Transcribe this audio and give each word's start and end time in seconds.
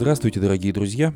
Здравствуйте, 0.00 0.40
дорогие 0.40 0.72
друзья. 0.72 1.12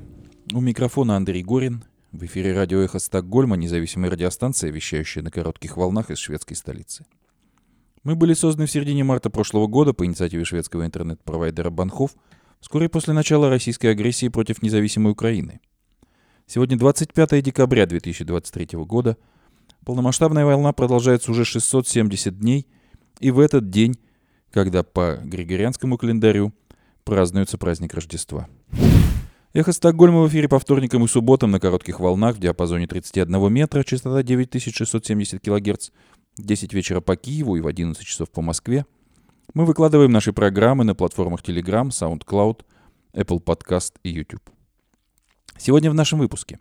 У 0.53 0.61
микрофона 0.61 1.17
Андрей 1.17 1.43
Горин. 1.43 1.85
В 2.13 2.23
эфире 2.27 2.53
радио 2.53 2.81
«Эхо 2.81 2.99
Стокгольма», 2.99 3.57
независимая 3.57 4.11
радиостанция, 4.11 4.71
вещающая 4.71 5.23
на 5.23 5.31
коротких 5.31 5.79
волнах 5.79 6.11
из 6.11 6.19
шведской 6.19 6.55
столицы. 6.55 7.07
Мы 8.03 8.15
были 8.15 8.35
созданы 8.35 8.67
в 8.67 8.71
середине 8.71 9.03
марта 9.03 9.31
прошлого 9.31 9.69
года 9.69 9.95
по 9.95 10.05
инициативе 10.05 10.45
шведского 10.45 10.85
интернет-провайдера 10.85 11.71
Банхов, 11.71 12.15
вскоре 12.61 12.91
после 12.91 13.15
начала 13.15 13.49
российской 13.49 13.87
агрессии 13.87 14.29
против 14.29 14.61
независимой 14.61 15.13
Украины. 15.13 15.61
Сегодня 16.47 16.77
25 16.77 17.43
декабря 17.43 17.87
2023 17.87 18.69
года. 18.81 19.17
Полномасштабная 19.87 20.45
волна 20.45 20.75
продолжается 20.75 21.31
уже 21.31 21.47
670 21.47 22.39
дней, 22.39 22.67
и 23.19 23.31
в 23.31 23.39
этот 23.39 23.71
день, 23.71 23.95
когда 24.51 24.83
по 24.83 25.19
григорианскому 25.25 25.97
календарю 25.97 26.53
празднуется 27.05 27.57
праздник 27.57 27.95
Рождества. 27.95 28.47
Эхо 29.53 29.73
Стокгольма 29.73 30.23
в 30.23 30.29
эфире 30.29 30.49
по 30.49 30.59
вторникам 30.59 31.05
и 31.05 31.09
субботам 31.09 31.51
на 31.53 31.61
коротких 31.61 32.01
волнах 32.01 32.37
в 32.37 32.41
диапазоне 32.41 32.87
31 32.87 33.53
метра, 33.53 33.85
частота 33.85 34.23
9670 34.23 35.41
кГц, 35.41 35.91
10 36.39 36.73
вечера 36.75 37.01
по 37.01 37.15
Киеву 37.17 37.57
и 37.57 37.61
в 37.61 37.67
11 37.67 38.05
часов 38.05 38.31
по 38.31 38.43
Москве. 38.43 38.85
Мы 39.55 39.65
выкладываем 39.65 40.11
наши 40.11 40.33
программы 40.33 40.83
на 40.83 40.97
платформах 40.97 41.43
Telegram, 41.43 41.89
SoundCloud, 41.89 42.63
Apple 43.15 43.45
Podcast 43.45 43.93
и 44.03 44.11
YouTube. 44.11 44.43
Сегодня 45.57 45.91
в 45.91 45.95
нашем 45.95 46.19
выпуске. 46.19 46.59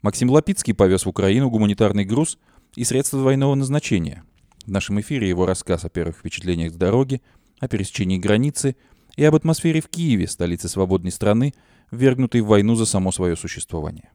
Максим 0.00 0.30
Лапицкий 0.30 0.74
повез 0.74 1.04
в 1.04 1.08
Украину 1.10 1.50
гуманитарный 1.50 2.04
груз 2.04 2.38
и 2.74 2.84
средства 2.84 3.20
двойного 3.20 3.54
назначения. 3.54 4.24
В 4.64 4.70
нашем 4.70 5.00
эфире 5.00 5.28
его 5.28 5.44
рассказ 5.44 5.84
о 5.84 5.90
первых 5.90 6.16
впечатлениях 6.16 6.72
с 6.72 6.76
дороги, 6.76 7.20
о 7.60 7.68
пересечении 7.68 8.18
границы 8.18 8.76
и 9.16 9.24
об 9.24 9.34
атмосфере 9.34 9.80
в 9.80 9.88
Киеве, 9.88 10.26
столице 10.26 10.68
свободной 10.68 11.12
страны, 11.12 11.54
ввергнутой 11.90 12.40
в 12.40 12.46
войну 12.46 12.74
за 12.74 12.86
само 12.86 13.12
свое 13.12 13.36
существование. 13.36 14.10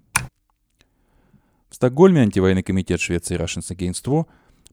В 1.69 1.75
Стокгольме 1.75 2.21
антивоенный 2.21 2.63
комитет 2.63 2.99
Швеции 2.99 3.37
Russians 3.37 3.75
Against 3.75 4.05
War 4.05 4.25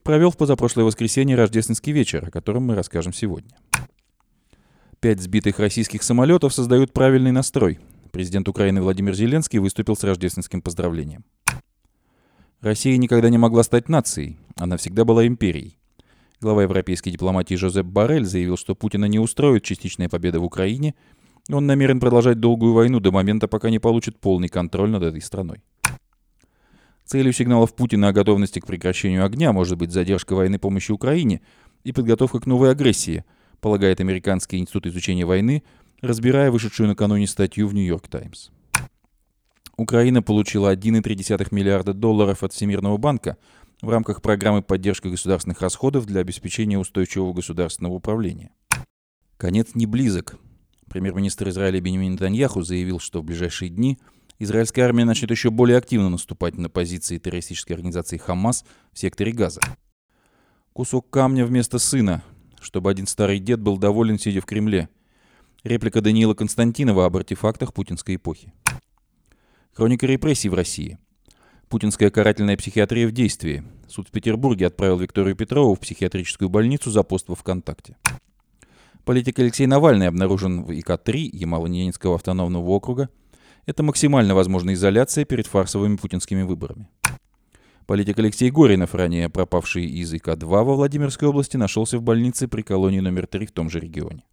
провел 0.02 0.30
в 0.30 0.36
позапрошлое 0.36 0.84
воскресенье 0.84 1.36
рождественский 1.36 1.92
вечер, 1.92 2.26
о 2.26 2.30
котором 2.30 2.64
мы 2.64 2.74
расскажем 2.74 3.12
сегодня. 3.12 3.56
Пять 5.00 5.20
сбитых 5.20 5.58
российских 5.58 6.02
самолетов 6.02 6.54
создают 6.54 6.92
правильный 6.92 7.32
настрой. 7.32 7.78
Президент 8.12 8.48
Украины 8.48 8.80
Владимир 8.80 9.14
Зеленский 9.14 9.58
выступил 9.58 9.96
с 9.96 10.04
рождественским 10.04 10.62
поздравлением. 10.62 11.24
Россия 12.60 12.96
никогда 12.96 13.28
не 13.28 13.36
могла 13.36 13.62
стать 13.64 13.88
нацией, 13.88 14.38
она 14.56 14.76
всегда 14.76 15.04
была 15.04 15.26
империей. 15.26 15.78
Глава 16.44 16.64
европейской 16.64 17.08
дипломатии 17.08 17.54
Жозеп 17.54 17.86
Барель 17.86 18.26
заявил, 18.26 18.58
что 18.58 18.74
Путина 18.74 19.06
не 19.06 19.18
устроит 19.18 19.64
частичная 19.64 20.10
победа 20.10 20.40
в 20.40 20.44
Украине, 20.44 20.94
он 21.48 21.64
намерен 21.64 22.00
продолжать 22.00 22.38
долгую 22.38 22.74
войну 22.74 23.00
до 23.00 23.12
момента, 23.12 23.48
пока 23.48 23.70
не 23.70 23.78
получит 23.78 24.20
полный 24.20 24.48
контроль 24.48 24.90
над 24.90 25.04
этой 25.04 25.22
страной. 25.22 25.62
Целью 27.06 27.32
сигналов 27.32 27.74
Путина 27.74 28.08
о 28.08 28.12
готовности 28.12 28.60
к 28.60 28.66
прекращению 28.66 29.24
огня 29.24 29.54
может 29.54 29.78
быть 29.78 29.90
задержка 29.90 30.34
военной 30.34 30.58
помощи 30.58 30.92
Украине 30.92 31.40
и 31.82 31.92
подготовка 31.92 32.40
к 32.40 32.46
новой 32.46 32.72
агрессии, 32.72 33.24
полагает 33.62 34.02
Американский 34.02 34.58
институт 34.58 34.84
изучения 34.84 35.24
войны, 35.24 35.62
разбирая 36.02 36.50
вышедшую 36.50 36.88
накануне 36.88 37.26
статью 37.26 37.68
в 37.68 37.72
«Нью-Йорк 37.72 38.06
Таймс». 38.08 38.50
Украина 39.78 40.22
получила 40.22 40.74
1,3 40.74 41.48
миллиарда 41.52 41.94
долларов 41.94 42.42
от 42.42 42.52
Всемирного 42.52 42.98
банка 42.98 43.38
в 43.80 43.88
рамках 43.88 44.22
программы 44.22 44.62
поддержки 44.62 45.08
государственных 45.08 45.60
расходов 45.60 46.06
для 46.06 46.20
обеспечения 46.20 46.78
устойчивого 46.78 47.32
государственного 47.32 47.94
управления. 47.94 48.50
Конец 49.36 49.74
не 49.74 49.86
близок. 49.86 50.36
Премьер-министр 50.88 51.48
Израиля 51.48 51.80
Бенjamin 51.80 52.10
Нетаньяху 52.10 52.62
заявил, 52.62 53.00
что 53.00 53.20
в 53.20 53.24
ближайшие 53.24 53.68
дни– 53.68 53.98
израильская 54.38 54.82
армия 54.82 55.04
начнет 55.04 55.30
еще 55.30 55.50
более 55.50 55.78
активно 55.78 56.08
наступать 56.08 56.56
на 56.56 56.68
позиции 56.68 57.18
террористической 57.18 57.76
организации 57.76 58.16
«Хамас» 58.16 58.64
в 58.92 58.98
секторе 58.98 59.32
Газа. 59.32 59.60
Кусок 60.72 61.08
камня 61.10 61.46
вместо 61.46 61.78
сына, 61.78 62.22
чтобы 62.60 62.90
один 62.90 63.06
старый 63.06 63.38
дед 63.38 63.60
был 63.60 63.78
доволен, 63.78 64.18
сидя 64.18 64.40
в 64.40 64.46
Кремле. 64.46 64.88
Реплика 65.62 66.00
Даниила 66.00 66.34
Константинова 66.34 67.06
об 67.06 67.16
артефактах 67.16 67.72
путинской 67.72 68.16
эпохи. 68.16 68.52
Хроника 69.72 70.06
репрессий 70.06 70.48
в 70.48 70.54
России. 70.54 70.98
Путинская 71.68 72.10
карательная 72.10 72.56
психиатрия 72.56 73.06
в 73.06 73.12
действии. 73.12 73.64
Суд 73.88 74.08
в 74.08 74.10
Петербурге 74.10 74.66
отправил 74.66 74.98
Викторию 74.98 75.36
Петрову 75.36 75.74
в 75.74 75.80
психиатрическую 75.80 76.48
больницу 76.48 76.90
за 76.90 77.02
пост 77.02 77.28
во 77.28 77.34
ВКонтакте. 77.34 77.96
Политик 79.04 79.38
Алексей 79.38 79.66
Навальный 79.66 80.08
обнаружен 80.08 80.64
в 80.64 80.72
ИК-3 80.72 81.30
Ямало-Ненецкого 81.32 82.14
автономного 82.14 82.70
округа– 82.70 83.08
это 83.66 83.82
максимально 83.82 84.34
возможная 84.34 84.74
изоляция 84.74 85.24
перед 85.24 85.46
фарсовыми 85.46 85.96
путинскими 85.96 86.42
выборами. 86.42 86.88
Политик 87.86 88.18
Алексей 88.18 88.50
Горинов, 88.50 88.94
ранее 88.94 89.28
пропавший 89.28 89.84
из 89.84 90.12
ИК-2 90.14 90.46
во 90.46 90.74
Владимирской 90.74 91.28
области, 91.28 91.56
нашелся 91.56 91.98
в 91.98 92.02
больнице 92.02 92.48
при 92.48 92.62
колонии 92.62 93.00
номер 93.00 93.26
3 93.26 93.46
в 93.46 93.52
том 93.52 93.68
же 93.68 93.80
регионе. 93.80 94.24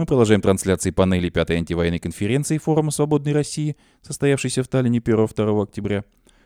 Мы 0.00 0.06
продолжаем 0.06 0.40
трансляции 0.40 0.92
панели 0.92 1.30
5-й 1.30 1.56
антивоенной 1.56 1.98
конференции 1.98 2.56
Форума 2.56 2.90
Свободной 2.90 3.34
России, 3.34 3.76
состоявшейся 4.00 4.62
в 4.62 4.68
Таллине 4.68 4.98
1-2 4.98 5.62
октября. 5.62 6.04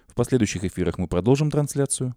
В 0.08 0.14
последующих 0.14 0.64
эфирах 0.64 0.98
мы 0.98 1.06
продолжим 1.06 1.52
трансляцию. 1.52 2.16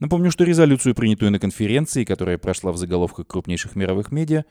Напомню, 0.00 0.32
что 0.32 0.42
резолюцию, 0.42 0.96
принятую 0.96 1.30
на 1.30 1.38
конференции, 1.38 2.02
которая 2.02 2.38
прошла 2.38 2.72
в 2.72 2.76
заголовках 2.76 3.28
крупнейших 3.28 3.76
мировых 3.76 4.10
медиа, 4.10 4.46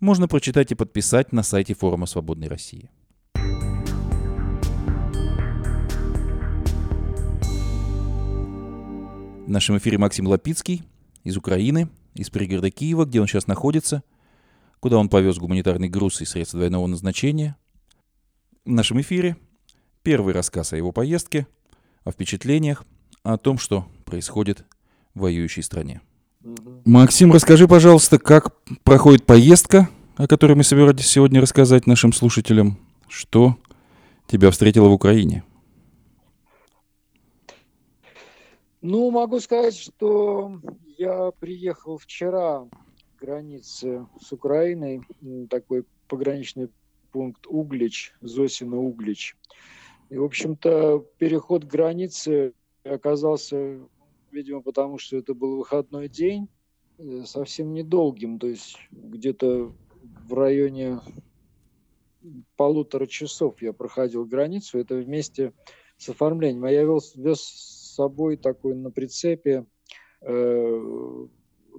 можно 0.00 0.26
прочитать 0.26 0.72
и 0.72 0.74
подписать 0.74 1.32
на 1.34 1.42
сайте 1.42 1.74
Форума 1.74 2.06
Свободной 2.06 2.48
России. 2.48 2.88
В 9.44 9.50
нашем 9.50 9.76
эфире 9.76 9.98
Максим 9.98 10.28
Лапицкий 10.28 10.82
из 11.24 11.36
Украины, 11.36 11.90
из 12.14 12.30
пригорода 12.30 12.70
Киева, 12.70 13.04
где 13.04 13.20
он 13.20 13.26
сейчас 13.26 13.46
находится, 13.46 14.02
куда 14.80 14.98
он 14.98 15.08
повез 15.08 15.38
гуманитарный 15.38 15.88
груз 15.88 16.20
и 16.20 16.24
средства 16.24 16.58
двойного 16.58 16.86
назначения. 16.86 17.56
В 18.64 18.70
нашем 18.70 19.00
эфире 19.00 19.36
первый 20.02 20.34
рассказ 20.34 20.72
о 20.72 20.76
его 20.76 20.92
поездке, 20.92 21.46
о 22.04 22.12
впечатлениях, 22.12 22.84
о 23.22 23.36
том, 23.38 23.58
что 23.58 23.86
происходит 24.04 24.64
в 25.14 25.20
воюющей 25.20 25.62
стране. 25.62 26.00
Максим, 26.84 27.32
расскажи, 27.32 27.66
пожалуйста, 27.66 28.18
как 28.18 28.54
проходит 28.84 29.26
поездка, 29.26 29.88
о 30.16 30.26
которой 30.26 30.54
мы 30.54 30.64
собирались 30.64 31.06
сегодня 31.06 31.40
рассказать 31.40 31.86
нашим 31.86 32.12
слушателям, 32.12 32.78
что 33.08 33.56
тебя 34.26 34.50
встретило 34.50 34.88
в 34.88 34.92
Украине? 34.92 35.44
Ну, 38.80 39.10
могу 39.10 39.40
сказать, 39.40 39.76
что 39.76 40.60
я 40.96 41.32
приехал 41.40 41.98
вчера 41.98 42.64
границе 43.20 44.06
с 44.20 44.32
Украиной, 44.32 45.02
такой 45.50 45.84
пограничный 46.08 46.68
пункт 47.12 47.46
Углич, 47.46 48.14
Зосина 48.20 48.76
Углич. 48.78 49.36
И, 50.10 50.16
в 50.16 50.24
общем-то, 50.24 51.04
переход 51.18 51.64
границы 51.64 52.54
оказался, 52.84 53.80
видимо, 54.30 54.62
потому 54.62 54.98
что 54.98 55.16
это 55.16 55.34
был 55.34 55.58
выходной 55.58 56.08
день, 56.08 56.48
э, 56.98 57.24
совсем 57.24 57.74
недолгим, 57.74 58.38
то 58.38 58.46
есть 58.46 58.78
где-то 58.90 59.72
в 60.26 60.32
районе 60.32 61.00
полутора 62.56 63.06
часов 63.06 63.60
я 63.62 63.72
проходил 63.72 64.24
границу, 64.24 64.78
это 64.78 64.96
вместе 64.96 65.52
с 65.96 66.08
оформлением. 66.08 66.64
А 66.64 66.70
я 66.70 66.84
вез, 66.84 67.14
вез 67.14 67.40
собой 67.40 68.36
такой 68.36 68.74
на 68.74 68.90
прицепе 68.90 69.66
э, 70.20 71.26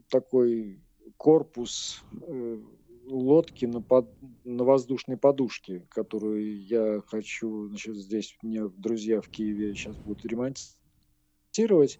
такой 0.09 0.79
корпус 1.19 2.01
э, 2.21 2.57
лодки 3.05 3.65
на, 3.65 3.81
под, 3.81 4.09
на 4.45 4.63
воздушной 4.63 5.17
подушке, 5.17 5.85
которую 5.89 6.63
я 6.65 7.01
хочу, 7.07 7.67
значит, 7.67 7.97
здесь 7.97 8.37
мне 8.41 8.69
друзья 8.69 9.19
в 9.19 9.27
Киеве 9.27 9.75
сейчас 9.75 9.97
будут 9.97 10.23
ремонтировать, 10.23 11.99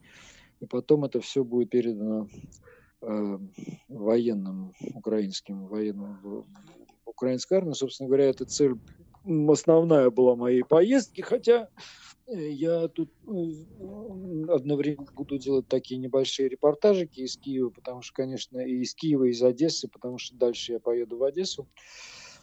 и 0.62 0.66
потом 0.66 1.04
это 1.04 1.20
все 1.20 1.44
будет 1.44 1.70
передано 1.70 2.30
э, 3.02 3.40
военным, 3.90 4.72
украинским 4.94 5.68
военным, 5.68 6.48
украинской 7.04 7.56
армии. 7.56 7.74
Собственно 7.74 8.08
говоря, 8.08 8.30
эта 8.30 8.46
цель 8.46 8.76
основная 9.50 10.10
была 10.12 10.38
моей 10.38 10.64
поездки, 10.64 11.20
хотя 11.20 11.68
я 12.32 12.88
тут 12.88 13.12
ну, 13.24 14.52
одновременно 14.52 15.12
буду 15.14 15.38
делать 15.38 15.68
такие 15.68 15.98
небольшие 16.00 16.50
репортажики 16.50 17.22
из 17.22 17.38
Киева, 17.38 17.70
потому 17.70 18.02
что, 18.02 18.14
конечно, 18.14 18.60
и 18.60 18.82
из 18.82 18.94
Киева, 18.94 19.26
и 19.26 19.32
из 19.32 19.42
Одессы, 19.42 19.88
потому 19.88 20.18
что 20.18 20.36
дальше 20.36 20.74
я 20.74 20.80
поеду 20.80 21.18
в 21.18 21.24
Одессу. 21.24 21.68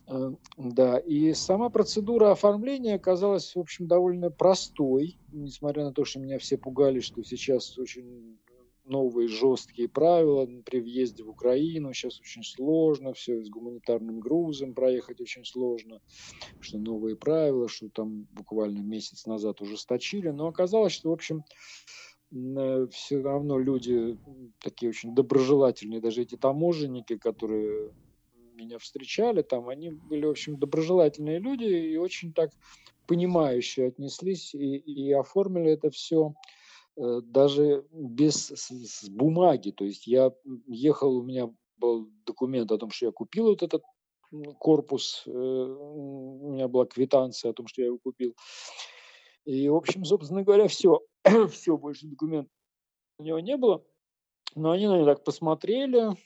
Э, 0.09 0.33
да, 0.57 0.99
и 0.99 1.33
сама 1.35 1.69
процедура 1.69 2.31
оформления 2.31 2.95
оказалась, 2.95 3.55
в 3.55 3.59
общем, 3.61 3.87
довольно 3.87 4.31
простой, 4.31 5.19
несмотря 5.33 5.85
на 5.85 5.93
то, 5.93 6.05
что 6.05 6.21
меня 6.21 6.39
все 6.39 6.57
пугали, 6.57 7.01
что 7.01 7.23
сейчас 7.25 7.77
очень 7.79 8.39
новые 8.87 9.29
жесткие 9.29 9.89
правила 9.89 10.47
при 10.65 10.81
въезде 10.81 11.25
в 11.25 11.31
Украину. 11.31 11.93
Сейчас 11.93 12.21
очень 12.21 12.43
сложно, 12.43 13.13
все 13.13 13.43
с 13.43 13.49
гуманитарным 13.49 14.21
грузом 14.21 14.75
проехать 14.75 15.21
очень 15.21 15.45
сложно, 15.45 16.01
что 16.61 16.79
новые 16.79 17.17
правила, 17.17 17.69
что 17.69 17.89
там 17.89 18.27
буквально 18.33 18.81
месяц 18.81 19.27
назад 19.27 19.61
ужесточили. 19.61 20.31
Но 20.31 20.49
оказалось, 20.49 20.93
что, 20.93 21.11
в 21.11 21.13
общем, 21.13 21.45
э, 22.33 22.87
все 22.91 23.23
равно 23.23 23.59
люди 23.59 24.19
такие 24.63 24.91
очень 24.91 25.15
доброжелательные, 25.15 26.01
даже 26.01 26.23
эти 26.23 26.37
таможенники, 26.37 27.17
которые 27.17 27.93
меня 28.55 28.79
встречали 28.79 29.43
там, 29.43 29.69
они 29.69 29.91
были, 29.91 30.25
в 30.25 30.31
общем, 30.31 30.59
доброжелательные 30.59 31.39
люди 31.39 31.65
и 31.65 31.97
очень 31.97 32.33
так 32.33 32.51
понимающие 33.07 33.89
отнеслись 33.89 34.55
и, 34.55 34.77
и 34.77 35.13
оформили 35.13 35.71
это 35.71 35.91
все 35.91 36.35
даже 36.97 37.85
без 37.93 38.51
с 38.51 39.09
бумаги. 39.09 39.71
То 39.71 39.85
есть 39.85 40.07
я 40.07 40.33
ехал, 40.67 41.17
у 41.17 41.23
меня 41.23 41.53
был 41.77 42.09
документ 42.25 42.73
о 42.73 42.79
том, 42.79 42.91
что 42.91 43.07
я 43.07 43.13
купил 43.13 43.47
вот 43.47 43.63
этот 43.63 43.83
корпус, 44.59 45.23
э, 45.27 45.31
у 45.31 46.53
меня 46.53 46.69
была 46.69 46.87
квитанция 46.87 47.51
о 47.51 47.55
том, 47.55 47.67
что 47.67 47.83
я 47.83 47.89
его 47.89 47.99
купил. 47.99 48.35
И, 49.45 49.69
в 49.69 49.77
общем, 49.77 50.05
собственно 50.05 50.43
говоря, 50.43 50.67
все, 50.69 51.01
все, 51.51 51.77
больше 51.77 52.07
документов 52.07 52.51
у 53.19 53.23
него 53.23 53.39
не 53.41 53.57
было. 53.57 53.85
Но 54.55 54.71
они 54.71 54.87
на 54.87 54.95
меня 54.97 55.05
так 55.05 55.23
посмотрели 55.23 56.17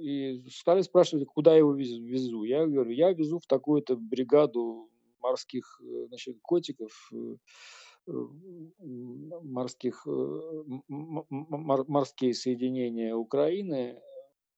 и 0.00 0.42
стали 0.50 0.82
спрашивать, 0.82 1.26
куда 1.28 1.52
я 1.52 1.58
его 1.58 1.72
везу. 1.72 2.42
Я 2.44 2.66
говорю, 2.66 2.90
я 2.90 3.12
везу 3.12 3.38
в 3.38 3.46
такую-то 3.46 3.96
бригаду 3.96 4.90
морских 5.20 5.80
э, 5.82 6.06
значит, 6.08 6.38
котиков, 6.42 7.10
морских, 8.06 10.06
э, 10.06 10.62
морские 10.88 12.34
соединения 12.34 13.14
Украины, 13.14 14.00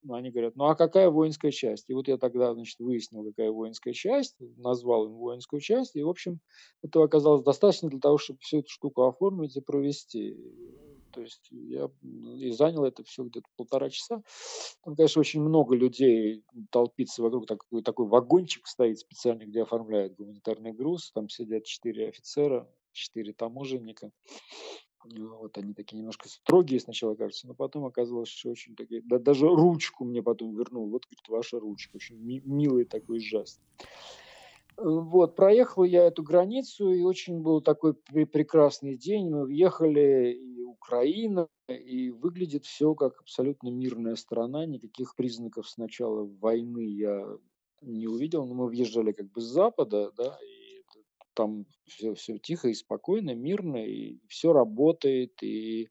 они 0.09 0.31
говорят, 0.31 0.57
ну 0.57 0.67
а 0.67 0.75
какая 0.75 1.11
воинская 1.11 1.51
часть? 1.51 1.89
И 1.89 1.95
вот 1.95 2.09
я 2.09 2.17
тогда, 2.17 2.55
значит, 2.55 2.79
выяснил, 2.79 3.25
какая 3.25 3.51
воинская 3.51 3.93
часть, 3.93 4.37
назвал 4.57 5.07
им 5.07 5.15
воинскую 5.15 5.61
часть, 5.61 5.97
и, 5.97 6.03
в 6.03 6.09
общем, 6.09 6.41
этого 6.83 7.07
оказалось 7.07 7.43
достаточно 7.43 7.89
для 7.89 8.01
того, 8.01 8.19
чтобы 8.19 8.39
всю 8.41 8.59
эту 8.59 8.69
штуку 8.69 9.03
оформить 9.03 9.57
и 9.57 9.61
провести. 9.61 10.37
То 11.13 11.23
есть 11.23 11.49
я 11.51 11.91
и 12.03 12.51
занял 12.51 12.85
это 12.85 13.03
все 13.05 13.25
где-то 13.25 13.47
полтора 13.57 13.89
часа. 13.89 14.23
Там, 14.85 14.97
конечно, 14.97 15.21
очень 15.21 15.41
много 15.41 15.75
людей 15.75 16.45
толпится 16.71 17.23
вокруг, 17.23 17.47
такой, 17.47 17.83
такой 17.83 18.07
вагончик 18.07 18.67
стоит 18.67 18.99
специальный, 18.99 19.47
где 19.47 19.63
оформляют 19.63 20.15
гуманитарный 20.15 20.73
груз. 20.73 21.11
Там 21.13 21.31
сидят 21.31 21.65
четыре 21.65 22.09
офицера, 22.09 22.69
четыре 22.97 23.33
таможенника. 23.33 24.11
Вот 25.05 25.57
они 25.57 25.73
такие 25.73 25.99
немножко 25.99 26.29
строгие 26.29 26.81
сначала, 26.81 27.15
кажется, 27.15 27.47
но 27.47 27.55
потом 27.55 27.85
оказалось, 27.85 28.29
что 28.29 28.51
очень 28.51 28.75
такие... 28.75 29.03
Да, 29.03 29.19
даже 29.21 29.47
ручку 29.47 30.05
мне 30.05 30.23
потом 30.23 30.57
вернул. 30.57 30.89
Вот, 30.89 31.05
говорит, 31.05 31.29
ваша 31.29 31.61
ручка. 31.61 31.97
Очень 31.97 32.17
ми- 32.17 32.43
милый 32.45 32.85
такой 32.85 33.21
жест. 33.21 33.61
Вот, 34.77 35.37
проехал 35.37 35.85
я 35.85 36.05
эту 36.05 36.23
границу, 36.23 36.93
и 36.93 37.03
очень 37.03 37.41
был 37.41 37.61
такой 37.61 37.95
прекрасный 37.95 38.97
день. 38.97 39.31
Мы 39.31 39.45
въехали, 39.45 40.33
и 40.33 40.63
Украина, 40.63 41.49
и 41.69 42.11
выглядит 42.11 42.65
все 42.65 42.95
как 42.95 43.21
абсолютно 43.21 43.69
мирная 43.69 44.17
страна. 44.17 44.67
Никаких 44.67 45.15
признаков 45.15 45.69
сначала 45.69 46.25
войны 46.25 46.81
я 46.81 47.27
не 47.81 48.07
увидел, 48.07 48.45
но 48.45 48.55
мы 48.55 48.67
въезжали 48.67 49.13
как 49.13 49.31
бы 49.31 49.41
с 49.41 49.45
запада, 49.45 50.11
да, 50.17 50.39
и 50.43 50.56
там 51.37 51.67
все, 51.87 52.15
все 52.15 52.39
тихо 52.39 52.69
и 52.69 52.75
спокойно, 52.75 53.35
мирно, 53.35 53.77
и 53.77 54.19
все 54.27 54.53
работает, 54.53 55.43
и, 55.43 55.89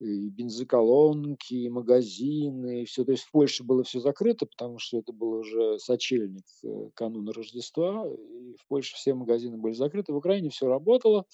и 0.00 0.28
бензоколонки, 0.30 1.54
и 1.54 1.68
магазины, 1.68 2.82
и 2.82 2.84
все. 2.86 3.04
То 3.04 3.12
есть 3.12 3.24
в 3.24 3.30
Польше 3.30 3.62
было 3.62 3.84
все 3.84 4.00
закрыто, 4.00 4.46
потому 4.46 4.78
что 4.78 4.98
это 4.98 5.12
был 5.12 5.40
уже 5.40 5.78
сочельник 5.78 6.44
э, 6.64 6.90
кануна 6.94 7.32
Рождества, 7.32 8.08
и 8.08 8.54
в 8.54 8.66
Польше 8.66 8.96
все 8.96 9.14
магазины 9.14 9.58
были 9.58 9.74
закрыты, 9.74 10.12
в 10.12 10.16
Украине 10.16 10.50
все 10.50 10.66
работало, 10.66 11.26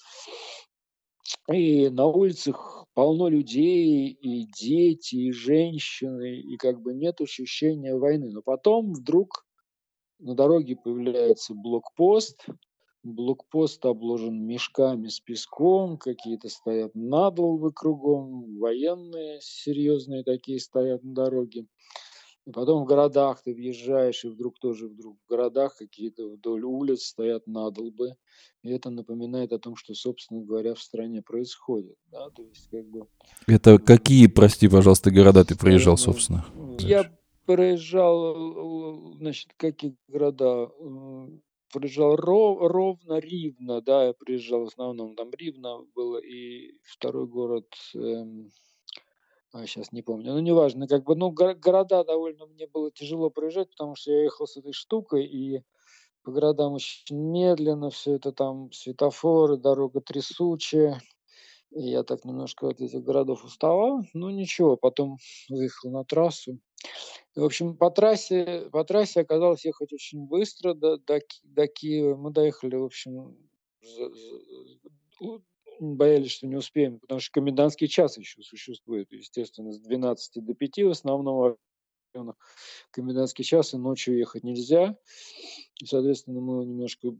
и 1.51 1.89
на 1.89 2.05
улицах 2.05 2.85
полно 2.93 3.29
людей, 3.29 4.09
и 4.09 4.45
дети, 4.45 5.15
и 5.15 5.31
женщины, 5.31 6.39
и 6.39 6.57
как 6.57 6.81
бы 6.81 6.93
нет 6.93 7.21
ощущения 7.21 7.95
войны. 7.95 8.31
Но 8.31 8.41
потом 8.41 8.93
вдруг 8.93 9.45
на 10.19 10.33
дороге 10.33 10.75
появляется 10.75 11.53
блокпост, 11.53 12.45
Блокпост 13.05 13.85
обложен 13.85 14.47
мешками 14.47 15.09
с 15.09 15.19
песком, 15.19 15.97
какие-то 15.99 16.49
стоят 16.49 16.95
надолбы 16.95 17.71
кругом, 17.71 18.57
военные 18.57 19.37
серьезные 19.41 20.23
такие 20.23 20.59
стоят 20.59 21.03
на 21.03 21.13
дороге. 21.13 21.67
И 22.47 22.51
потом 22.51 22.83
в 22.83 22.87
городах 22.87 23.43
ты 23.43 23.53
въезжаешь, 23.53 24.25
и 24.25 24.27
вдруг 24.27 24.57
тоже 24.59 24.87
вдруг 24.87 25.19
в 25.23 25.29
городах 25.29 25.75
какие-то 25.77 26.29
вдоль 26.29 26.63
улиц 26.63 27.03
стоят 27.03 27.45
надолбы. 27.45 28.15
И 28.63 28.71
это 28.71 28.89
напоминает 28.89 29.53
о 29.53 29.59
том, 29.59 29.75
что, 29.75 29.93
собственно 29.93 30.41
говоря, 30.41 30.73
в 30.73 30.81
стране 30.81 31.21
происходит. 31.21 31.97
Да? 32.11 32.31
То 32.31 32.41
есть, 32.41 32.69
как 32.71 32.87
бы... 32.87 33.07
Это 33.45 33.77
какие, 33.77 34.25
прости, 34.25 34.67
пожалуйста, 34.67 35.11
города 35.11 35.45
ты 35.45 35.55
проезжал, 35.55 35.97
собственно? 35.97 36.43
Я 36.79 37.11
проезжал, 37.45 39.13
значит, 39.17 39.53
какие 39.57 39.95
города? 40.07 40.71
Приезжал 41.79 42.15
ров, 42.15 42.57
ровно 42.61 43.19
Ривно, 43.19 43.81
да, 43.81 44.05
я 44.05 44.13
приезжал 44.13 44.65
в 44.65 44.67
основном, 44.67 45.15
там 45.15 45.29
Ривно 45.31 45.85
было, 45.93 46.17
и 46.17 46.71
второй 46.83 47.27
город, 47.27 47.67
эм, 47.93 48.51
а, 49.51 49.65
сейчас 49.67 49.91
не 49.91 50.01
помню, 50.01 50.33
ну, 50.33 50.39
неважно, 50.39 50.87
как 50.87 51.03
бы, 51.03 51.15
ну, 51.15 51.31
го- 51.31 51.53
города 51.55 52.03
довольно 52.03 52.45
мне 52.45 52.67
было 52.67 52.91
тяжело 52.91 53.29
проезжать, 53.29 53.69
потому 53.71 53.95
что 53.95 54.11
я 54.11 54.23
ехал 54.23 54.47
с 54.47 54.57
этой 54.57 54.71
штукой, 54.73 55.25
и 55.25 55.61
по 56.23 56.31
городам 56.31 56.73
очень 56.73 57.17
медленно, 57.17 57.89
все 57.89 58.15
это 58.15 58.31
там 58.31 58.71
светофоры, 58.71 59.57
дорога 59.57 60.01
трясучая, 60.01 61.01
и 61.71 61.89
я 61.89 62.03
так 62.03 62.25
немножко 62.25 62.69
от 62.69 62.81
этих 62.81 63.03
городов 63.03 63.43
уставал, 63.43 64.01
ну, 64.13 64.29
ничего, 64.29 64.77
потом 64.77 65.17
выехал 65.49 65.91
на 65.91 66.05
трассу, 66.05 66.59
в 67.35 67.43
общем, 67.43 67.75
по 67.75 67.91
трассе, 67.91 68.69
по 68.71 68.83
трассе 68.83 69.21
оказалось 69.21 69.65
ехать 69.65 69.91
очень 69.93 70.25
быстро 70.25 70.73
до, 70.73 70.97
до, 70.97 71.19
до 71.43 71.67
Киева. 71.67 72.15
Мы 72.15 72.31
доехали, 72.31 72.75
в 72.75 72.83
общем, 72.85 73.37
за, 73.81 74.09
за, 74.09 75.39
боялись, 75.79 76.31
что 76.31 76.47
не 76.47 76.55
успеем, 76.55 76.99
потому 76.99 77.19
что 77.19 77.31
комендантский 77.33 77.87
час 77.87 78.17
еще 78.17 78.41
существует, 78.41 79.11
естественно, 79.11 79.71
с 79.71 79.79
12 79.79 80.43
до 80.43 80.53
5 80.53 80.77
в 80.83 80.89
основном 80.89 81.57
комендантский 82.91 83.43
час, 83.43 83.73
и 83.73 83.77
ночью 83.77 84.17
ехать 84.17 84.43
нельзя. 84.43 84.97
И, 85.81 85.85
соответственно, 85.85 86.39
мы 86.39 86.65
немножко 86.65 87.13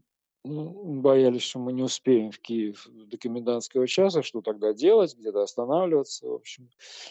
ну, 0.44 1.00
боялись, 1.00 1.42
что 1.42 1.58
мы 1.58 1.72
не 1.72 1.82
успеем 1.82 2.30
в 2.30 2.38
Киев 2.38 2.88
до 2.90 3.18
комендантского 3.18 3.86
часа, 3.86 4.22
что 4.22 4.40
тогда 4.40 4.72
делать, 4.72 5.14
где-то 5.16 5.42
останавливаться, 5.42 6.26
в 6.26 6.34
общем. 6.34 6.70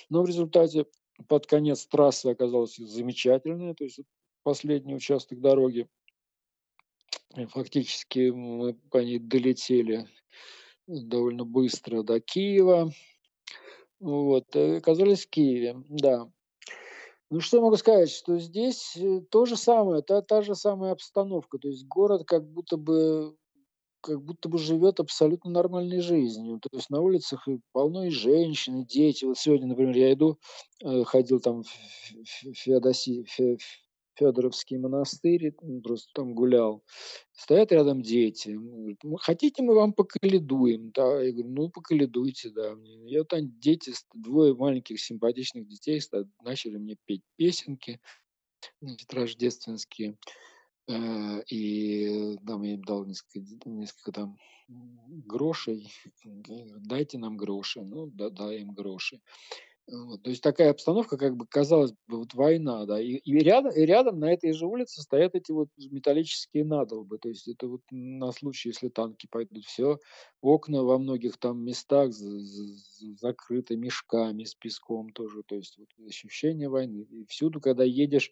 Но 0.09 0.23
в 0.23 0.27
результате 0.27 0.85
под 1.27 1.47
конец 1.47 1.85
трассы 1.85 2.27
оказалась 2.27 2.75
замечательная, 2.75 3.73
то 3.73 3.83
есть 3.83 3.99
последний 4.43 4.95
участок 4.95 5.39
дороги. 5.41 5.87
Фактически 7.49 8.29
мы 8.29 8.73
по 8.91 8.99
ней 8.99 9.19
долетели 9.19 10.07
довольно 10.87 11.45
быстро 11.45 12.03
до 12.03 12.19
Киева. 12.19 12.91
Вот, 13.99 14.55
и 14.55 14.77
оказались 14.77 15.25
в 15.25 15.29
Киеве, 15.29 15.83
да. 15.89 16.29
Ну, 17.31 17.39
что 17.39 17.61
могу 17.61 17.75
сказать, 17.75 18.11
что 18.11 18.37
здесь 18.37 18.95
э, 18.97 19.21
то 19.31 19.45
же 19.45 19.57
самое, 19.57 20.03
та, 20.03 20.21
та 20.21 20.41
же 20.41 20.53
самая 20.53 20.91
обстановка. 20.91 21.57
То 21.57 21.69
есть 21.69 21.87
город 21.87 22.23
как 22.27 22.47
будто 22.47 22.77
бы 22.77 23.35
как 24.05 24.21
будто 24.23 24.49
бы 24.49 24.59
живет 24.59 24.99
абсолютно 24.99 25.49
нормальной 25.49 25.99
жизнью. 25.99 26.59
То 26.59 26.69
есть 26.71 26.91
на 26.91 27.01
улицах 27.01 27.47
полно 27.71 28.05
и 28.05 28.11
женщин, 28.11 28.81
и 28.81 28.85
дети. 28.85 29.25
Вот 29.25 29.37
сегодня, 29.37 29.67
например, 29.67 29.95
я 29.95 30.13
иду, 30.13 30.37
э, 30.83 31.03
ходил 31.03 31.39
там 31.39 31.63
в 31.63 31.67
Феодоси, 32.53 33.25
Федоровский 34.17 34.77
монастырь, 34.77 35.55
просто 35.83 36.07
там 36.13 36.35
гулял. 36.35 36.83
Стоят 37.33 37.71
рядом 37.71 38.01
дети. 38.03 38.49
Говорят, 38.49 38.99
хотите, 39.21 39.63
мы 39.63 39.73
вам 39.73 39.91
поколедуем? 39.91 40.91
Да, 40.91 41.21
я 41.21 41.31
говорю, 41.31 41.49
ну, 41.49 41.69
поколедуйте, 41.69 42.51
да. 42.51 42.75
Вот 42.75 43.27
там 43.27 43.59
дети, 43.59 43.91
двое 44.13 44.53
маленьких 44.53 45.01
симпатичных 45.01 45.67
детей 45.67 45.99
начали 46.43 46.77
мне 46.77 46.95
петь 47.05 47.23
песенки 47.37 47.99
рождественские. 49.11 50.15
Э, 50.87 51.41
и 51.49 52.37
там 52.45 52.63
я 52.63 52.73
им 52.73 52.83
дал 52.83 53.05
несколько, 53.05 53.39
несколько 53.65 54.11
там 54.11 54.37
грошей. 54.67 55.87
Дайте 56.23 57.17
нам 57.17 57.37
гроши. 57.37 57.81
Ну, 57.81 58.07
да, 58.07 58.29
дай 58.29 58.61
им 58.61 58.73
гроши. 58.73 59.19
Вот, 59.87 60.23
то 60.23 60.31
есть 60.31 60.41
такая 60.41 60.71
обстановка, 60.71 61.15
как 61.15 61.35
бы 61.37 61.45
казалось 61.45 61.91
бы, 62.07 62.17
вот 62.17 62.33
война, 62.33 62.87
да, 62.87 62.99
и, 62.99 63.17
и, 63.17 63.37
рядом, 63.37 63.71
и 63.71 63.81
рядом 63.81 64.19
на 64.19 64.33
этой 64.33 64.51
же 64.51 64.65
улице 64.65 65.03
стоят 65.03 65.35
эти 65.35 65.51
вот 65.51 65.69
металлические 65.77 66.65
надолбы, 66.65 67.19
то 67.19 67.29
есть 67.29 67.47
это 67.47 67.67
вот 67.67 67.81
на 67.91 68.31
случай, 68.31 68.69
если 68.69 68.89
танки 68.89 69.27
пойдут, 69.29 69.63
все, 69.65 69.99
окна 70.41 70.83
во 70.83 70.97
многих 70.97 71.37
там 71.37 71.63
местах 71.63 72.13
закрыты 72.13 73.77
мешками 73.77 74.43
с 74.43 74.55
песком 74.55 75.11
тоже, 75.11 75.43
то 75.45 75.53
есть 75.55 75.77
вот 75.77 75.89
ощущение 76.07 76.67
войны. 76.67 77.05
И 77.11 77.25
всюду, 77.25 77.61
когда 77.61 77.83
едешь 77.83 78.31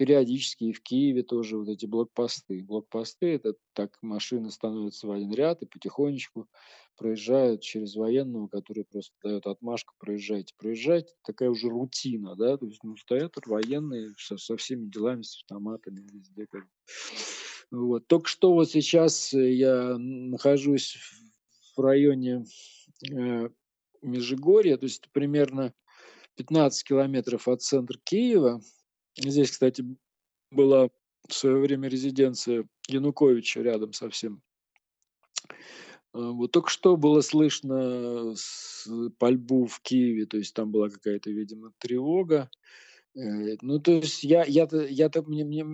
периодически 0.00 0.64
и 0.64 0.72
в 0.72 0.80
Киеве 0.80 1.22
тоже 1.22 1.58
вот 1.58 1.68
эти 1.68 1.84
блокпосты. 1.84 2.62
Блокпосты– 2.62 3.26
это 3.34 3.52
так 3.74 3.98
машины 4.00 4.50
становятся 4.50 5.06
в 5.06 5.10
один 5.10 5.30
ряд 5.34 5.60
и 5.60 5.66
потихонечку 5.66 6.48
проезжают 6.96 7.60
через 7.60 7.96
военного, 7.96 8.48
который 8.48 8.86
просто 8.90 9.14
дает 9.22 9.46
отмашку, 9.46 9.92
проезжайте, 9.98 10.54
проезжайте. 10.56 11.12
Такая 11.22 11.50
уже 11.50 11.68
рутина, 11.68 12.34
да, 12.34 12.56
то 12.56 12.64
есть 12.64 12.82
ну, 12.82 12.96
стоят 12.96 13.34
военные 13.44 14.14
со, 14.16 14.38
со 14.38 14.56
всеми 14.56 14.86
делами, 14.86 15.20
с 15.20 15.42
автоматами 15.42 16.00
везде. 16.10 16.46
Как 16.46 16.64
вот. 17.70 18.06
Только 18.06 18.26
что 18.26 18.54
вот 18.54 18.70
сейчас 18.70 19.34
я 19.34 19.98
нахожусь 19.98 20.96
в 21.76 21.80
районе 21.82 22.46
э, 23.12 23.50
Межигорья, 24.00 24.78
то 24.78 24.84
есть 24.84 25.10
примерно 25.12 25.74
15 26.36 26.84
километров 26.84 27.48
от 27.48 27.60
центра 27.60 27.98
Киева, 28.02 28.62
Здесь, 29.16 29.50
кстати, 29.50 29.84
была 30.50 30.88
в 31.28 31.34
свое 31.34 31.58
время 31.58 31.88
резиденция 31.88 32.66
Януковича 32.88 33.62
рядом 33.62 33.92
совсем. 33.92 34.42
А, 36.12 36.32
вот 36.32 36.52
только 36.52 36.70
что 36.70 36.96
было 36.96 37.20
слышно 37.20 38.34
пальбу 39.18 39.66
в 39.66 39.80
Киеве, 39.80 40.26
то 40.26 40.36
есть 40.36 40.54
там 40.54 40.70
была 40.70 40.88
какая-то, 40.90 41.30
видимо, 41.30 41.72
тревога. 41.78 42.50
Э, 43.16 43.56
ну, 43.60 43.80
то 43.80 43.92
есть 43.92 44.22
я, 44.22 44.44
я-то, 44.44 44.86
я-то 44.86 45.22
мне, 45.22 45.44
мне, 45.44 45.64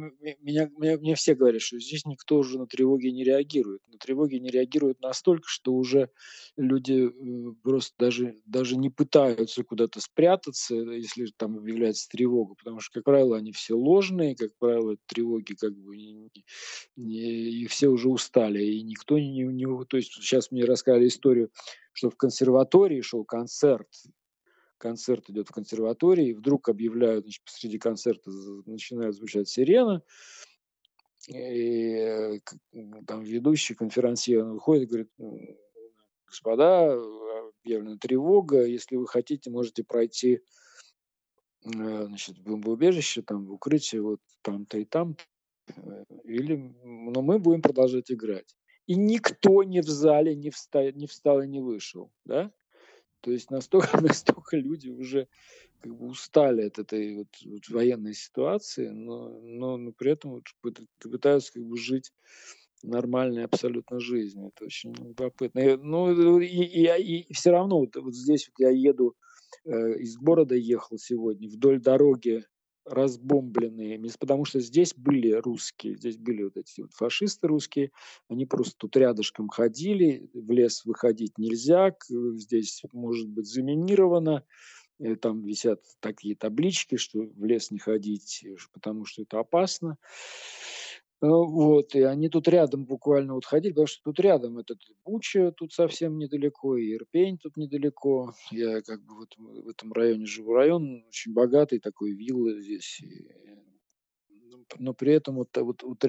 меня, 0.40 0.70
мне, 0.76 0.96
мне 0.96 1.14
все 1.14 1.34
говорят, 1.34 1.60
что 1.60 1.78
здесь 1.78 2.06
никто 2.06 2.38
уже 2.38 2.58
на 2.58 2.66
тревоги 2.66 3.08
не 3.08 3.24
реагирует. 3.24 3.82
На 3.88 3.98
тревоги 3.98 4.36
не 4.36 4.48
реагируют 4.48 5.00
настолько, 5.00 5.46
что 5.46 5.74
уже 5.74 6.08
люди 6.56 7.08
э, 7.08 7.54
просто 7.62 7.94
даже, 7.98 8.36
даже 8.46 8.76
не 8.76 8.88
пытаются 8.88 9.64
куда-то 9.64 10.00
спрятаться, 10.00 10.74
если 10.74 11.26
там 11.36 11.58
объявляется 11.58 12.08
тревога, 12.08 12.54
потому 12.54 12.80
что, 12.80 12.94
как 12.94 13.04
правило, 13.04 13.36
они 13.36 13.52
все 13.52 13.74
ложные, 13.74 14.34
как 14.34 14.56
правило, 14.58 14.96
тревоги 15.06 15.52
как 15.54 15.76
бы 15.76 15.94
не, 15.96 16.30
не, 16.96 17.50
и 17.50 17.66
все 17.66 17.88
уже 17.88 18.08
устали, 18.08 18.64
и 18.64 18.82
никто 18.82 19.18
не, 19.18 19.42
не... 19.42 19.66
То 19.84 19.98
есть 19.98 20.12
сейчас 20.12 20.50
мне 20.50 20.64
рассказали 20.64 21.08
историю, 21.08 21.50
что 21.92 22.08
в 22.08 22.16
консерватории 22.16 23.02
шел 23.02 23.24
концерт 23.24 23.88
концерт 24.86 25.28
идет 25.30 25.48
в 25.48 25.52
консерватории, 25.52 26.28
и 26.28 26.34
вдруг 26.34 26.68
объявляют, 26.68 27.24
значит, 27.24 27.42
посреди 27.44 27.78
концерта 27.78 28.30
начинает 28.66 29.14
звучать 29.14 29.48
сирена, 29.48 30.02
и 31.28 32.40
там 33.06 33.22
ведущий 33.22 33.74
конферансье 33.74 34.44
выходит 34.44 34.84
и 34.84 34.86
говорит, 34.86 35.10
господа, 36.28 36.96
объявлена 37.64 37.96
тревога, 37.98 38.64
если 38.64 38.94
вы 38.96 39.08
хотите, 39.08 39.50
можете 39.50 39.82
пройти 39.82 40.40
э, 41.64 42.06
значит, 42.06 42.38
в 42.38 42.42
бомбоубежище, 42.44 43.22
там, 43.22 43.44
в 43.46 43.52
укрытие, 43.52 44.02
вот 44.02 44.20
там-то 44.42 44.78
и 44.78 44.84
там, 44.84 45.16
э, 45.74 46.04
или, 46.24 46.54
но 46.84 47.22
мы 47.22 47.40
будем 47.40 47.60
продолжать 47.60 48.12
играть. 48.12 48.56
И 48.86 48.94
никто 48.94 49.64
не 49.64 49.80
в 49.80 49.88
зале 49.88 50.36
не 50.36 50.50
встал, 50.50 50.84
не 50.94 51.08
встал 51.08 51.42
и 51.42 51.48
не 51.48 51.60
вышел, 51.60 52.12
да? 52.24 52.52
То 53.26 53.32
есть 53.32 53.50
настолько, 53.50 53.88
настолько 54.00 54.56
люди 54.56 54.88
уже 54.88 55.26
как 55.80 55.96
бы 55.96 56.06
устали 56.06 56.62
от 56.62 56.78
этой 56.78 57.16
вот, 57.16 57.26
вот 57.44 57.68
военной 57.68 58.14
ситуации, 58.14 58.88
но, 58.88 59.40
но, 59.40 59.76
но 59.76 59.90
при 59.90 60.12
этом 60.12 60.30
вот 60.30 60.44
пытаются 61.00 61.52
как 61.54 61.64
бы 61.64 61.76
жить 61.76 62.12
нормальной 62.84 63.44
абсолютно 63.44 63.98
жизнью. 63.98 64.52
Это 64.54 64.66
очень 64.66 64.94
любопытно. 64.94 65.76
Ну, 65.76 66.38
и, 66.38 66.46
и, 66.46 67.22
и 67.22 67.32
все 67.32 67.50
равно 67.50 67.80
вот, 67.80 67.96
вот 67.96 68.14
здесь 68.14 68.48
вот 68.48 68.64
я 68.64 68.70
еду, 68.70 69.16
э, 69.64 69.98
из 69.98 70.16
города 70.18 70.54
ехал 70.54 70.96
сегодня, 70.96 71.48
вдоль 71.48 71.80
дороги 71.80 72.44
разбомбленные, 72.86 74.00
потому 74.18 74.44
что 74.44 74.60
здесь 74.60 74.94
были 74.96 75.32
русские, 75.32 75.96
здесь 75.96 76.16
были 76.16 76.44
вот 76.44 76.56
эти 76.56 76.80
вот 76.80 76.92
фашисты 76.92 77.48
русские, 77.48 77.90
они 78.28 78.46
просто 78.46 78.74
тут 78.78 78.96
рядышком 78.96 79.48
ходили, 79.48 80.30
в 80.32 80.50
лес 80.50 80.84
выходить 80.84 81.36
нельзя, 81.38 81.94
здесь 82.08 82.82
может 82.92 83.28
быть 83.28 83.46
заминировано, 83.46 84.44
э, 85.00 85.16
там 85.16 85.42
висят 85.42 85.82
такие 86.00 86.36
таблички, 86.36 86.96
что 86.96 87.20
в 87.20 87.44
лес 87.44 87.70
не 87.70 87.78
ходить, 87.78 88.46
потому 88.72 89.04
что 89.04 89.22
это 89.22 89.40
опасно. 89.40 89.98
Э, 91.26 91.28
вот, 91.28 91.94
и 91.94 92.02
они 92.02 92.28
тут 92.28 92.46
рядом 92.48 92.84
буквально 92.84 93.34
вот 93.34 93.44
ходили, 93.44 93.72
потому 93.72 93.86
что 93.88 94.02
тут 94.04 94.20
рядом 94.20 94.58
этот 94.58 94.78
Буча 95.04 95.52
тут 95.52 95.72
совсем 95.72 96.18
недалеко, 96.18 96.76
и 96.76 96.94
Ирпень 96.94 97.38
тут 97.38 97.56
недалеко. 97.56 98.32
Я 98.52 98.80
как 98.82 99.02
бы 99.04 99.16
вот 99.16 99.34
в 99.36 99.68
этом 99.68 99.92
районе 99.92 100.26
живу. 100.26 100.54
Район 100.54 101.04
очень 101.08 101.32
богатый, 101.32 101.80
такой 101.80 102.12
виллы 102.12 102.60
здесь. 102.60 103.00
И, 103.00 103.28
но 104.78 104.94
при 104.94 105.12
этом 105.14 105.36
вот, 105.36 105.56
вот, 105.56 105.82
вот 105.82 106.04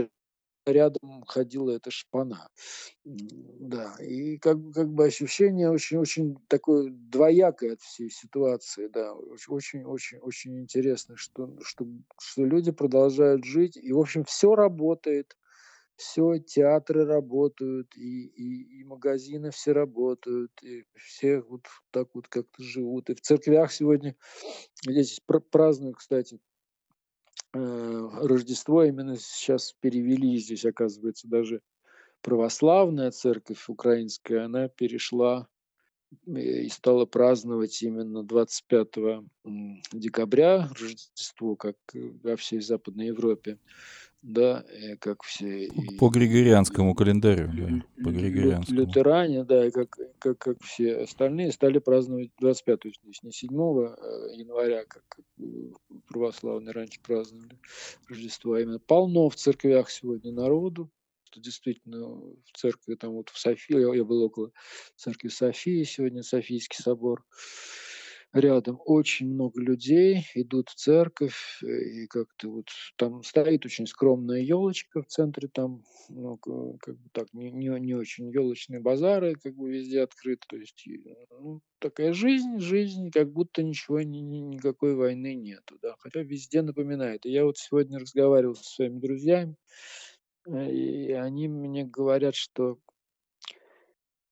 рядом 0.71 1.23
ходила 1.27 1.71
эта 1.71 1.91
шпана. 1.91 2.49
Да, 3.03 3.95
и 3.99 4.37
как, 4.37 4.57
как 4.73 4.89
бы 4.89 5.05
ощущение 5.05 5.69
очень-очень 5.69 6.37
такое 6.47 6.89
двоякое 6.91 7.73
от 7.73 7.81
всей 7.81 8.09
ситуации, 8.09 8.87
да, 8.87 9.13
очень-очень-очень 9.13 10.59
интересно, 10.59 11.15
что, 11.17 11.57
что, 11.61 11.85
что 12.19 12.45
люди 12.45 12.71
продолжают 12.71 13.43
жить, 13.45 13.77
и, 13.77 13.91
в 13.93 13.99
общем, 13.99 14.23
все 14.23 14.55
работает, 14.55 15.35
все, 15.97 16.37
театры 16.37 17.05
работают, 17.05 17.95
и, 17.97 18.27
и, 18.27 18.79
и 18.79 18.83
магазины 18.83 19.49
все 19.51 19.71
работают, 19.71 20.51
и 20.61 20.85
все 20.95 21.41
вот 21.41 21.65
так 21.91 22.09
вот 22.13 22.27
как-то 22.27 22.63
живут. 22.63 23.09
И 23.09 23.15
в 23.15 23.21
церквях 23.21 23.71
сегодня, 23.71 24.15
здесь 24.85 25.19
празднуют, 25.51 25.97
кстати, 25.97 26.39
Рождество 27.53 28.83
именно 28.83 29.17
сейчас 29.17 29.73
перевели, 29.79 30.37
здесь 30.37 30.65
оказывается 30.65 31.27
даже 31.27 31.61
православная 32.21 33.11
церковь 33.11 33.69
украинская, 33.69 34.45
она 34.45 34.67
перешла 34.67 35.47
э, 36.25 36.39
и 36.39 36.69
стала 36.69 37.05
праздновать 37.05 37.81
именно 37.81 38.23
25 38.23 38.87
декабря 39.93 40.69
Рождество, 40.79 41.55
как 41.55 41.77
во 41.93 42.35
всей 42.35 42.59
Западной 42.59 43.07
Европе 43.07 43.59
да, 44.27 44.65
как 44.99 45.23
все... 45.23 45.69
По 45.99 46.09
григорианскому 46.09 46.93
календарю, 46.95 47.49
да, 47.53 48.03
по 48.03 48.09
григорианскому. 48.09 48.81
Лютеране, 48.81 49.45
да, 49.45 49.71
как, 49.71 49.97
как, 50.19 50.37
как 50.37 50.61
все 50.61 50.97
остальные, 50.97 51.53
стали 51.53 51.79
праздновать 51.79 52.31
25 52.41 52.79
то 52.79 52.87
есть 52.89 53.23
не 53.23 53.31
7 53.31 53.49
э, 53.49 53.95
января, 54.35 54.83
как 54.83 55.03
православные 56.09 56.73
раньше 56.73 56.99
праздновали 57.01 57.57
Рождество, 58.09 58.53
а 58.53 58.61
именно 58.61 58.79
полно 58.79 59.29
в 59.29 59.35
церквях 59.35 59.89
сегодня 59.89 60.33
народу, 60.33 60.91
что 61.23 61.39
действительно 61.39 62.07
в 62.07 62.51
церкви, 62.53 62.95
там 62.95 63.13
вот 63.13 63.29
в 63.29 63.39
Софии, 63.39 63.79
я, 63.79 63.95
я 63.95 64.03
был 64.03 64.23
около 64.23 64.51
церкви 64.97 65.29
Софии 65.29 65.83
сегодня, 65.83 66.21
Софийский 66.21 66.83
собор, 66.83 67.23
рядом 68.33 68.79
очень 68.85 69.33
много 69.33 69.61
людей 69.61 70.25
идут 70.35 70.69
в 70.69 70.75
церковь, 70.75 71.59
э, 71.63 71.67
и 71.67 72.07
как-то 72.07 72.49
вот 72.49 72.67
там 72.97 73.23
стоит 73.23 73.65
очень 73.65 73.87
скромная 73.87 74.39
елочка 74.41 75.01
в 75.01 75.07
центре, 75.07 75.47
там, 75.51 75.83
ну, 76.09 76.37
как 76.37 76.95
бы 76.97 77.09
так, 77.13 77.27
не, 77.33 77.51
не, 77.51 77.67
не 77.79 77.93
очень 77.95 78.29
елочные 78.31 78.79
базары, 78.81 79.35
как 79.35 79.55
бы 79.55 79.71
везде 79.71 80.01
открыты, 80.01 80.43
то 80.47 80.57
есть, 80.57 80.83
ну, 81.31 81.61
такая 81.79 82.13
жизнь, 82.13 82.59
жизнь, 82.59 83.09
как 83.11 83.31
будто 83.31 83.63
ничего, 83.63 84.01
ни, 84.01 84.19
ни, 84.19 84.37
никакой 84.39 84.95
войны 84.95 85.35
нету, 85.35 85.77
да, 85.81 85.95
хотя 85.99 86.21
везде 86.21 86.61
напоминает. 86.61 87.25
И 87.25 87.31
я 87.31 87.45
вот 87.45 87.57
сегодня 87.57 87.99
разговаривал 87.99 88.55
со 88.55 88.63
своими 88.63 88.99
друзьями, 88.99 89.55
э, 90.47 90.71
и 90.71 91.11
они 91.13 91.47
мне 91.47 91.85
говорят, 91.85 92.35
что 92.35 92.79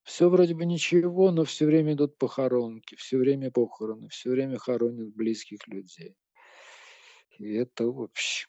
все 0.05 0.29
вроде 0.29 0.53
бы 0.53 0.65
ничего, 0.65 1.31
но 1.31 1.43
все 1.43 1.65
время 1.65 1.93
идут 1.93 2.17
похоронки, 2.17 2.95
все 2.95 3.17
время 3.17 3.49
похороны, 3.49 4.07
все 4.09 4.29
время 4.29 4.59
хоронят 4.59 5.13
близких 5.15 5.67
людей. 5.67 6.15
И 7.39 7.53
это 7.53 7.87
вообще 7.87 8.47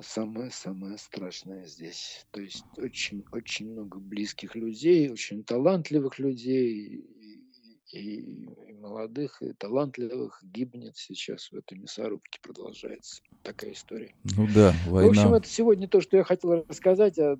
самое-самое 0.00 0.98
страшное 0.98 1.64
здесь. 1.66 2.26
То 2.32 2.40
есть 2.40 2.64
очень-очень 2.76 3.70
много 3.70 3.98
близких 4.00 4.56
людей, 4.56 5.10
очень 5.10 5.44
талантливых 5.44 6.18
людей, 6.18 7.04
и, 7.92 7.98
и, 7.98 8.74
молодых, 8.74 9.40
и 9.42 9.52
талантливых 9.52 10.42
гибнет 10.42 10.96
сейчас 10.96 11.52
в 11.52 11.54
этой 11.56 11.78
мясорубке. 11.78 12.40
Продолжается 12.42 13.22
такая 13.44 13.72
история. 13.72 14.12
Ну 14.36 14.48
да, 14.52 14.74
война. 14.86 15.06
В 15.06 15.10
общем, 15.10 15.34
это 15.34 15.46
сегодня 15.46 15.86
то, 15.86 16.00
что 16.00 16.16
я 16.16 16.24
хотел 16.24 16.64
рассказать. 16.68 17.16
А 17.20 17.38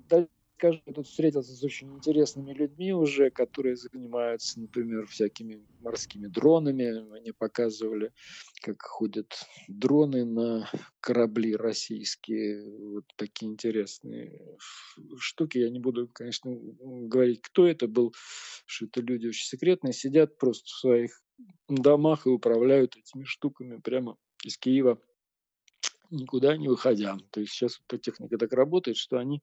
скажу, 0.61 0.79
я 0.85 0.93
тут 0.93 1.07
встретился 1.07 1.53
с 1.55 1.63
очень 1.63 1.91
интересными 1.95 2.53
людьми 2.53 2.93
уже, 2.93 3.31
которые 3.31 3.75
занимаются, 3.75 4.59
например, 4.59 5.07
всякими 5.07 5.65
морскими 5.79 6.27
дронами. 6.27 7.11
Они 7.17 7.31
показывали, 7.31 8.13
как 8.61 8.79
ходят 8.83 9.33
дроны 9.67 10.23
на 10.23 10.69
корабли 10.99 11.55
российские. 11.55 12.63
Вот 12.93 13.05
такие 13.15 13.51
интересные 13.51 14.55
штуки. 15.17 15.57
Я 15.57 15.71
не 15.71 15.79
буду, 15.79 16.07
конечно, 16.13 16.55
говорить, 16.55 17.41
кто 17.41 17.65
это 17.65 17.87
был, 17.87 18.13
что 18.67 18.85
это 18.85 19.01
люди 19.01 19.27
очень 19.29 19.47
секретные, 19.47 19.93
сидят 19.93 20.37
просто 20.37 20.65
в 20.65 20.79
своих 20.79 21.23
домах 21.67 22.27
и 22.27 22.29
управляют 22.29 22.95
этими 22.97 23.23
штуками 23.23 23.79
прямо 23.79 24.15
из 24.43 24.59
Киева 24.59 25.01
никуда 26.11 26.57
не 26.57 26.67
выходя. 26.67 27.17
То 27.31 27.39
есть 27.39 27.53
сейчас 27.53 27.81
эта 27.87 27.97
техника 27.97 28.37
так 28.37 28.51
работает, 28.53 28.97
что 28.97 29.17
они 29.17 29.41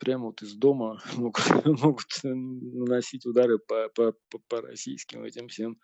прямо 0.00 0.26
вот 0.26 0.42
из 0.42 0.54
дома 0.54 1.00
могут, 1.16 1.44
могут 1.64 2.06
наносить 2.22 3.26
удары 3.26 3.58
по, 3.58 3.88
по, 3.94 4.12
по, 4.30 4.38
по 4.48 4.60
российским 4.60 5.24
этим 5.24 5.48
всем 5.48 5.78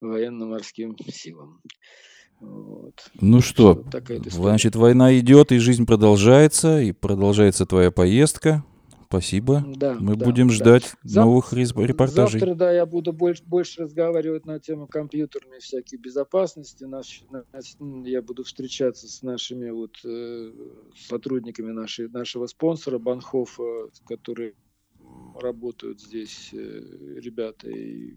военно-морским 0.00 0.96
силам. 1.08 1.60
Вот. 2.40 3.10
Ну 3.20 3.40
что, 3.40 3.84
что 3.90 4.30
значит, 4.30 4.76
война 4.76 5.18
идет, 5.18 5.50
и 5.50 5.58
жизнь 5.58 5.86
продолжается, 5.86 6.80
и 6.80 6.92
продолжается 6.92 7.66
твоя 7.66 7.90
поездка. 7.90 8.64
Спасибо. 9.08 9.64
Да, 9.66 9.94
Мы 9.98 10.16
да, 10.16 10.26
будем 10.26 10.50
ждать 10.50 10.94
да. 11.02 11.24
новых 11.24 11.54
репортажей. 11.54 12.40
Завтра, 12.40 12.54
да, 12.54 12.70
я 12.70 12.84
буду 12.84 13.14
больше, 13.14 13.42
больше 13.42 13.82
разговаривать 13.82 14.44
на 14.44 14.60
тему 14.60 14.86
компьютерной 14.86 15.60
всякой 15.60 15.96
безопасности. 15.96 16.84
Наш, 16.84 17.22
я 18.04 18.20
буду 18.20 18.44
встречаться 18.44 19.08
с 19.08 19.22
нашими 19.22 19.70
вот 19.70 19.96
э, 20.04 20.52
сотрудниками 20.94 21.72
нашей, 21.72 22.10
нашего 22.10 22.46
спонсора 22.46 22.98
Банхофа, 22.98 23.88
которые 24.06 24.52
работают 25.40 26.02
здесь 26.02 26.50
э, 26.52 26.56
ребята. 26.58 27.70
И 27.70 28.14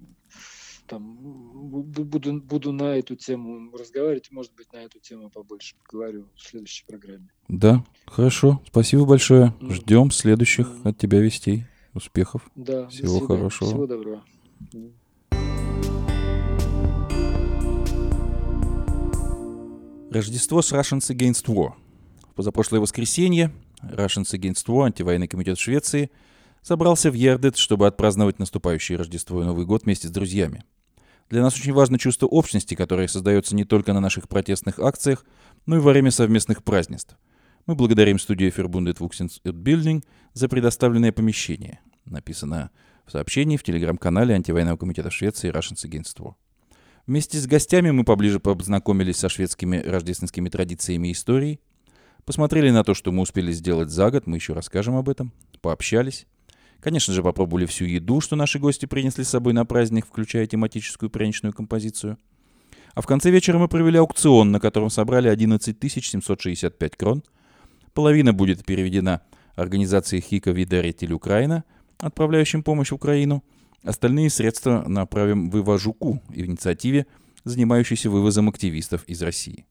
там 0.91 1.15
буду, 1.15 2.41
буду 2.41 2.71
на 2.73 2.97
эту 2.97 3.15
тему 3.15 3.71
разговаривать, 3.77 4.29
может 4.29 4.53
быть, 4.55 4.73
на 4.73 4.77
эту 4.77 4.99
тему 4.99 5.29
побольше 5.29 5.75
поговорю 5.85 6.27
в 6.35 6.41
следующей 6.41 6.85
программе. 6.85 7.29
Да, 7.47 7.85
хорошо. 8.05 8.61
Спасибо 8.67 9.05
большое. 9.05 9.53
Mm. 9.61 9.71
Ждем 9.71 10.11
следующих 10.11 10.67
mm. 10.67 10.89
от 10.89 10.97
тебя 10.97 11.21
вестей. 11.21 11.63
Успехов. 11.93 12.49
Да, 12.55 12.87
Всего 12.87 13.19
хорошего. 13.19 13.69
Всего 13.69 13.87
доброго. 13.87 14.23
Рождество 20.09 20.61
с 20.61 20.73
Russians 20.73 21.09
Against 21.09 21.45
War. 21.45 21.73
В 22.31 22.35
позапрошлое 22.35 22.81
воскресенье 22.81 23.53
Russians 23.81 24.33
Against 24.33 24.67
War, 24.67 24.87
антивоенный 24.87 25.27
комитет 25.27 25.57
Швеции, 25.57 26.11
собрался 26.61 27.11
в 27.11 27.13
Ердет, 27.13 27.57
чтобы 27.57 27.87
отпраздновать 27.87 28.39
наступающее 28.39 28.97
Рождество 28.97 29.41
и 29.41 29.45
Новый 29.45 29.65
год 29.65 29.83
вместе 29.83 30.07
с 30.07 30.11
друзьями. 30.11 30.63
Для 31.31 31.41
нас 31.41 31.55
очень 31.55 31.71
важно 31.71 31.97
чувство 31.97 32.27
общности, 32.27 32.75
которое 32.75 33.07
создается 33.07 33.55
не 33.55 33.63
только 33.63 33.93
на 33.93 34.01
наших 34.01 34.27
протестных 34.27 34.79
акциях, 34.79 35.25
но 35.65 35.77
и 35.77 35.79
во 35.79 35.91
время 35.91 36.11
совместных 36.11 36.61
празднеств. 36.61 37.17
Мы 37.65 37.75
благодарим 37.75 38.19
студию 38.19 38.51
Verbundet 38.51 38.97
Building 38.97 40.03
за 40.33 40.49
предоставленное 40.49 41.13
помещение. 41.13 41.79
Написано 42.03 42.69
в 43.05 43.13
сообщении 43.13 43.55
в 43.55 43.63
телеграм-канале 43.63 44.35
антивоенного 44.35 44.75
комитета 44.75 45.09
Швеции 45.09 45.49
Russians 45.49 45.89
Against 45.89 46.17
War. 46.17 46.33
Вместе 47.07 47.37
с 47.37 47.47
гостями 47.47 47.91
мы 47.91 48.03
поближе 48.03 48.41
познакомились 48.41 49.15
со 49.15 49.29
шведскими 49.29 49.77
рождественскими 49.77 50.49
традициями 50.49 51.07
и 51.07 51.11
историей, 51.13 51.61
посмотрели 52.25 52.71
на 52.71 52.83
то, 52.83 52.93
что 52.93 53.13
мы 53.13 53.21
успели 53.21 53.53
сделать 53.53 53.89
за 53.89 54.11
год, 54.11 54.27
мы 54.27 54.35
еще 54.35 54.51
расскажем 54.51 54.97
об 54.97 55.07
этом, 55.07 55.31
пообщались. 55.61 56.27
Конечно 56.81 57.13
же, 57.13 57.21
попробовали 57.21 57.67
всю 57.67 57.85
еду, 57.85 58.21
что 58.21 58.35
наши 58.35 58.57
гости 58.57 58.87
принесли 58.87 59.23
с 59.23 59.29
собой 59.29 59.53
на 59.53 59.65
праздник, 59.65 60.07
включая 60.07 60.47
тематическую 60.47 61.11
пряничную 61.11 61.53
композицию. 61.53 62.17
А 62.95 63.01
в 63.01 63.05
конце 63.05 63.29
вечера 63.29 63.59
мы 63.59 63.67
провели 63.67 63.99
аукцион, 63.99 64.51
на 64.51 64.59
котором 64.59 64.89
собрали 64.89 65.29
11 65.29 65.77
765 65.79 66.95
крон. 66.97 67.23
Половина 67.93 68.33
будет 68.33 68.65
переведена 68.65 69.21
организации 69.55 70.19
Хика 70.19 70.51
Видеретель 70.51 71.13
Украина, 71.13 71.63
отправляющим 71.99 72.63
помощь 72.63 72.89
в 72.89 72.95
Украину. 72.95 73.43
Остальные 73.83 74.31
средства 74.31 74.83
направим 74.87 75.51
в 75.51 75.59
Иважуку, 75.59 76.21
инициативе, 76.33 77.05
занимающейся 77.43 78.09
вывозом 78.09 78.49
активистов 78.49 79.03
из 79.05 79.21
России. 79.21 79.65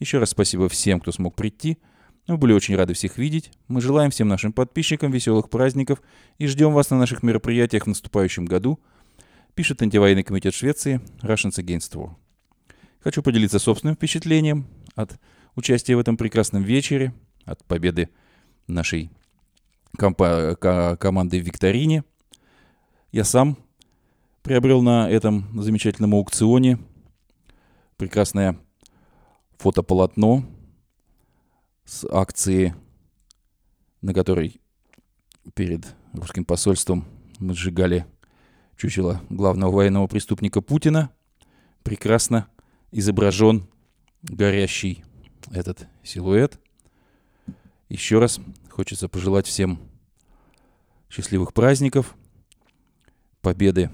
Еще 0.00 0.18
раз 0.18 0.30
спасибо 0.30 0.68
всем, 0.68 1.00
кто 1.00 1.12
смог 1.12 1.34
прийти– 1.34 1.78
мы 2.26 2.36
были 2.36 2.52
очень 2.52 2.76
рады 2.76 2.94
всех 2.94 3.18
видеть. 3.18 3.50
Мы 3.68 3.80
желаем 3.80 4.10
всем 4.10 4.28
нашим 4.28 4.52
подписчикам 4.52 5.10
веселых 5.10 5.50
праздников 5.50 6.00
и 6.38 6.46
ждем 6.46 6.72
вас 6.72 6.90
на 6.90 6.98
наших 6.98 7.22
мероприятиях 7.22 7.84
в 7.84 7.88
наступающем 7.88 8.44
году, 8.44 8.80
пишет 9.54 9.82
антивоенный 9.82 10.22
комитет 10.22 10.54
Швеции 10.54 11.00
Russians 11.22 11.58
Against 11.58 11.94
War. 11.94 12.14
Хочу 13.00 13.22
поделиться 13.22 13.58
собственным 13.58 13.96
впечатлением 13.96 14.66
от 14.94 15.18
участия 15.56 15.96
в 15.96 15.98
этом 15.98 16.16
прекрасном 16.16 16.62
вечере, 16.62 17.12
от 17.44 17.64
победы 17.64 18.08
нашей 18.68 19.10
компа- 19.98 20.56
команды 20.98 21.40
в 21.40 21.44
викторине. 21.44 22.04
Я 23.10 23.24
сам 23.24 23.58
приобрел 24.42 24.82
на 24.82 25.10
этом 25.10 25.60
замечательном 25.60 26.14
аукционе 26.14 26.78
прекрасное 27.96 28.56
фотополотно 29.58 30.44
с 31.92 32.06
акции, 32.10 32.74
на 34.00 34.14
которой 34.14 34.62
перед 35.54 35.94
русским 36.14 36.46
посольством 36.46 37.04
мы 37.38 37.52
сжигали 37.54 38.06
чучело 38.78 39.20
главного 39.28 39.72
военного 39.72 40.06
преступника 40.06 40.62
Путина. 40.62 41.10
Прекрасно 41.82 42.48
изображен 42.92 43.68
горящий 44.22 45.04
этот 45.50 45.86
силуэт. 46.02 46.58
Еще 47.90 48.18
раз 48.18 48.40
хочется 48.70 49.10
пожелать 49.10 49.46
всем 49.46 49.78
счастливых 51.10 51.52
праздников, 51.52 52.16
победы 53.42 53.90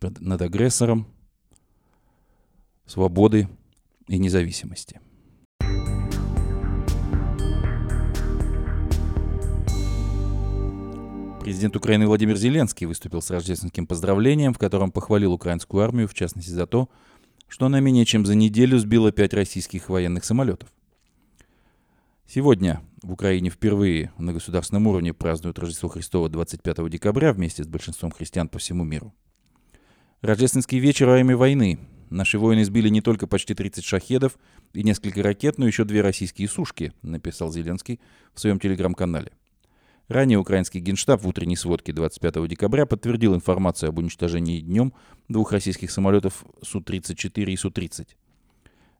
над 0.00 0.42
агрессором, 0.42 1.06
свободы 2.84 3.48
и 4.08 4.18
независимости. 4.18 5.00
Президент 11.52 11.76
Украины 11.76 12.06
Владимир 12.06 12.34
Зеленский 12.38 12.86
выступил 12.86 13.20
с 13.20 13.28
рождественским 13.30 13.86
поздравлением, 13.86 14.54
в 14.54 14.58
котором 14.58 14.90
похвалил 14.90 15.34
украинскую 15.34 15.84
армию, 15.84 16.08
в 16.08 16.14
частности 16.14 16.48
за 16.48 16.66
то, 16.66 16.88
что 17.46 17.66
она 17.66 17.78
менее 17.78 18.06
чем 18.06 18.24
за 18.24 18.34
неделю 18.34 18.78
сбила 18.78 19.12
пять 19.12 19.34
российских 19.34 19.90
военных 19.90 20.24
самолетов. 20.24 20.72
Сегодня 22.26 22.80
в 23.02 23.12
Украине 23.12 23.50
впервые 23.50 24.12
на 24.16 24.32
государственном 24.32 24.86
уровне 24.86 25.12
празднуют 25.12 25.58
Рождество 25.58 25.90
Христово 25.90 26.30
25 26.30 26.88
декабря 26.88 27.34
вместе 27.34 27.62
с 27.64 27.66
большинством 27.66 28.12
христиан 28.12 28.48
по 28.48 28.58
всему 28.58 28.84
миру. 28.84 29.12
Рождественский 30.22 30.78
вечер 30.78 31.06
во 31.08 31.12
время 31.12 31.36
войны. 31.36 31.78
Наши 32.08 32.38
воины 32.38 32.64
сбили 32.64 32.88
не 32.88 33.02
только 33.02 33.26
почти 33.26 33.54
30 33.54 33.84
шахедов 33.84 34.38
и 34.72 34.82
несколько 34.82 35.22
ракет, 35.22 35.58
но 35.58 35.66
еще 35.66 35.84
две 35.84 36.00
российские 36.00 36.48
сушки, 36.48 36.94
написал 37.02 37.52
Зеленский 37.52 38.00
в 38.32 38.40
своем 38.40 38.58
телеграм-канале. 38.58 39.32
Ранее 40.12 40.38
украинский 40.38 40.78
генштаб 40.78 41.22
в 41.22 41.26
утренней 41.26 41.56
сводке 41.56 41.94
25 41.94 42.46
декабря 42.46 42.84
подтвердил 42.84 43.34
информацию 43.34 43.88
об 43.88 43.96
уничтожении 43.96 44.60
днем 44.60 44.92
двух 45.28 45.52
российских 45.52 45.90
самолетов 45.90 46.44
Су-34 46.60 47.44
и 47.50 47.56
Су-30. 47.56 48.08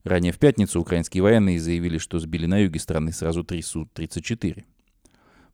Ранее 0.05 0.33
в 0.33 0.39
пятницу 0.39 0.81
украинские 0.81 1.23
военные 1.23 1.61
заявили, 1.61 1.99
что 1.99 2.19
сбили 2.19 2.47
на 2.47 2.61
юге 2.61 2.81
страны 2.81 3.13
сразу 3.13 3.45
три 3.45 3.61
Су-34. 3.61 4.65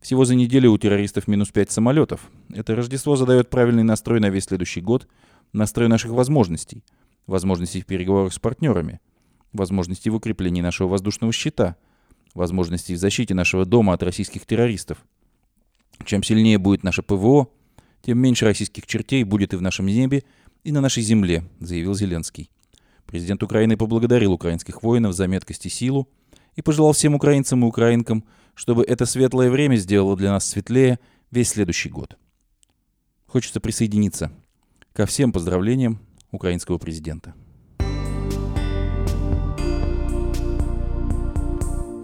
Всего 0.00 0.24
за 0.24 0.36
неделю 0.36 0.70
у 0.70 0.78
террористов 0.78 1.26
минус 1.26 1.50
пять 1.50 1.72
самолетов. 1.72 2.30
Это 2.54 2.76
Рождество 2.76 3.16
задает 3.16 3.50
правильный 3.50 3.82
настрой 3.82 4.20
на 4.20 4.30
весь 4.30 4.44
следующий 4.44 4.80
год, 4.80 5.08
настрой 5.52 5.88
наших 5.88 6.12
возможностей, 6.12 6.84
возможностей 7.26 7.82
в 7.82 7.86
переговорах 7.86 8.32
с 8.32 8.38
партнерами, 8.38 9.00
возможностей 9.52 10.10
в 10.10 10.14
укреплении 10.14 10.62
нашего 10.62 10.86
воздушного 10.86 11.32
щита, 11.32 11.74
возможностей 12.32 12.94
в 12.94 12.98
защите 12.98 13.34
нашего 13.34 13.64
дома 13.64 13.94
от 13.94 14.04
российских 14.04 14.46
террористов– 14.46 14.98
чем 16.04 16.22
сильнее 16.22 16.58
будет 16.58 16.82
наше 16.82 17.02
ПВО, 17.02 17.48
тем 18.02 18.18
меньше 18.18 18.44
российских 18.44 18.86
чертей 18.86 19.24
будет 19.24 19.52
и 19.52 19.56
в 19.56 19.62
нашем 19.62 19.86
небе, 19.86 20.24
и 20.64 20.72
на 20.72 20.80
нашей 20.80 21.02
земле, 21.02 21.44
заявил 21.60 21.94
Зеленский. 21.94 22.50
Президент 23.06 23.42
Украины 23.42 23.76
поблагодарил 23.76 24.32
украинских 24.32 24.82
воинов 24.82 25.14
за 25.14 25.26
меткость 25.26 25.66
и 25.66 25.68
силу 25.68 26.08
и 26.56 26.62
пожелал 26.62 26.92
всем 26.92 27.14
украинцам 27.14 27.64
и 27.64 27.66
украинкам, 27.66 28.24
чтобы 28.54 28.84
это 28.84 29.06
светлое 29.06 29.50
время 29.50 29.76
сделало 29.76 30.16
для 30.16 30.30
нас 30.30 30.46
светлее 30.46 30.98
весь 31.30 31.50
следующий 31.50 31.88
год. 31.88 32.18
Хочется 33.26 33.60
присоединиться 33.60 34.32
ко 34.92 35.06
всем 35.06 35.32
поздравлениям 35.32 36.00
украинского 36.30 36.78
президента. 36.78 37.34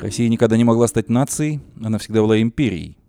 Россия 0.00 0.28
никогда 0.28 0.56
не 0.56 0.64
могла 0.64 0.86
стать 0.86 1.08
нацией, 1.08 1.60
она 1.82 1.98
всегда 1.98 2.20
была 2.20 2.40
империей– 2.40 2.98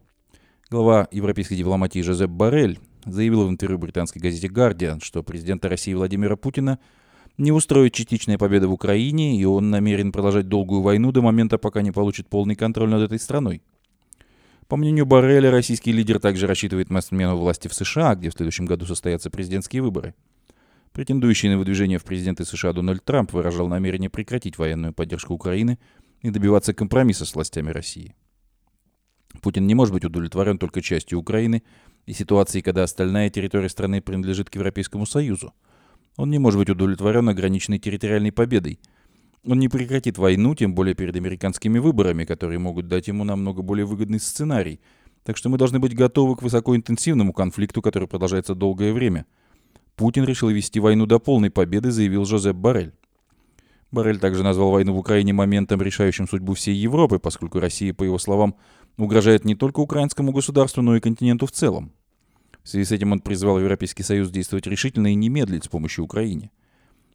Глава 0.75 1.07
европейской 1.09 1.55
дипломатии 1.55 2.01
Жозеп 2.01 2.29
Барель 2.29 2.79
заявил 3.05 3.47
в 3.47 3.49
интервью 3.49 3.77
британской 3.77 4.21
газете 4.21 4.49
«Гардиан», 4.49 4.99
что 4.99 5.23
президента 5.23 5.69
России 5.69 5.93
Владимира 5.93 6.35
Путина 6.35 6.79
не 7.37 7.53
устроит 7.53 7.93
частичная 7.93 8.37
победа 8.37 8.67
в 8.67 8.73
Украине, 8.73 9.39
и 9.39 9.45
он 9.45 9.69
намерен 9.69 10.11
продолжать 10.11 10.49
долгую 10.49 10.81
войну 10.81 11.13
до 11.13 11.21
момента, 11.21 11.57
пока 11.57 11.81
не 11.81 11.91
получит 11.93 12.27
полный 12.27 12.55
контроль 12.55 12.89
над 12.89 13.03
этой 13.03 13.19
страной. 13.19 13.61
По 14.67 14.75
мнению 14.75 15.05
Барреля, 15.05 15.49
российский 15.49 15.93
лидер 15.93 16.19
также 16.19 16.45
рассчитывает 16.45 16.89
на 16.89 16.99
смену 16.99 17.37
власти 17.37 17.69
в 17.69 17.73
США, 17.73 18.13
где 18.15 18.29
в 18.29 18.33
следующем 18.33 18.65
году 18.65 18.85
состоятся 18.85 19.29
президентские 19.29 19.81
выборы. 19.81 20.13
Претендующий 20.91 21.47
на 21.47 21.57
выдвижение 21.57 21.99
в 21.99 22.03
президенты 22.03 22.43
США 22.43 22.73
Дональд 22.73 23.01
Трамп 23.05 23.31
выражал 23.31 23.69
намерение 23.69 24.09
прекратить 24.09 24.57
военную 24.57 24.91
поддержку 24.91 25.35
Украины 25.35 25.79
и 26.21 26.31
добиваться 26.31 26.73
компромисса 26.73 27.23
с 27.23 27.33
властями 27.33 27.69
России. 27.69 28.13
Путин 29.41 29.67
не 29.67 29.75
может 29.75 29.93
быть 29.93 30.05
удовлетворен 30.05 30.57
только 30.57 30.81
частью 30.81 31.19
Украины 31.19 31.63
и 32.05 32.13
ситуацией, 32.13 32.61
когда 32.61 32.83
остальная 32.83 33.29
территория 33.29 33.69
страны 33.69 34.01
принадлежит 34.01 34.49
к 34.49 34.55
Европейскому 34.55 35.05
Союзу. 35.05 35.53
Он 36.17 36.29
не 36.29 36.39
может 36.39 36.59
быть 36.59 36.69
удовлетворен 36.69 37.27
ограниченной 37.29 37.79
территориальной 37.79 38.31
победой– 38.31 38.79
он 39.47 39.59
не 39.59 39.69
прекратит 39.69 40.17
войну, 40.17 40.55
тем 40.55 40.73
более 40.73 40.95
перед 40.95 41.15
американскими 41.15 41.77
выборами, 41.77 42.25
которые 42.25 42.57
могут 42.57 42.87
дать 42.87 43.07
ему 43.07 43.23
намного 43.23 43.61
более 43.61 43.85
выгодный 43.85 44.19
сценарий. 44.19 44.79
Так 45.23 45.37
что 45.37 45.49
мы 45.49 45.57
должны 45.57 45.79
быть 45.79 45.95
готовы 45.95 46.35
к 46.35 46.41
высокоинтенсивному 46.41 47.31
конфликту, 47.31 47.81
который 47.81 48.07
продолжается 48.07 48.55
долгое 48.55 48.91
время. 48.91 49.25
Путин 49.95 50.25
решил 50.25 50.49
вести 50.49 50.79
войну 50.79 51.05
до 51.05 51.19
полной 51.19 51.51
победы, 51.51 51.91
заявил 51.91 52.25
Жозеп 52.25 52.55
Барель. 52.55 52.93
Барель 53.91 54.19
также 54.19 54.43
назвал 54.43 54.71
войну 54.71 54.93
в 54.93 54.97
Украине 54.99 55.31
моментом, 55.31 55.81
решающим 55.81 56.27
судьбу 56.27 56.55
всей 56.55 56.75
Европы, 56.75 57.19
поскольку 57.19 57.59
Россия, 57.59 57.93
по 57.93 58.03
его 58.03 58.17
словам, 58.17 58.55
угрожает 59.03 59.45
не 59.45 59.55
только 59.55 59.79
украинскому 59.79 60.31
государству, 60.31 60.81
но 60.81 60.95
и 60.95 60.99
континенту 60.99 61.45
в 61.45 61.51
целом. 61.51 61.91
В 62.63 62.69
связи 62.69 62.85
с 62.85 62.91
этим 62.91 63.11
он 63.11 63.19
призвал 63.19 63.59
Европейский 63.59 64.03
Союз 64.03 64.31
действовать 64.31 64.67
решительно 64.67 65.11
и 65.11 65.15
не 65.15 65.29
медлить 65.29 65.65
с 65.65 65.67
помощью 65.67 66.03
Украине. 66.03 66.51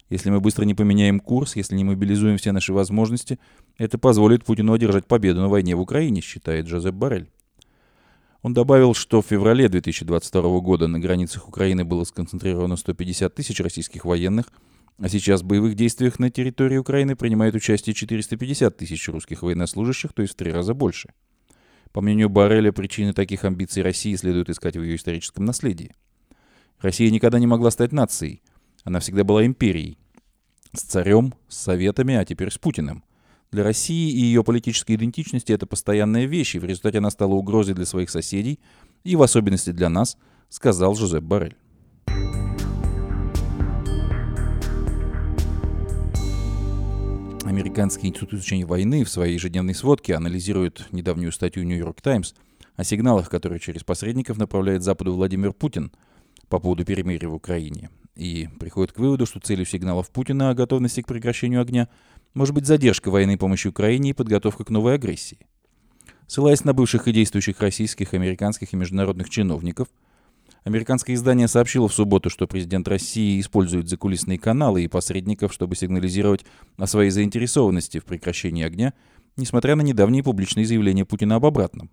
Если 0.09 0.31
мы 0.31 0.41
быстро 0.41 0.65
не 0.65 0.75
поменяем 0.75 1.21
курс, 1.21 1.57
если 1.57 1.77
не 1.77 1.85
мобилизуем 1.85 2.37
все 2.37 2.53
наши 2.53 2.73
возможности, 2.73 3.39
это 3.79 3.97
позволит 3.97 4.45
Путину 4.45 4.73
одержать 4.73 5.07
победу 5.07 5.41
на 5.41 5.49
войне 5.49 5.75
в 5.77 5.81
Украине, 5.81 6.21
считает 6.21 6.67
Джозеп 6.67 6.95
Барель. 6.95 7.31
Он 8.43 8.55
добавил, 8.55 8.95
что 8.95 9.23
в 9.23 9.27
феврале 9.27 9.69
2022 9.69 10.61
года 10.61 10.89
на 10.89 10.99
границах 10.99 11.49
Украины 11.49 11.85
было 11.85 12.05
сконцентрировано 12.05 12.77
150 12.77 13.35
тысяч 13.35 13.61
российских 13.61 14.05
военных, 14.05 14.47
а 14.99 15.09
сейчас 15.09 15.43
в 15.43 15.47
боевых 15.47 15.77
действиях 15.77 16.19
на 16.19 16.31
территории 16.31 16.77
Украины 16.77 17.17
принимает 17.17 17.55
участие 17.55 17.95
450 17.95 18.77
тысяч 18.77 19.09
русских 19.09 19.43
военнослужащих, 19.43 20.13
то 20.13 20.23
есть 20.23 20.35
в 20.35 20.37
три 20.37 20.53
раза 20.53 20.75
больше. 20.75 21.11
По 21.93 22.01
мнению 22.01 22.29
Барреля, 22.29 22.73
причины 22.73 23.13
таких 23.13 23.45
амбиций 23.45 23.83
России 23.83 24.15
следует 24.15 24.49
искать 24.49 24.77
в 24.77 24.83
ее 24.83 24.97
историческом 24.97 25.45
наследии. 25.45 25.95
Россия 26.81 27.11
никогда 27.11 27.39
не 27.39 27.47
могла 27.47 27.71
стать 27.71 27.93
нацией. 27.93 28.43
Она 28.85 29.01
всегда 29.01 29.25
была 29.25 29.45
империей. 29.45 29.99
С 30.73 30.83
царем, 30.83 31.35
с 31.49 31.57
советами, 31.57 32.15
а 32.15 32.25
теперь 32.25 32.51
с 32.51 32.59
Путиным. 32.59 33.03
Для 33.51 33.65
России 33.65 34.13
и 34.13 34.21
ее 34.21 34.45
политической 34.45 34.95
идентичности 34.95 35.53
это 35.53 35.67
постоянная 35.67 36.27
вещь, 36.27 36.55
и 36.55 36.61
в 36.61 36.65
результате 36.65 36.99
она 36.99 37.11
стала 37.11 37.35
угрозой 37.35 37.75
для 37.75 37.85
своих 37.85 38.09
соседей, 38.09 38.61
и 39.03 39.17
в 39.17 39.23
особенности 39.23 39.71
для 39.73 39.89
нас, 39.89 40.17
сказал 40.49 40.95
Жозеп 40.95 41.25
Барель. 41.25 41.57
Американский 47.61 48.07
институт 48.09 48.33
изучения 48.33 48.65
войны 48.65 49.05
в 49.05 49.11
своей 49.11 49.35
ежедневной 49.35 49.75
сводке 49.75 50.15
анализирует 50.15 50.87
недавнюю 50.93 51.31
статью 51.31 51.63
New 51.63 51.77
York 51.77 52.01
Times 52.01 52.35
о 52.75 52.85
сигналах, 52.85 53.29
которые 53.29 53.61
через 53.61 53.85
посредников 53.85 54.39
направляет 54.39 54.83
Западу 54.83 55.13
Владимир 55.13 55.53
Путин 55.53 55.93
по 56.49 56.59
поводу 56.59 56.87
перемирия 56.87 57.29
в 57.29 57.35
Украине 57.35 57.91
и 58.17 58.49
приходит 58.59 58.93
к 58.93 58.99
выводу, 58.99 59.27
что 59.27 59.41
целью 59.41 59.67
сигналов 59.67 60.09
Путина 60.09 60.49
о 60.49 60.55
готовности 60.55 61.03
к 61.03 61.07
прекращению 61.07 61.61
огня 61.61 61.91
может 62.33 62.55
быть 62.55 62.65
задержка 62.65 63.11
военной 63.11 63.37
помощи 63.37 63.69
Украине 63.69 64.11
и 64.11 64.15
подготовка 64.15 64.65
к 64.65 64.71
новой 64.71 64.95
агрессии. 64.95 65.39
Ссылаясь 66.27 66.65
на 66.65 66.73
бывших 66.73 67.09
и 67.09 67.13
действующих 67.13 67.61
российских, 67.61 68.15
американских 68.15 68.73
и 68.73 68.77
международных 68.77 69.29
чиновников, 69.29 69.89
американское 70.65 71.17
издание 71.17 71.49
сообщило 71.49 71.89
в 71.89 71.95
субботу, 71.95 72.31
что 72.31 72.47
президент 72.47 72.89
России 72.89 73.41
использует 73.41 73.89
закулисные 73.89 74.39
каналы 74.39 74.85
и 74.85 74.89
посредников, 74.89 75.53
чтобы 75.53 75.77
сигнализировать 75.77 76.45
о 76.77 76.87
своей 76.87 77.11
заинтересованности 77.11 77.99
в 77.99 78.05
прекращении 78.05 78.65
огня, 78.65 78.95
несмотря 79.37 79.77
на 79.77 79.83
недавние 79.83 80.23
публичные 80.23 80.67
заявления 80.67 81.05
Путина 81.05 81.37
об 81.37 81.47
обратном. 81.47 81.91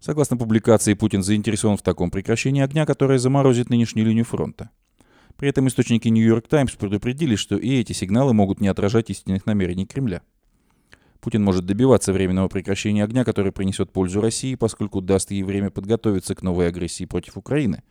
Согласно 0.00 0.36
публикации, 0.36 0.94
Путин 0.94 1.22
заинтересован 1.22 1.78
в 1.78 1.82
таком 1.82 2.10
прекращении 2.10 2.62
огня, 2.62 2.84
которое 2.84 3.18
заморозит 3.18 3.70
нынешнюю 3.70 4.06
линию 4.06 4.24
фронта. 4.24 4.70
При 5.36 5.48
этом 5.48 5.66
источники 5.66 6.08
New 6.08 6.24
York 6.24 6.46
Times 6.46 6.72
предупредили, 6.72 7.36
что 7.36 7.56
и 7.56 7.80
эти 7.80 7.92
сигналы 7.92 8.34
могут 8.34 8.60
не 8.60 8.68
отражать 8.68 9.10
истинных 9.10 9.46
намерений 9.46 9.86
Кремля. 9.86 10.22
Путин 11.24 11.42
может 11.42 11.64
добиваться 11.64 12.12
временного 12.12 12.48
прекращения 12.48 13.02
огня, 13.02 13.24
который 13.24 13.50
принесет 13.50 13.90
пользу 13.90 14.20
России, 14.20 14.56
поскольку 14.56 15.00
даст 15.00 15.30
ей 15.30 15.42
время 15.42 15.70
подготовиться 15.70 16.34
к 16.34 16.42
новой 16.42 16.68
агрессии 16.68 17.06
против 17.06 17.38
Украины, 17.38 17.82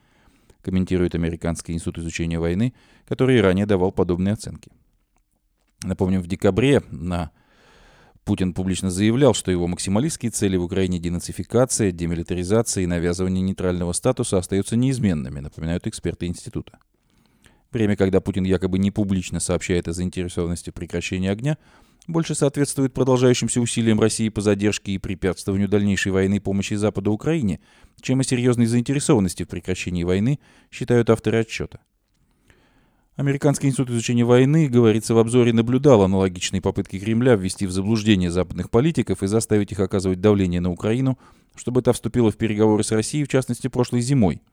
комментирует 0.62 1.16
Американский 1.16 1.74
институт 1.74 1.98
изучения 1.98 2.38
войны, 2.38 2.76
который 3.08 3.42
ранее 3.42 3.66
давал 3.66 3.92
подобные 3.92 4.34
оценки. 4.34 4.70
Напомним, 5.82 6.22
в 6.22 6.28
декабре 6.28 6.84
на 6.92 7.32
Путин 8.24 8.54
публично 8.54 8.92
заявлял, 8.92 9.34
что 9.34 9.50
его 9.50 9.66
максималистские 9.66 10.30
цели 10.30 10.56
в 10.56 10.64
Украине 10.64 11.00
денацификация, 11.00 11.92
демилитаризация 11.92 12.84
и 12.84 12.88
навязывание 12.88 13.42
нейтрального 13.42 13.94
статуса 13.94 14.38
остаются 14.38 14.76
неизменными, 14.76 15.40
напоминают 15.40 15.88
эксперты 15.88 16.28
института. 16.28 16.78
Время, 17.72 17.96
когда 17.96 18.22
Путин 18.22 18.44
якобы 18.44 18.78
не 18.78 18.92
публично 18.92 19.40
сообщает 19.40 19.88
о 19.88 19.94
заинтересованности 19.94 20.70
в 20.70 20.76
прекращении 20.76 21.30
огня, 21.30 21.58
больше 22.08 22.36
соответствует 22.36 22.94
продолжающимся 22.94 23.62
усилиям 23.62 24.00
России 24.00 24.30
по 24.30 24.42
задержке 24.42 24.94
и 24.94 24.98
препятствованию 24.98 25.70
дальнейшей 25.70 26.12
и 26.12 26.40
помощи 26.40 26.74
Запада 26.74 27.12
Украине, 27.12 27.60
чем 28.02 28.20
о 28.20 28.24
серьезной 28.24 28.66
заинтересованности 28.66 29.44
в 29.44 29.48
прекращении 29.48 30.04
войны, 30.04 30.40
считают 30.72 31.10
авторы 31.10 31.40
отчета. 31.40 31.80
Американский 33.16 33.68
институт 33.68 33.92
изучения 33.92 34.26
войны, 34.26 34.68
говорится 34.68 35.14
в 35.14 35.20
обзоре, 35.20 35.54
наблюдал 35.54 36.02
аналогичные 36.02 36.62
попытки 36.62 37.00
Кремля 37.00 37.36
ввести 37.36 37.68
в 37.68 37.72
заблуждение 37.72 38.32
западных 38.32 38.72
политиков 38.72 39.22
и 39.22 39.28
заставить 39.28 39.72
их 39.72 39.80
оказывать 39.80 40.20
давление 40.20 40.62
на 40.62 40.72
Украину, 40.72 41.20
чтобы 41.56 41.84
та 41.84 41.94
вступила 41.94 42.32
в 42.32 42.38
переговоры 42.38 42.84
с 42.84 42.92
Россией, 42.92 43.26
в 43.26 43.30
частности, 43.30 43.68
прошлой 43.68 44.02
зимой– 44.02 44.42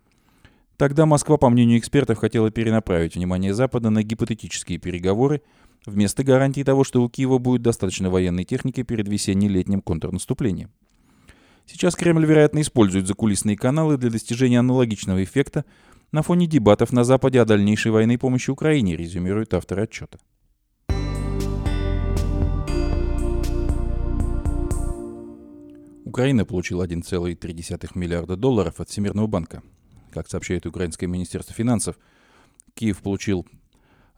Тогда 0.80 1.04
Москва, 1.04 1.36
по 1.36 1.50
мнению 1.50 1.78
экспертов, 1.78 2.16
хотела 2.16 2.50
перенаправить 2.50 3.14
внимание 3.14 3.52
Запада 3.52 3.90
на 3.90 4.02
гипотетические 4.02 4.78
переговоры, 4.78 5.42
вместо 5.86 6.24
гарантии 6.24 6.62
того, 6.62 6.84
что 6.84 7.02
у 7.02 7.08
Киева 7.08 7.38
будет 7.38 7.62
достаточно 7.62 8.10
военной 8.10 8.44
техники 8.44 8.82
перед 8.82 9.08
весенне-летним 9.08 9.82
контрнаступлением. 9.82 10.70
Сейчас 11.66 11.94
Кремль, 11.94 12.26
вероятно, 12.26 12.60
использует 12.60 13.06
закулисные 13.06 13.56
каналы 13.56 13.96
для 13.96 14.10
достижения 14.10 14.58
аналогичного 14.58 15.22
эффекта 15.22 15.64
на 16.10 16.22
фоне 16.22 16.46
дебатов 16.46 16.92
на 16.92 17.04
Западе 17.04 17.40
о 17.40 17.44
дальнейшей 17.44 17.92
военной 17.92 18.18
помощи 18.18 18.50
Украине, 18.50 18.96
резюмирует 18.96 19.54
автор 19.54 19.80
отчета. 19.80 20.18
Украина 26.04 26.44
получила 26.44 26.84
1,3 26.88 27.90
миллиарда 27.94 28.36
долларов 28.36 28.80
от 28.80 28.88
Всемирного 28.88 29.28
банка. 29.28 29.62
Как 30.10 30.28
сообщает 30.28 30.66
Украинское 30.66 31.08
министерство 31.08 31.54
финансов, 31.54 31.96
Киев 32.74 33.00
получил 33.00 33.46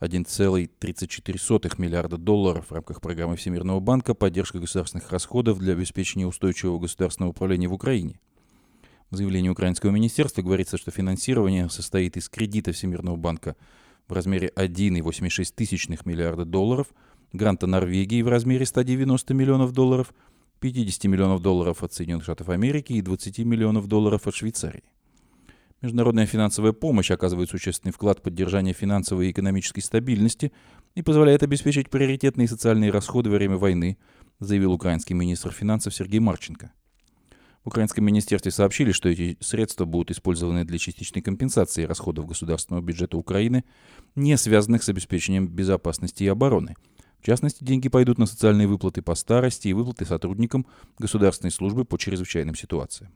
1,34 0.03 1.75
миллиарда 1.79 2.17
долларов 2.17 2.67
в 2.69 2.73
рамках 2.73 3.01
программы 3.01 3.37
Всемирного 3.37 3.79
банка 3.79 4.15
«Поддержка 4.15 4.59
государственных 4.59 5.13
расходов 5.13 5.61
для 5.61 5.75
обеспечения 5.75 6.27
устойчивого 6.27 6.81
государственного 6.81 7.31
управления 7.31 7.69
в 7.69 7.73
Украине». 7.73 8.19
В 9.11 9.17
заявлении 9.17 9.49
Украинского 9.49 9.91
министерства 9.91 10.43
говорится, 10.43 10.77
что 10.77 10.91
финансирование 10.91 11.71
состоит 11.71 12.17
из 12.17 12.29
кредита 12.29 12.73
Всемирного 12.73 13.15
банка 13.15 13.55
в 14.09 14.13
размере 14.13 14.51
1,86 14.57 16.01
миллиарда 16.05 16.45
долларов, 16.45 16.89
гранта 17.33 17.69
Норвегии 17.69 18.23
в 18.23 18.29
размере 18.29 18.67
190 18.67 19.35
миллионов 19.35 19.71
долларов, 19.71 20.13
50 20.59 21.05
миллионов 21.05 21.43
долларов 21.43 21.85
от 21.85 21.93
Соединенных 21.93 22.25
Штатов 22.25 22.49
Америки 22.49 22.95
и 22.95 23.03
20 23.03 23.39
миллионов 23.41 23.87
долларов 23.87 24.27
от 24.27 24.35
Швейцарии. 24.35 24.83
Международная 25.83 26.27
финансовая 26.27 26.73
помощь 26.73 27.11
оказывает 27.11 27.51
существенный 27.51 27.93
вклад 27.93 28.21
в 28.21 28.23
поддержание 28.23 28.73
финансовой 28.73 29.27
и 29.27 29.31
экономической 29.33 29.81
стабильности 29.81 30.53
и 30.95 31.03
позволяет 31.03 31.43
обеспечить 31.43 31.91
приоритетные 31.91 32.47
социальные 32.47 32.93
расходы 32.93 33.31
во 33.31 33.37
время 33.37 33.57
войны, 33.57 33.99
заявил 34.39 34.73
украинский 34.73 35.15
министр 35.15 35.51
финансов 35.51 35.93
Сергей 35.93 36.21
Марченко. 36.21 36.71
В 37.65 37.69
украинском 37.69 38.05
министерстве 38.05 38.53
сообщили, 38.53 38.93
что 38.93 39.09
эти 39.09 39.37
средства 39.41 39.85
будут 39.85 40.13
использованы 40.13 40.65
для 40.65 40.79
частичной 40.79 41.21
компенсации 41.21 41.83
расходов 41.83 42.27
государственного 42.27 42.83
бюджета 42.83 43.17
Украины, 43.17 43.65
не 44.15 44.37
связанных 44.37 44.85
с 44.85 44.89
обеспечением 44.89 45.49
безопасности 45.49 46.23
и 46.23 46.29
обороны. 46.29 46.77
В 47.21 47.27
частности, 47.27 47.65
деньги 47.65 47.89
пойдут 47.89 48.19
на 48.19 48.27
социальные 48.27 48.69
выплаты 48.69 49.03
по 49.03 49.17
старости 49.17 49.67
и 49.67 49.73
выплаты 49.73 50.05
сотрудникам 50.05 50.65
государственной 50.99 51.51
службы 51.51 51.85
по 51.85 51.99
чрезвычайным 51.99 52.55
ситуациям. 52.55 53.11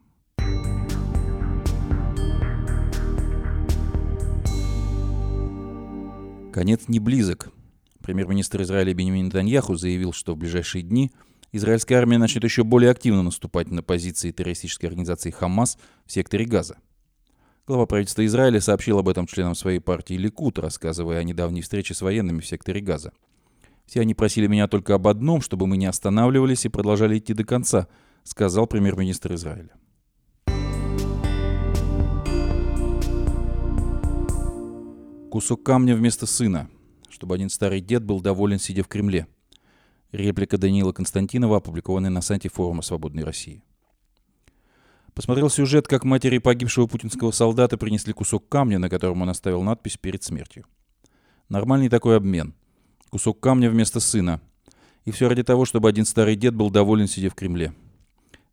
Конец 6.57 6.87
не 6.87 6.97
близок. 6.97 7.51
Премьер-министр 8.01 8.63
Израиля 8.63 8.91
Бенемин 8.91 9.25
Нетаньяху 9.25 9.75
заявил, 9.75 10.11
что 10.11 10.33
в 10.33 10.37
ближайшие 10.37 10.81
дни 10.81 11.11
израильская 11.51 11.97
армия 11.97 12.17
начнет 12.17 12.43
еще 12.43 12.63
более 12.63 12.89
активно 12.89 13.21
наступать 13.21 13.69
на 13.69 13.83
позиции 13.83 14.31
террористической 14.31 14.89
организации 14.89 15.29
«Хамас» 15.29 15.77
в 16.07 16.11
секторе 16.11 16.45
Газа. 16.45 16.77
Глава 17.67 17.85
правительства 17.85 18.25
Израиля 18.25 18.59
сообщил 18.59 18.97
об 18.97 19.07
этом 19.07 19.27
членам 19.27 19.53
своей 19.53 19.77
партии 19.77 20.15
Ликут, 20.15 20.57
рассказывая 20.57 21.19
о 21.19 21.23
недавней 21.23 21.61
встрече 21.61 21.93
с 21.93 22.01
военными 22.01 22.39
в 22.39 22.47
секторе 22.47 22.81
Газа. 22.81 23.13
«Все 23.85 24.01
они 24.01 24.15
просили 24.15 24.47
меня 24.47 24.67
только 24.67 24.95
об 24.95 25.07
одном, 25.07 25.41
чтобы 25.41 25.67
мы 25.67 25.77
не 25.77 25.85
останавливались 25.85 26.65
и 26.65 26.69
продолжали 26.69 27.19
идти 27.19 27.35
до 27.35 27.43
конца», 27.43 27.87
сказал 28.23 28.65
премьер-министр 28.65 29.35
Израиля. 29.35 29.69
Кусок 35.29 35.61
камня 35.61 35.93
вместо 35.93 36.25
сына, 36.25 36.69
чтобы 37.09 37.35
один 37.35 37.49
старый 37.49 37.81
дед 37.81 38.01
был 38.01 38.21
доволен, 38.21 38.59
сидя 38.59 38.81
в 38.81 38.87
Кремле. 38.87 39.27
Реплика 40.13 40.57
Даниила 40.57 40.93
Константинова, 40.93 41.57
опубликованная 41.57 42.09
на 42.09 42.21
сайте 42.21 42.47
форума 42.47 42.81
«Свободной 42.81 43.25
России». 43.25 43.61
Посмотрел 45.13 45.49
сюжет, 45.49 45.85
как 45.85 46.05
матери 46.05 46.37
погибшего 46.37 46.87
путинского 46.87 47.31
солдата 47.31 47.77
принесли 47.77 48.13
кусок 48.13 48.47
камня, 48.47 48.79
на 48.79 48.89
котором 48.89 49.21
он 49.21 49.29
оставил 49.29 49.63
надпись 49.63 49.97
перед 49.97 50.23
смертью. 50.23 50.63
Нормальный 51.49 51.89
такой 51.89 52.15
обмен. 52.15 52.53
Кусок 53.09 53.41
камня 53.41 53.69
вместо 53.69 53.99
сына. 53.99 54.39
И 55.03 55.11
все 55.11 55.27
ради 55.27 55.43
того, 55.43 55.65
чтобы 55.65 55.89
один 55.89 56.05
старый 56.05 56.37
дед 56.37 56.55
был 56.55 56.69
доволен, 56.69 57.07
сидя 57.07 57.29
в 57.29 57.35
Кремле. 57.35 57.73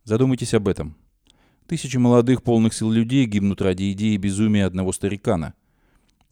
Задумайтесь 0.03 0.55
об 0.55 0.67
этом. 0.67 0.97
Тысячи 1.69 1.99
молодых, 1.99 2.43
полных 2.43 2.75
сил 2.75 2.91
людей 2.91 3.27
гибнут 3.27 3.63
ради 3.63 3.93
идеи 3.93 4.17
безумия 4.17 4.67
одного 4.67 4.91
старикана– 4.91 5.55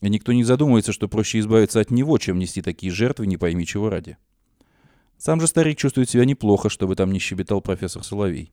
и 0.03 0.11
никто 0.11 0.33
не 0.33 0.45
задумывается, 0.45 0.93
что 0.93 1.09
проще 1.09 1.39
избавиться 1.39 1.81
от 1.81 1.91
него, 1.91 2.19
чем 2.19 2.39
нести 2.39 2.61
такие 2.61 2.93
жертвы, 2.93 3.27
не 3.27 3.37
пойми 3.37 3.65
чего 3.65 3.89
ради. 3.89 4.19
Сам 5.17 5.41
же 5.41 5.47
старик 5.47 5.79
чувствует 5.79 6.11
себя 6.11 6.25
неплохо, 6.25 6.69
чтобы 6.69 6.97
там 6.97 7.13
не 7.13 7.21
щебетал 7.21 7.63
профессор 7.63 8.03
Соловей. 8.03 8.53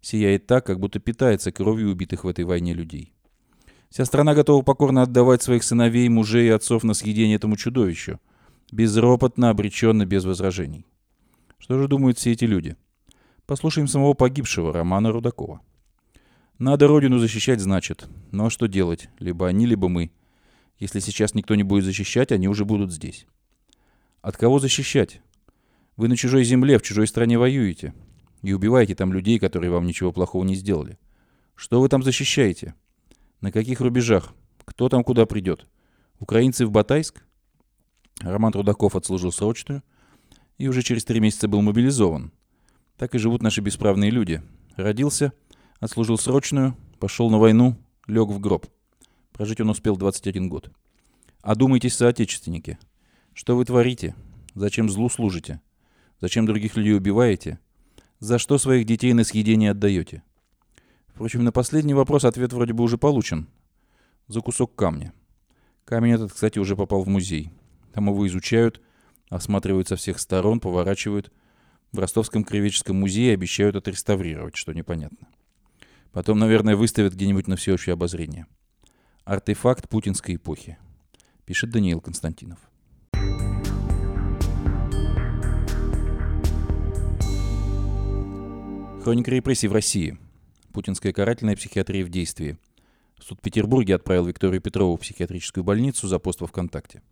Сияет 0.00 0.46
так, 0.46 0.64
как 0.64 0.80
будто 0.80 0.98
питается 0.98 1.52
кровью 1.52 1.90
убитых 1.90 2.24
в 2.24 2.28
этой 2.28 2.46
войне 2.46 2.72
людей. 2.72 3.12
Вся 3.90 4.06
страна 4.06 4.34
готова 4.34 4.62
покорно 4.62 5.02
отдавать 5.02 5.42
своих 5.42 5.62
сыновей, 5.62 6.08
мужей 6.08 6.46
и 6.46 6.50
отцов 6.50 6.84
на 6.84 6.94
съедение 6.94 7.36
этому 7.36 7.56
чудовищу. 7.56 8.18
Безропотно, 8.72 9.50
обреченно, 9.50 10.06
без 10.06 10.24
возражений. 10.24 10.86
Что 11.58 11.78
же 11.78 11.88
думают 11.88 12.18
все 12.18 12.32
эти 12.32 12.44
люди? 12.44 12.76
Послушаем 13.44 13.88
самого 13.88 14.14
погибшего, 14.14 14.72
Романа 14.72 15.12
Рудакова. 15.12 15.60
Надо 16.58 16.86
родину 16.86 17.18
защищать, 17.18 17.60
значит. 17.60 18.08
А 18.32 18.48
что 18.48 18.66
делать? 18.66 19.10
Либо 19.18 19.46
они, 19.46 19.66
либо 19.66 19.88
мы. 19.88 20.12
Если 20.78 21.00
сейчас 21.00 21.34
никто 21.34 21.54
не 21.54 21.64
будет 21.64 21.84
защищать, 21.84 22.32
они 22.32 22.48
уже 22.48 22.64
будут 22.64 22.92
здесь. 22.92 23.26
От 24.22 24.36
кого 24.36 24.58
защищать? 24.58 25.20
Вы 25.96 26.08
на 26.08 26.16
чужой 26.16 26.44
земле, 26.44 26.78
в 26.78 26.82
чужой 26.82 27.06
стране 27.06 27.38
воюете. 27.38 27.94
И 28.42 28.52
убиваете 28.52 28.94
там 28.94 29.12
людей, 29.12 29.38
которые 29.38 29.70
вам 29.70 29.86
ничего 29.86 30.12
плохого 30.12 30.44
не 30.44 30.54
сделали. 30.54 30.98
Что 31.56 31.80
вы 31.80 31.88
там 31.88 32.04
защищаете? 32.04 32.74
На 33.40 33.50
каких 33.50 33.80
рубежах? 33.80 34.32
Кто 34.64 34.88
там 34.88 35.02
куда 35.02 35.26
придет? 35.26 35.66
Украинцы 36.20 36.66
в 36.66 36.70
Батайск? 36.70 37.24
Роман 38.20 38.52
Трудаков 38.52 38.94
отслужил 38.94 39.32
срочную 39.32 39.82
и 40.56 40.68
уже 40.68 40.82
через 40.82 41.04
три 41.04 41.20
месяца 41.20 41.48
был 41.48 41.62
мобилизован. 41.62 42.32
Так 42.96 43.14
и 43.14 43.18
живут 43.18 43.42
наши 43.42 43.60
бесправные 43.60 44.10
люди. 44.10 44.42
Родился, 44.76 45.32
отслужил 45.80 46.18
срочную, 46.18 46.76
пошел 46.98 47.30
на 47.30 47.38
войну, 47.38 47.76
лег 48.06 48.28
в 48.28 48.40
гроб. 48.40 48.66
Прожить 49.38 49.60
он 49.60 49.70
успел 49.70 49.96
21 49.96 50.48
год. 50.48 50.68
Одумайтесь, 51.42 51.94
соотечественники. 51.94 52.76
Что 53.34 53.56
вы 53.56 53.64
творите? 53.64 54.16
Зачем 54.56 54.88
злу 54.88 55.08
служите? 55.08 55.60
Зачем 56.20 56.44
других 56.44 56.76
людей 56.76 56.96
убиваете? 56.96 57.60
За 58.18 58.40
что 58.40 58.58
своих 58.58 58.84
детей 58.84 59.12
на 59.12 59.22
съедение 59.22 59.70
отдаете? 59.70 60.24
Впрочем, 61.06 61.44
на 61.44 61.52
последний 61.52 61.94
вопрос 61.94 62.24
ответ 62.24 62.52
вроде 62.52 62.72
бы 62.72 62.82
уже 62.82 62.98
получен. 62.98 63.46
За 64.26 64.40
кусок 64.40 64.74
камня. 64.74 65.12
Камень 65.84 66.14
этот, 66.14 66.32
кстати, 66.32 66.58
уже 66.58 66.74
попал 66.74 67.04
в 67.04 67.08
музей. 67.08 67.52
Там 67.92 68.08
его 68.08 68.26
изучают, 68.26 68.82
осматривают 69.28 69.86
со 69.86 69.94
всех 69.94 70.18
сторон, 70.18 70.58
поворачивают. 70.58 71.30
В 71.92 72.00
Ростовском 72.00 72.42
краеведческом 72.42 72.96
музее 72.96 73.34
обещают 73.34 73.76
отреставрировать, 73.76 74.56
что 74.56 74.72
непонятно. 74.72 75.28
Потом, 76.10 76.40
наверное, 76.40 76.74
выставят 76.74 77.14
где-нибудь 77.14 77.46
на 77.46 77.54
всеобщее 77.54 77.92
обозрение. 77.92 78.48
Артефакт 79.28 79.90
путинской 79.90 80.36
эпохи, 80.36 80.78
пишет 81.44 81.68
Даниил 81.68 82.00
Константинов. 82.00 82.58
Хроника 89.02 89.30
репрессий 89.30 89.68
в 89.68 89.74
России. 89.74 90.16
Путинская 90.72 91.12
карательная 91.12 91.56
психиатрия 91.56 92.06
в 92.06 92.08
действии. 92.08 92.56
Суд 93.20 93.40
в 93.40 93.42
Петербурге 93.42 93.96
отправил 93.96 94.24
Викторию 94.24 94.62
Петрову 94.62 94.96
в 94.96 95.00
психиатрическую 95.00 95.62
больницу 95.62 96.08
за 96.08 96.18
пост 96.18 96.40
во 96.40 96.46
ВКонтакте. 96.46 97.02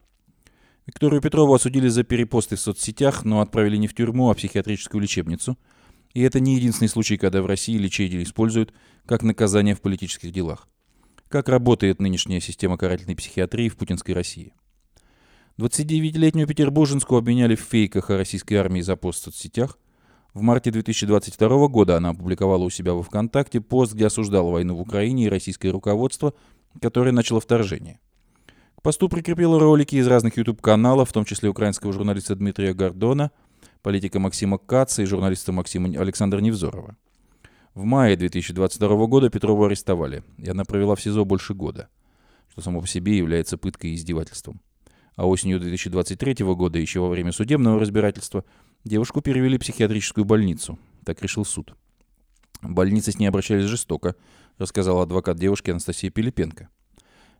Викторию 0.86 1.20
Петрову 1.20 1.52
осудили 1.52 1.88
за 1.88 2.02
перепосты 2.02 2.56
в 2.56 2.60
соцсетях, 2.60 3.26
но 3.26 3.42
отправили 3.42 3.76
не 3.76 3.88
в 3.88 3.94
тюрьму, 3.94 4.30
а 4.30 4.32
в 4.32 4.38
психиатрическую 4.38 5.02
лечебницу. 5.02 5.58
И 6.14 6.22
это 6.22 6.40
не 6.40 6.56
единственный 6.56 6.88
случай, 6.88 7.18
когда 7.18 7.42
в 7.42 7.46
России 7.46 7.76
лечение 7.76 8.22
используют 8.22 8.72
как 9.04 9.22
наказание 9.22 9.74
в 9.74 9.82
политических 9.82 10.32
делах 10.32 10.66
как 11.28 11.48
работает 11.48 12.00
нынешняя 12.00 12.40
система 12.40 12.78
карательной 12.78 13.16
психиатрии 13.16 13.68
в 13.68 13.76
путинской 13.76 14.14
России. 14.14 14.52
29-летнюю 15.58 16.46
петербурженскую 16.46 17.18
обменяли 17.18 17.54
в 17.54 17.60
фейках 17.60 18.10
о 18.10 18.18
российской 18.18 18.54
армии 18.54 18.82
за 18.82 18.94
пост 18.96 19.20
в 19.20 19.24
соцсетях. 19.24 19.78
В 20.34 20.42
марте 20.42 20.70
2022 20.70 21.68
года 21.68 21.96
она 21.96 22.10
опубликовала 22.10 22.62
у 22.62 22.70
себя 22.70 22.92
во 22.92 23.02
ВКонтакте 23.02 23.62
пост, 23.62 23.94
где 23.94 24.06
осуждала 24.06 24.50
войну 24.50 24.76
в 24.76 24.82
Украине 24.82 25.24
и 25.24 25.28
российское 25.30 25.70
руководство, 25.70 26.34
которое 26.82 27.12
начало 27.12 27.40
вторжение. 27.40 28.00
К 28.76 28.82
посту 28.82 29.08
прикрепила 29.08 29.58
ролики 29.58 29.96
из 29.96 30.06
разных 30.06 30.36
YouTube-каналов, 30.36 31.08
в 31.08 31.12
том 31.14 31.24
числе 31.24 31.48
украинского 31.48 31.94
журналиста 31.94 32.36
Дмитрия 32.36 32.74
Гордона, 32.74 33.30
политика 33.80 34.20
Максима 34.20 34.58
Каца 34.58 35.02
и 35.02 35.06
журналиста 35.06 35.52
Максима 35.52 35.88
Александра 35.98 36.40
Невзорова. 36.40 36.96
В 37.76 37.84
мае 37.84 38.16
2022 38.16 39.06
года 39.06 39.28
Петрову 39.28 39.66
арестовали, 39.66 40.24
и 40.38 40.48
она 40.48 40.64
провела 40.64 40.94
в 40.94 41.02
СИЗО 41.02 41.26
больше 41.26 41.52
года, 41.52 41.90
что 42.48 42.62
само 42.62 42.80
по 42.80 42.86
себе 42.86 43.18
является 43.18 43.58
пыткой 43.58 43.90
и 43.90 43.96
издевательством. 43.96 44.62
А 45.14 45.26
осенью 45.26 45.60
2023 45.60 46.42
года, 46.54 46.78
еще 46.78 47.00
во 47.00 47.10
время 47.10 47.32
судебного 47.32 47.78
разбирательства, 47.78 48.46
девушку 48.84 49.20
перевели 49.20 49.58
в 49.58 49.60
психиатрическую 49.60 50.24
больницу. 50.24 50.78
Так 51.04 51.20
решил 51.20 51.44
суд. 51.44 51.76
В 52.62 52.72
больнице 52.72 53.12
с 53.12 53.18
ней 53.18 53.26
обращались 53.26 53.66
жестоко, 53.66 54.16
рассказал 54.56 55.02
адвокат 55.02 55.36
девушки 55.36 55.70
Анастасия 55.70 56.10
Пилипенко. 56.10 56.70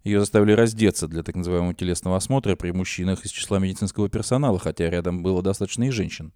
Ее 0.05 0.21
заставили 0.21 0.53
раздеться 0.53 1.09
для 1.09 1.23
так 1.23 1.35
называемого 1.35 1.73
телесного 1.73 2.19
осмотра 2.19 2.57
при 2.57 2.73
мужчинах 2.73 3.25
из 3.25 3.31
числа 3.31 3.59
медицинского 3.59 4.11
персонала, 4.11 4.59
хотя 4.59 4.91
рядом 4.91 5.23
было 5.23 5.41
достаточно 5.41 5.85
и 5.85 5.91
женщин. 5.91 6.35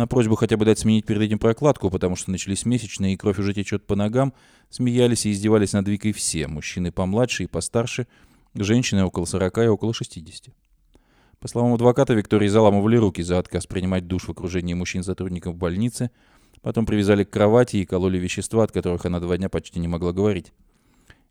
На 0.00 0.06
просьбу 0.06 0.34
хотя 0.34 0.56
бы 0.56 0.64
дать 0.64 0.78
сменить 0.78 1.04
перед 1.04 1.20
этим 1.20 1.38
прокладку, 1.38 1.90
потому 1.90 2.16
что 2.16 2.30
начались 2.30 2.64
месячные, 2.64 3.12
и 3.12 3.16
кровь 3.18 3.38
уже 3.38 3.52
течет 3.52 3.86
по 3.86 3.96
ногам, 3.96 4.32
смеялись 4.70 5.26
и 5.26 5.30
издевались 5.30 5.74
над 5.74 5.86
Викой 5.88 6.12
все, 6.12 6.46
мужчины 6.46 6.90
помладше 6.90 7.44
и 7.44 7.46
постарше, 7.46 8.06
женщины 8.54 9.04
около 9.04 9.26
40 9.26 9.58
и 9.58 9.66
около 9.66 9.92
60. 9.92 10.54
По 11.38 11.48
словам 11.48 11.74
адвоката, 11.74 12.14
Виктории 12.14 12.48
заламывали 12.48 12.96
руки 12.96 13.20
за 13.20 13.38
отказ 13.38 13.66
принимать 13.66 14.06
душ 14.06 14.24
в 14.24 14.30
окружении 14.30 14.72
мужчин-сотрудников 14.72 15.54
больницы, 15.56 16.10
потом 16.62 16.86
привязали 16.86 17.24
к 17.24 17.28
кровати 17.28 17.76
и 17.76 17.84
кололи 17.84 18.16
вещества, 18.16 18.64
от 18.64 18.72
которых 18.72 19.04
она 19.04 19.20
два 19.20 19.36
дня 19.36 19.50
почти 19.50 19.80
не 19.80 19.88
могла 19.88 20.14
говорить. 20.14 20.54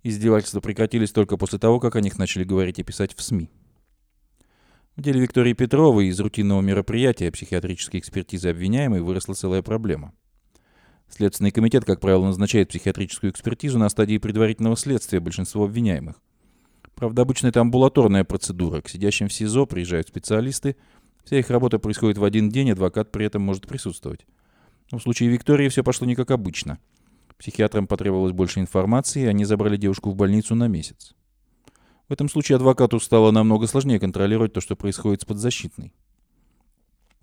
Издевательства 0.03 0.59
прекратились 0.59 1.11
только 1.11 1.37
после 1.37 1.57
того, 1.57 1.79
как 1.79 1.95
о 1.95 2.01
них 2.01 2.19
начали 2.19 2.43
говорить 2.43 2.77
и 2.77 2.83
писать 2.83 3.15
в 3.15 3.21
СМИ. 3.23 3.49
В 4.99 5.01
деле 5.01 5.21
Виктории 5.21 5.53
Петровой 5.53 6.07
из 6.07 6.19
рутинного 6.19 6.59
мероприятия 6.59 7.31
психиатрической 7.31 8.01
экспертизы 8.01 8.49
обвиняемой 8.49 8.99
выросла 8.99 9.33
целая 9.33 9.61
проблема. 9.61 10.13
Следственный 11.07 11.51
комитет, 11.51 11.85
как 11.85 12.01
правило, 12.01 12.25
назначает 12.25 12.67
психиатрическую 12.67 13.31
экспертизу 13.31 13.79
на 13.79 13.87
стадии 13.87 14.17
предварительного 14.17 14.75
следствия 14.75 15.21
большинства 15.21 15.63
обвиняемых. 15.63 16.21
Правда, 16.95 17.21
обычно 17.21 17.47
это 17.47 17.61
амбулаторная 17.61 18.25
процедура. 18.25 18.81
К 18.81 18.89
сидящим 18.89 19.29
в 19.29 19.33
СИЗО 19.33 19.67
приезжают 19.67 20.09
специалисты. 20.09 20.75
Вся 21.23 21.39
их 21.39 21.49
работа 21.49 21.79
происходит 21.79 22.17
в 22.17 22.25
один 22.25 22.49
день, 22.49 22.71
адвокат 22.71 23.09
при 23.09 23.25
этом 23.25 23.41
может 23.41 23.67
присутствовать. 23.67 24.25
Но 24.91 24.97
в 24.97 25.01
случае 25.01 25.29
Виктории 25.29 25.69
все 25.69 25.81
пошло 25.81 26.07
не 26.07 26.15
как 26.15 26.29
обычно. 26.29 26.77
Психиатрам 27.37 27.87
потребовалось 27.87 28.33
больше 28.33 28.59
информации, 28.59 29.21
и 29.21 29.27
они 29.27 29.45
забрали 29.45 29.77
девушку 29.77 30.09
в 30.09 30.17
больницу 30.17 30.55
на 30.55 30.67
месяц. 30.67 31.15
В 32.09 32.11
этом 32.11 32.27
случае 32.27 32.55
адвокату 32.55 32.99
стало 32.99 33.29
намного 33.29 33.67
сложнее 33.67 33.99
контролировать 33.99 34.51
то, 34.51 34.61
что 34.61 34.75
происходит 34.75 35.21
с 35.21 35.25
подзащитной. 35.25 35.93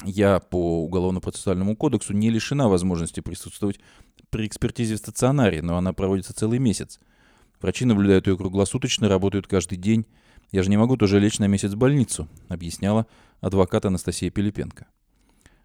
Я 0.05 0.38
по 0.38 0.85
Уголовно-процессуальному 0.85 1.75
кодексу 1.77 2.12
не 2.12 2.31
лишена 2.31 2.68
возможности 2.68 3.18
присутствовать 3.18 3.81
при 4.31 4.46
экспертизе 4.46 4.94
в 4.94 4.99
стационаре, 4.99 5.61
но 5.61 5.77
она 5.77 5.92
проводится 5.92 6.35
целый 6.35 6.61
месяц. 6.61 7.01
Врачи 7.61 7.85
наблюдают 7.85 8.29
ее 8.29 8.37
круглосуточно, 8.37 9.09
работают 9.09 9.49
каждый 9.49 9.77
день. 9.77 10.07
Я 10.53 10.62
же 10.62 10.70
не 10.70 10.77
могу 10.77 10.96
тоже 10.96 11.18
лечь 11.18 11.40
на 11.40 11.49
месяц 11.49 11.72
в 11.72 11.77
больницу, 11.77 12.29
объясняла 12.49 13.07
адвокат 13.40 13.87
Анастасия 13.87 14.31
Пилипенко. 14.31 14.87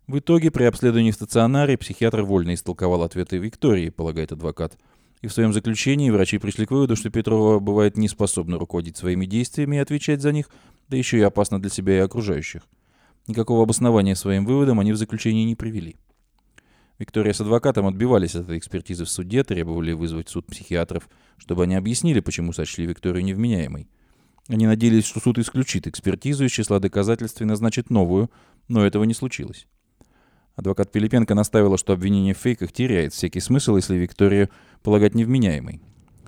В 0.08 0.18
итоге 0.18 0.50
при 0.50 0.64
обследовании 0.64 1.12
в 1.12 1.16
стационаре 1.16 1.78
психиатр 1.78 2.24
вольно 2.24 2.56
истолковал 2.56 3.04
ответы 3.04 3.38
Виктории, 3.38 3.90
полагает 3.90 4.32
адвокат. 4.32 4.78
И 5.22 5.28
в 5.28 5.34
своем 5.34 5.54
заключении 5.54 6.10
врачи 6.10 6.40
пришли 6.40 6.66
к 6.66 6.72
выводу, 6.72 6.96
что 6.96 7.10
Петрова 7.12 7.60
бывает 7.60 7.96
не 7.96 8.08
способна 8.08 8.58
руководить 8.58 8.98
своими 8.98 9.26
действиями 9.26 9.76
и 9.76 9.80
отвечать 9.80 10.22
за 10.22 10.32
них, 10.32 10.50
да 10.90 10.98
еще 10.98 11.20
и 11.20 11.22
опасно 11.22 11.62
для 11.62 11.70
себя 11.70 11.98
и 11.98 12.00
окружающих. 12.00 12.64
Никакого 13.28 13.64
обоснования 13.64 14.16
своим 14.16 14.46
выводам 14.46 14.80
они 14.80 14.92
в 14.92 14.98
заключении 14.98 15.44
не 15.44 15.56
привели. 15.56 15.96
Виктория 16.98 17.34
с 17.34 17.42
адвокатом 17.42 17.88
отбивались 17.88 18.36
от 18.36 18.44
этой 18.44 18.58
экспертизы 18.58 19.06
в 19.06 19.10
суде, 19.10 19.44
требовали 19.44 19.92
вызвать 19.92 20.30
суд 20.30 20.46
психиатров, 20.48 21.08
чтобы 21.38 21.64
они 21.64 21.76
объяснили, 21.76 22.20
почему 22.20 22.52
сочли 22.54 22.86
Викторию 22.86 23.24
невменяемой. 23.24 23.88
Они 24.48 24.66
надеялись, 24.68 25.06
что 25.06 25.20
суд 25.20 25.38
исключит 25.38 25.88
экспертизу 25.88 26.46
из 26.46 26.52
числа 26.52 26.80
доказательств 26.80 27.42
и 27.42 27.46
назначит 27.46 27.90
новую, 27.90 28.32
но 28.68 28.86
этого 28.86 29.04
не 29.04 29.14
случилось. 29.14 29.68
Адвокат 30.56 30.92
Пилипенко 30.92 31.34
наставила, 31.34 31.78
что 31.78 31.94
обвинение 31.94 32.34
в 32.34 32.38
фейках 32.38 32.72
теряет 32.72 33.14
всякий 33.14 33.40
смысл, 33.40 33.78
если 33.78 33.96
Викторию 33.96 34.50
полагать 34.84 35.16
невменяемой. 35.16 35.82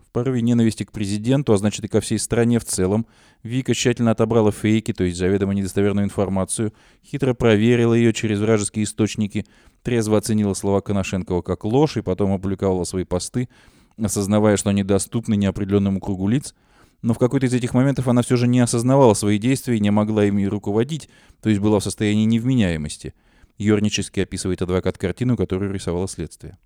В 0.05 0.11
порыве 0.11 0.41
ненависти 0.41 0.83
к 0.83 0.91
президенту, 0.91 1.53
а 1.53 1.57
значит 1.57 1.85
и 1.85 1.87
ко 1.87 1.99
всей 1.99 2.19
стране 2.19 2.59
в 2.59 2.65
целом, 2.65 3.07
Вика 3.41 3.73
тщательно 3.73 4.11
отобрала 4.11 4.51
фейки, 4.51 4.93
то 4.93 5.03
есть 5.03 5.17
заведомо 5.17 5.53
недостоверную 5.53 6.05
информацию, 6.05 6.73
хитро 7.03 7.33
проверила 7.33 7.93
ее 7.93 8.13
через 8.13 8.39
вражеские 8.39 8.85
источники, 8.85 9.45
трезво 9.81 10.17
оценила 10.17 10.53
слова 10.53 10.81
Коношенкова 10.81 11.41
как 11.41 11.65
ложь 11.65 11.97
и 11.97 12.01
потом 12.01 12.31
опубликовала 12.31 12.83
свои 12.83 13.05
посты, 13.05 13.49
осознавая, 13.97 14.55
что 14.57 14.69
они 14.69 14.83
доступны 14.83 15.35
неопределенному 15.35 15.99
кругу 15.99 16.27
лиц, 16.27 16.53
но 17.01 17.13
в 17.13 17.17
какой-то 17.17 17.47
из 17.47 17.53
этих 17.53 17.73
моментов 17.73 18.07
она 18.07 18.21
все 18.21 18.37
же 18.37 18.47
не 18.47 18.59
осознавала 18.59 19.15
свои 19.15 19.39
действия 19.39 19.77
и 19.77 19.81
не 19.81 19.89
могла 19.89 20.25
ими 20.25 20.45
руководить, 20.45 21.09
то 21.41 21.49
есть 21.49 21.59
была 21.59 21.79
в 21.79 21.83
состоянии 21.83 22.25
невменяемости– 22.25 23.13
Ёрнически 23.57 24.21
описывает 24.21 24.61
адвокат 24.61 24.97
картину, 24.97 25.37
которую 25.37 25.73
рисовало 25.73 26.07
следствие. 26.07 26.57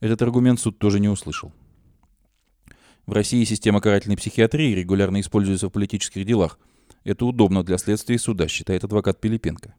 Этот 0.00 0.22
аргумент 0.22 0.58
суд 0.58 0.78
тоже 0.78 0.98
не 0.98 1.08
услышал. 1.08 1.52
В 3.06 3.12
России 3.12 3.44
система 3.44 3.80
карательной 3.80 4.16
психиатрии 4.16 4.74
регулярно 4.74 5.20
используется 5.20 5.68
в 5.68 5.72
политических 5.72 6.24
делах. 6.24 6.58
Это 7.04 7.26
удобно 7.26 7.62
для 7.62 7.76
следствия 7.76 8.16
и 8.16 8.18
суда, 8.18 8.48
считает 8.48 8.84
адвокат 8.84 9.20
Пилипенко. 9.20 9.74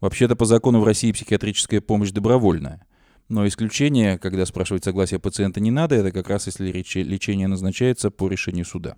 Вообще-то 0.00 0.36
по 0.36 0.44
закону 0.44 0.80
в 0.80 0.84
России 0.84 1.12
психиатрическая 1.12 1.80
помощь 1.80 2.10
добровольная. 2.10 2.84
Но 3.28 3.46
исключение, 3.46 4.18
когда 4.18 4.46
спрашивать 4.46 4.84
согласие 4.84 5.20
пациента 5.20 5.60
не 5.60 5.70
надо, 5.70 5.96
это 5.96 6.10
как 6.12 6.28
раз 6.28 6.46
если 6.46 6.70
лечение 6.72 7.46
назначается 7.46 8.10
по 8.10 8.28
решению 8.28 8.64
суда. 8.64 8.96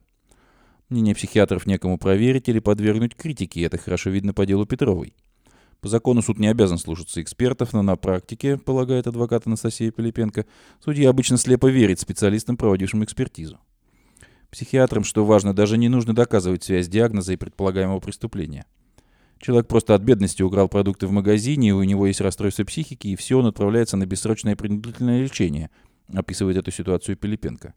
Мнение 0.88 1.14
психиатров 1.14 1.66
некому 1.66 1.98
проверить 1.98 2.48
или 2.48 2.60
подвергнуть 2.60 3.14
критике, 3.14 3.62
это 3.62 3.78
хорошо 3.78 4.10
видно 4.10 4.32
по 4.32 4.46
делу 4.46 4.66
Петровой. 4.66 5.14
По 5.80 5.88
закону 5.88 6.20
суд 6.20 6.38
не 6.38 6.48
обязан 6.48 6.78
слушаться 6.78 7.22
экспертов, 7.22 7.72
но 7.72 7.82
на 7.82 7.96
практике, 7.96 8.58
полагает 8.58 9.06
адвокат 9.06 9.46
Анастасия 9.46 9.90
Пилипенко, 9.90 10.44
судья 10.84 11.08
обычно 11.08 11.38
слепо 11.38 11.70
верит 11.70 12.00
специалистам, 12.00 12.56
проводившим 12.56 13.02
экспертизу. 13.02 13.58
Психиатрам, 14.50 15.04
что 15.04 15.24
важно, 15.24 15.54
даже 15.54 15.78
не 15.78 15.88
нужно 15.88 16.14
доказывать 16.14 16.64
связь 16.64 16.88
диагноза 16.88 17.32
и 17.32 17.36
предполагаемого 17.36 18.00
преступления. 18.00 18.66
Человек 19.38 19.68
просто 19.68 19.94
от 19.94 20.02
бедности 20.02 20.42
украл 20.42 20.68
продукты 20.68 21.06
в 21.06 21.12
магазине, 21.12 21.72
у 21.72 21.82
него 21.82 22.06
есть 22.06 22.20
расстройство 22.20 22.64
психики, 22.64 23.08
и 23.08 23.16
все, 23.16 23.38
он 23.38 23.46
отправляется 23.46 23.96
на 23.96 24.04
бессрочное 24.04 24.56
принудительное 24.56 25.22
лечение, 25.22 25.70
описывает 26.12 26.58
эту 26.58 26.70
ситуацию 26.70 27.16
Пилипенко. 27.16 27.72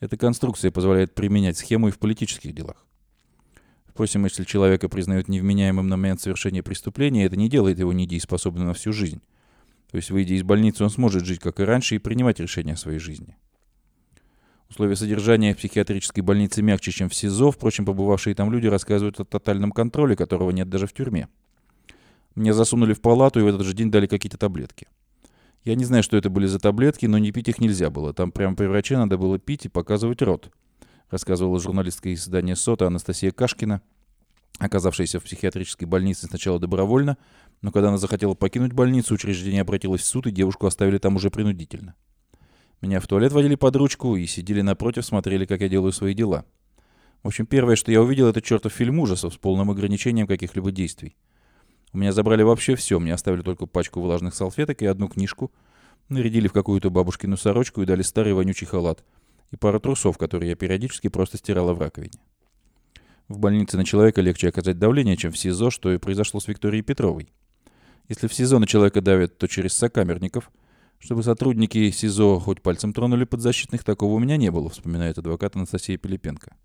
Эта 0.00 0.16
конструкция 0.16 0.70
позволяет 0.70 1.14
применять 1.14 1.58
схему 1.58 1.88
и 1.88 1.90
в 1.90 1.98
политических 1.98 2.54
делах. 2.54 2.85
Впрочем, 3.96 4.24
если 4.24 4.44
человека 4.44 4.90
признают 4.90 5.26
невменяемым 5.26 5.88
на 5.88 5.96
момент 5.96 6.20
совершения 6.20 6.62
преступления, 6.62 7.24
это 7.24 7.36
не 7.36 7.48
делает 7.48 7.78
его 7.78 7.94
недееспособным 7.94 8.66
на 8.66 8.74
всю 8.74 8.92
жизнь. 8.92 9.22
То 9.90 9.96
есть, 9.96 10.10
выйдя 10.10 10.34
из 10.34 10.42
больницы, 10.42 10.84
он 10.84 10.90
сможет 10.90 11.24
жить, 11.24 11.40
как 11.40 11.60
и 11.60 11.62
раньше, 11.62 11.94
и 11.94 11.98
принимать 11.98 12.38
решения 12.38 12.74
о 12.74 12.76
своей 12.76 12.98
жизни. 12.98 13.38
Условия 14.68 14.96
содержания 14.96 15.54
в 15.54 15.56
психиатрической 15.56 16.22
больнице 16.22 16.60
мягче, 16.60 16.90
чем 16.90 17.08
в 17.08 17.14
СИЗО. 17.14 17.52
Впрочем, 17.52 17.86
побывавшие 17.86 18.34
там 18.34 18.52
люди 18.52 18.66
рассказывают 18.66 19.18
о 19.18 19.24
тотальном 19.24 19.72
контроле, 19.72 20.14
которого 20.14 20.50
нет 20.50 20.68
даже 20.68 20.86
в 20.86 20.92
тюрьме. 20.92 21.28
Меня 22.34 22.52
засунули 22.52 22.92
в 22.92 23.00
палату 23.00 23.40
и 23.40 23.44
в 23.44 23.46
этот 23.46 23.62
же 23.62 23.72
день 23.72 23.90
дали 23.90 24.06
какие-то 24.06 24.36
таблетки. 24.36 24.88
Я 25.64 25.74
не 25.74 25.86
знаю, 25.86 26.02
что 26.02 26.18
это 26.18 26.28
были 26.28 26.44
за 26.44 26.58
таблетки, 26.58 27.06
но 27.06 27.16
не 27.16 27.32
пить 27.32 27.48
их 27.48 27.60
нельзя 27.60 27.88
было. 27.88 28.12
Там 28.12 28.30
прямо 28.30 28.56
при 28.56 28.66
враче 28.66 28.98
надо 28.98 29.16
было 29.16 29.38
пить 29.38 29.64
и 29.64 29.70
показывать 29.70 30.20
рот 30.20 30.52
рассказывала 31.10 31.60
журналистка 31.60 32.12
издания 32.12 32.56
«Сота» 32.56 32.86
Анастасия 32.86 33.30
Кашкина, 33.30 33.80
оказавшаяся 34.58 35.20
в 35.20 35.24
психиатрической 35.24 35.86
больнице 35.86 36.26
сначала 36.26 36.58
добровольно, 36.58 37.16
но 37.62 37.72
когда 37.72 37.88
она 37.88 37.98
захотела 37.98 38.34
покинуть 38.34 38.72
больницу, 38.72 39.14
учреждение 39.14 39.62
обратилось 39.62 40.02
в 40.02 40.06
суд, 40.06 40.26
и 40.26 40.30
девушку 40.30 40.66
оставили 40.66 40.98
там 40.98 41.16
уже 41.16 41.30
принудительно. 41.30 41.94
Меня 42.82 43.00
в 43.00 43.06
туалет 43.06 43.32
водили 43.32 43.54
под 43.54 43.76
ручку 43.76 44.16
и 44.16 44.26
сидели 44.26 44.60
напротив, 44.60 45.04
смотрели, 45.06 45.46
как 45.46 45.60
я 45.60 45.68
делаю 45.68 45.92
свои 45.92 46.14
дела. 46.14 46.44
В 47.22 47.28
общем, 47.28 47.46
первое, 47.46 47.76
что 47.76 47.90
я 47.90 48.02
увидел, 48.02 48.28
это 48.28 48.42
чертов 48.42 48.72
фильм 48.72 48.98
ужасов 48.98 49.34
с 49.34 49.36
полным 49.38 49.70
ограничением 49.70 50.26
каких-либо 50.26 50.70
действий. 50.70 51.16
У 51.92 51.98
меня 51.98 52.12
забрали 52.12 52.42
вообще 52.42 52.74
все, 52.74 52.98
мне 52.98 53.14
оставили 53.14 53.42
только 53.42 53.66
пачку 53.66 54.00
влажных 54.00 54.34
салфеток 54.34 54.82
и 54.82 54.86
одну 54.86 55.08
книжку, 55.08 55.50
нарядили 56.08 56.48
в 56.48 56.52
какую-то 56.52 56.90
бабушкину 56.90 57.36
сорочку 57.36 57.80
и 57.80 57.86
дали 57.86 58.02
старый 58.02 58.34
вонючий 58.34 58.66
халат— 58.66 59.02
и 59.50 59.56
пару 59.56 59.80
трусов, 59.80 60.18
которые 60.18 60.50
я 60.50 60.56
периодически 60.56 61.08
просто 61.08 61.38
стирала 61.38 61.72
в 61.72 61.80
раковине. 61.80 62.18
В 63.28 63.38
больнице 63.38 63.76
на 63.76 63.84
человека 63.84 64.20
легче 64.20 64.48
оказать 64.48 64.78
давление, 64.78 65.16
чем 65.16 65.32
в 65.32 65.38
СИЗО, 65.38 65.70
что 65.70 65.92
и 65.92 65.98
произошло 65.98 66.38
с 66.38 66.46
Викторией 66.46 66.82
Петровой. 66.82 67.32
Если 68.08 68.28
в 68.28 68.34
СИЗО 68.34 68.60
на 68.60 68.66
человека 68.66 69.00
давят, 69.00 69.36
то 69.36 69.48
через 69.48 69.72
сокамерников. 69.74 70.50
Чтобы 70.98 71.22
сотрудники 71.22 71.90
СИЗО 71.90 72.38
хоть 72.38 72.62
пальцем 72.62 72.92
тронули 72.92 73.24
подзащитных, 73.24 73.82
такого 73.82 74.14
у 74.14 74.18
меня 74.18 74.36
не 74.36 74.50
было, 74.50 74.70
вспоминает 74.70 75.18
адвокат 75.18 75.56
Анастасия 75.56 75.98
Пилипенко. 75.98 76.56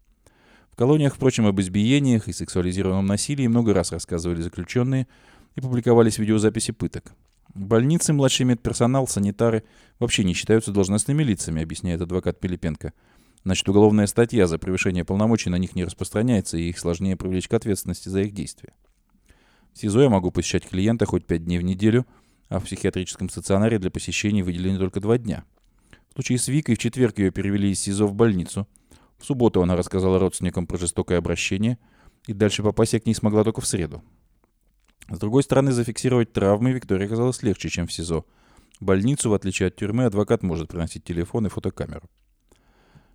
В 0.72 0.76
колониях, 0.76 1.16
впрочем, 1.16 1.48
об 1.48 1.60
избиениях 1.60 2.28
и 2.28 2.34
сексуализированном 2.34 3.06
насилии 3.06 3.48
много 3.48 3.74
раз 3.74 3.92
рассказывали 3.92 4.42
заключенные 4.42 5.08
и 5.56 5.62
публиковались 5.62 6.18
видеозаписи 6.18 6.72
пыток. 6.72 7.14
Больницы, 7.54 8.14
младший 8.14 8.46
медперсонал, 8.46 9.08
санитары 9.08 9.64
вообще 10.00 10.24
не 10.24 10.34
считаются 10.34 10.72
должностными 10.72 11.24
лицами, 11.24 11.62
объясняет 11.62 12.02
адвокат 12.02 12.40
Пилипенко. 12.40 12.94
Значит, 13.44 13.68
уголовная 13.68 14.08
статья 14.08 14.48
за 14.48 14.58
превышение 14.58 15.04
полномочий 15.04 15.50
на 15.50 15.58
них 15.58 15.76
не 15.76 15.84
распространяется, 15.84 16.58
и 16.58 16.70
их 16.70 16.80
сложнее 16.80 17.18
привлечь 17.18 17.48
к 17.48 17.54
ответственности 17.54 18.08
за 18.08 18.22
их 18.22 18.34
действия. 18.34 18.74
В 19.74 19.80
СИЗО 19.80 20.04
я 20.04 20.10
могу 20.10 20.32
посещать 20.32 20.68
клиента 20.68 21.06
хоть 21.06 21.26
пять 21.26 21.44
дней 21.44 21.58
в 21.58 21.64
неделю, 21.64 22.06
а 22.50 22.60
в 22.60 22.66
психиатрическом 22.66 23.30
стационаре 23.30 23.80
для 23.80 23.90
посещений 23.92 24.44
выделены 24.44 24.78
только 24.78 25.00
два 25.00 25.18
дня. 25.18 25.44
В 26.10 26.14
случае 26.14 26.38
с 26.38 26.48
Викой 26.48 26.76
в 26.76 26.78
четверг 26.78 27.18
ее 27.20 27.32
перевели 27.32 27.72
из 27.72 27.80
СИЗО 27.80 28.08
в 28.08 28.14
больницу. 28.14 28.68
В 29.18 29.26
субботу 29.26 29.62
она 29.62 29.76
рассказала 29.76 30.20
родственникам 30.20 30.68
про 30.68 30.78
жестокое 30.78 31.18
обращение, 31.18 31.78
и 32.28 32.34
дальше 32.34 32.64
попасть 32.64 32.94
я 32.94 33.00
к 33.00 33.06
ней 33.06 33.14
смогла 33.14 33.44
только 33.44 33.62
в 33.62 33.68
среду. 33.68 34.04
С 35.12 35.20
другой 35.20 35.44
стороны, 35.44 35.74
зафиксировать 35.74 36.32
травмы 36.32 36.72
Виктории 36.72 37.06
оказалось 37.06 37.44
легче, 37.44 37.68
чем 37.68 37.86
в 37.86 37.92
СИЗО. 37.92 38.26
В 38.80 38.86
больницу, 38.86 39.30
в 39.30 39.34
отличие 39.34 39.68
от 39.68 39.76
тюрьмы, 39.76 40.06
адвокат 40.06 40.42
может 40.42 40.70
приносить 40.70 41.04
телефон 41.04 41.48
и 41.48 41.50
фотокамеру. 41.50 42.10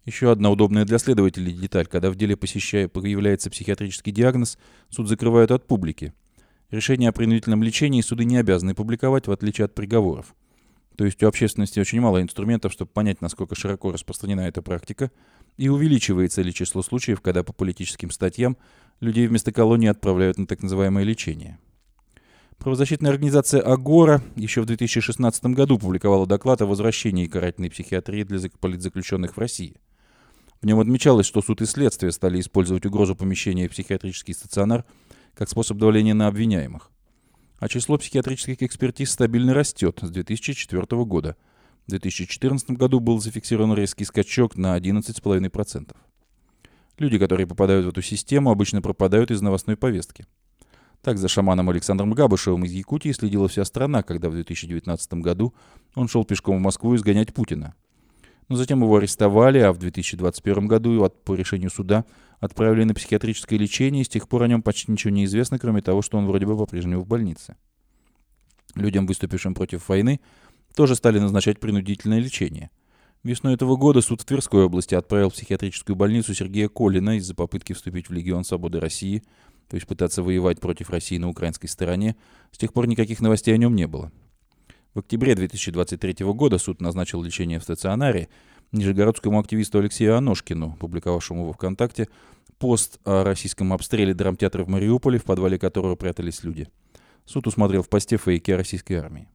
Еще 0.05 0.31
одна 0.31 0.51
удобная 0.51 0.85
для 0.85 0.99
следователей 0.99 1.55
деталь. 1.55 1.87
Когда 1.87 2.11
в 2.11 2.17
деле 2.17 2.37
посещая, 2.37 2.87
появляется 2.87 3.51
психиатрический 3.51 4.13
диагноз, 4.13 4.59
суд 4.91 5.09
закрывают 5.09 5.51
от 5.51 5.67
публики. 5.67 6.13
Решение 6.71 7.09
о 7.09 7.13
принудительном 7.13 7.63
лечении 7.63 8.03
суды 8.03 8.27
не 8.27 8.37
обязаны 8.37 8.75
публиковать, 8.75 9.27
в 9.27 9.33
отличие 9.33 9.65
от 9.65 9.75
приговоров. 9.75 10.35
То 10.97 11.07
есть 11.07 11.23
у 11.23 11.27
общественности 11.27 11.81
очень 11.81 12.01
мало 12.01 12.21
инструментов, 12.21 12.73
чтобы 12.73 12.91
понять, 12.91 13.23
насколько 13.23 13.55
широко 13.55 13.91
распространена 13.91 14.43
эта 14.43 14.61
практика, 14.61 15.11
и 15.57 15.71
увеличивается 15.71 16.43
ли 16.43 16.53
число 16.53 16.83
случаев, 16.83 17.23
когда 17.23 17.43
по 17.43 17.55
политическим 17.55 18.11
статьям 18.11 18.59
людей 19.01 19.27
вместо 19.27 19.51
колонии 19.51 19.89
отправляют 19.89 20.37
на 20.37 20.47
так 20.47 20.63
называемое 20.63 21.03
лечение. 21.03 21.59
Правозащитная 22.59 23.13
организация 23.13 23.61
«Агора» 23.61 24.23
еще 24.35 24.61
в 24.61 24.67
2016 24.67 25.47
году 25.47 25.79
публиковала 25.79 26.27
доклад 26.27 26.63
о 26.63 26.67
возвращении 26.67 27.27
карательной 27.27 27.71
психиатрии 27.71 28.25
для 28.25 28.41
политзаключенных 28.59 29.37
в 29.37 29.39
России. 29.39 29.77
В 30.63 30.67
нем 30.67 30.81
отмечалось, 30.81 31.27
что 31.27 31.43
суд 31.43 31.61
и 31.61 31.67
следствие 31.67 32.11
стали 32.13 32.41
использовать 32.41 32.87
угрозу 32.87 33.15
помещения 33.15 33.69
в 33.69 33.73
психиатрический 33.73 34.35
стационар 34.35 34.85
как 35.35 35.49
способ 35.49 35.77
давления 35.77 36.15
на 36.15 36.29
обвиняемых. 36.29 36.91
А 37.59 37.69
число 37.69 37.99
психиатрических 37.99 38.63
экспертиз 38.63 39.11
стабильно 39.11 39.55
растет 39.55 40.01
с 40.03 40.11
2004 40.11 41.05
года. 41.05 41.37
В 41.87 41.91
2014 41.91 42.71
году 42.71 43.01
был 43.01 43.21
зафиксирован 43.21 43.75
резкий 43.75 44.05
скачок 44.05 44.57
на 44.57 44.77
11,5%. 44.77 45.95
Люди, 46.99 47.19
которые 47.19 47.47
попадают 47.47 47.87
в 47.87 47.91
эту 47.91 48.03
систему, 48.03 48.51
обычно 48.51 48.83
пропадают 48.83 49.31
из 49.31 49.43
новостной 49.43 49.77
повестки– 49.77 50.27
так 51.03 51.19
за 51.19 51.29
шаманом 51.29 51.71
Александром 51.71 52.13
Габышевым 52.13 52.65
из 52.65 52.73
Якутии 52.73 53.13
следила 53.13 53.49
вся 53.49 53.65
страна, 53.65 54.03
когда 54.03 54.29
в 54.29 54.33
2019 54.33 55.15
году 55.15 55.55
он 55.95 56.09
шел 56.09 56.25
пешком 56.25 56.59
в 56.59 56.61
Москву 56.61 56.95
изгонять 56.97 57.33
Путина. 57.33 57.75
Но 58.49 58.57
затем 58.57 58.83
его 58.83 58.97
арестовали, 58.97 59.59
а 59.59 59.73
в 59.73 59.79
2021 59.79 60.67
году 60.67 61.11
по 61.25 61.35
решению 61.35 61.71
суда 61.71 62.05
отправили 62.39 62.85
на 62.85 62.95
психиатрическое 62.95 63.59
лечение, 63.59 64.03
и 64.03 64.05
с 64.05 64.09
тех 64.09 64.29
пор 64.29 64.45
о 64.45 64.49
нем 64.49 64.63
почти 64.63 64.93
ничего 64.93 65.13
не 65.13 65.25
известно, 65.25 65.59
кроме 65.59 65.83
того, 65.83 66.03
что 66.03 66.19
он 66.19 66.27
вроде 66.27 66.47
бы 66.47 66.57
по-прежнему 66.57 67.03
в 67.03 67.07
больнице. 67.07 67.57
Людям, 68.75 69.07
выступившим 69.07 69.55
против 69.55 69.89
войны, 69.89 70.21
тоже 70.75 70.95
стали 70.95 71.19
назначать 71.19 71.59
принудительное 71.59 72.21
лечение. 72.21 72.71
Весной 73.25 73.55
этого 73.55 73.77
года 73.77 74.03
суд 74.03 74.21
в 74.21 74.25
Тверской 74.25 74.65
области 74.65 74.95
отправил 74.95 75.31
в 75.31 75.33
психиатрическую 75.33 75.97
больницу 75.97 76.35
Сергея 76.35 76.69
Колина 76.69 77.17
из-за 77.17 77.35
попытки 77.35 77.73
вступить 77.73 78.09
в 78.09 78.13
Легион 78.13 78.45
Свободы 78.45 78.79
России, 78.79 79.25
то 79.69 79.77
есть 79.77 79.87
пытаться 79.87 80.23
воевать 80.23 80.61
против 80.61 80.91
России 80.91 81.19
на 81.19 81.29
украинской 81.29 81.67
стороне. 81.67 82.17
С 82.53 82.59
тех 82.59 82.73
пор 82.73 82.87
никаких 82.87 83.21
новостей 83.21 83.55
о 83.55 83.59
нем 83.59 83.75
не 83.75 83.87
было. 83.87 84.13
В 84.95 85.01
октябре 85.01 85.35
2023 85.35 86.25
года 86.27 86.59
суд 86.59 86.81
назначил 86.81 87.23
лечение 87.23 87.59
в 87.59 87.63
стационаре 87.63 88.29
нижегородскому 88.73 89.39
активисту 89.39 89.79
Алексею 89.79 90.17
Аношкину, 90.17 90.77
публиковавшему 90.81 91.45
во 91.47 91.53
ВКонтакте 91.53 92.09
пост 92.59 92.99
о 93.05 93.23
российском 93.23 93.73
обстреле 93.73 94.15
драмтеатра 94.15 94.65
в 94.65 94.69
Мариуполе, 94.69 95.19
в 95.19 95.25
подвале 95.25 95.59
которого 95.59 95.97
прятались 95.97 96.43
люди. 96.45 96.69
Суд 97.25 97.47
усмотрел 97.47 97.83
в 97.83 97.89
посте 97.89 98.17
фейки 98.17 98.51
российской 98.53 98.95
армии. 98.95 99.29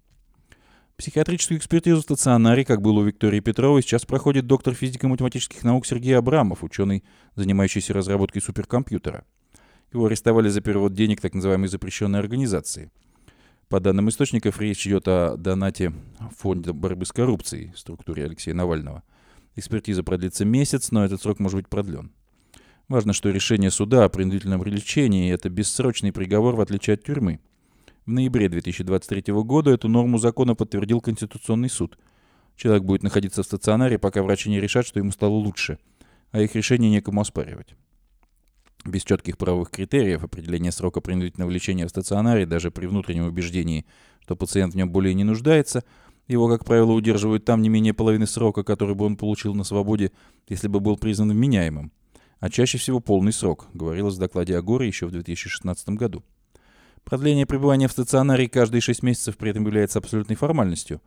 Психиатрическую 0.97 1.57
экспертизу 1.57 2.01
в 2.01 2.03
стационаре, 2.03 2.63
как 2.63 2.81
было 2.81 2.99
у 2.99 3.03
Виктории 3.03 3.39
Петровой, 3.39 3.81
сейчас 3.81 4.05
проходит 4.05 4.45
доктор 4.45 4.73
физико-математических 4.75 5.63
наук 5.63 5.85
Сергей 5.85 6.17
Абрамов, 6.17 6.63
ученый, 6.63 7.03
занимающийся 7.35 7.93
разработкой 7.93 8.41
суперкомпьютера. 8.41 9.25
Его 9.93 10.05
арестовали 10.05 10.49
за 10.49 10.61
перевод 10.61 10.93
денег 10.93 11.21
так 11.21 11.33
называемой 11.33 11.67
запрещенной 11.67 12.19
организации. 12.19 12.91
По 13.69 13.79
данным 13.79 14.09
источников, 14.09 14.59
речь 14.59 14.85
идет 14.85 15.07
о 15.07 15.37
донате 15.37 15.93
Фонда 16.37 16.73
борьбы 16.73 17.05
с 17.05 17.11
коррупцией 17.11 17.71
в 17.73 17.79
структуре 17.79 18.25
Алексея 18.25 18.53
Навального. 18.53 19.03
Экспертиза 19.55 20.03
продлится 20.03 20.45
месяц, 20.45 20.91
но 20.91 21.03
этот 21.03 21.21
срок 21.21 21.39
может 21.39 21.57
быть 21.57 21.69
продлен. 21.69 22.11
Важно, 22.87 23.13
что 23.13 23.29
решение 23.29 23.71
суда 23.71 24.05
о 24.05 24.09
принудительном 24.09 24.63
лечении– 24.63 25.31
это 25.33 25.49
бессрочный 25.49 26.11
приговор, 26.11 26.55
в 26.55 26.61
отличие 26.61 26.95
от 26.95 27.03
тюрьмы– 27.03 27.39
в 28.05 28.11
ноябре 28.11 28.49
2023 28.49 29.31
года 29.43 29.69
эту 29.69 29.87
норму 29.87 30.17
закона 30.17 30.55
подтвердил 30.55 31.01
Конституционный 31.01 31.69
суд. 31.69 31.99
Человек 32.55 32.83
будет 32.83 33.03
находиться 33.03 33.43
в 33.43 33.45
стационаре, 33.45 33.99
пока 33.99 34.23
врачи 34.23 34.49
не 34.49 34.59
решат, 34.59 34.87
что 34.87 34.99
ему 34.99 35.11
стало 35.11 35.33
лучше, 35.33 35.77
а 36.31 36.41
их 36.41 36.55
решение 36.55 36.89
некому 36.89 37.21
оспаривать. 37.21 37.75
Без 38.85 39.03
четких 39.03 39.37
правовых 39.37 39.69
критериев 39.69 40.23
определения 40.23 40.71
срока 40.71 41.01
принудительного 41.01 41.51
лечения 41.51 41.85
в 41.85 41.89
стационаре, 41.89 42.47
даже 42.47 42.71
при 42.71 42.87
внутреннем 42.87 43.27
убеждении, 43.27 43.85
что 44.21 44.35
пациент 44.35 44.73
в 44.73 44.77
нем 44.77 44.91
более 44.91 45.13
не 45.13 45.23
нуждается, 45.23 45.83
его, 46.27 46.47
как 46.47 46.65
правило, 46.65 46.91
удерживают 46.91 47.45
там 47.45 47.61
не 47.61 47.69
менее 47.69 47.93
половины 47.93 48.25
срока, 48.25 48.63
который 48.63 48.95
бы 48.95 49.05
он 49.05 49.17
получил 49.17 49.53
на 49.53 49.63
свободе, 49.63 50.11
если 50.47 50.67
бы 50.67 50.79
был 50.79 50.97
признан 50.97 51.31
вменяемым. 51.31 51.91
А 52.39 52.49
чаще 52.49 52.79
всего 52.79 52.99
полный 52.99 53.33
срок, 53.33 53.67
говорилось 53.73 54.15
в 54.15 54.19
докладе 54.19 54.57
Агоры 54.57 54.87
еще 54.87 55.05
в 55.05 55.11
2016 55.11 55.89
году. 55.89 56.23
Продление 57.03 57.45
пребывания 57.45 57.87
в 57.87 57.91
стационаре 57.91 58.49
каждые 58.49 58.81
6 58.81 59.03
месяцев 59.03 59.37
при 59.37 59.51
этом 59.51 59.65
является 59.65 59.99
абсолютной 59.99 60.35
формальностью. 60.35 61.01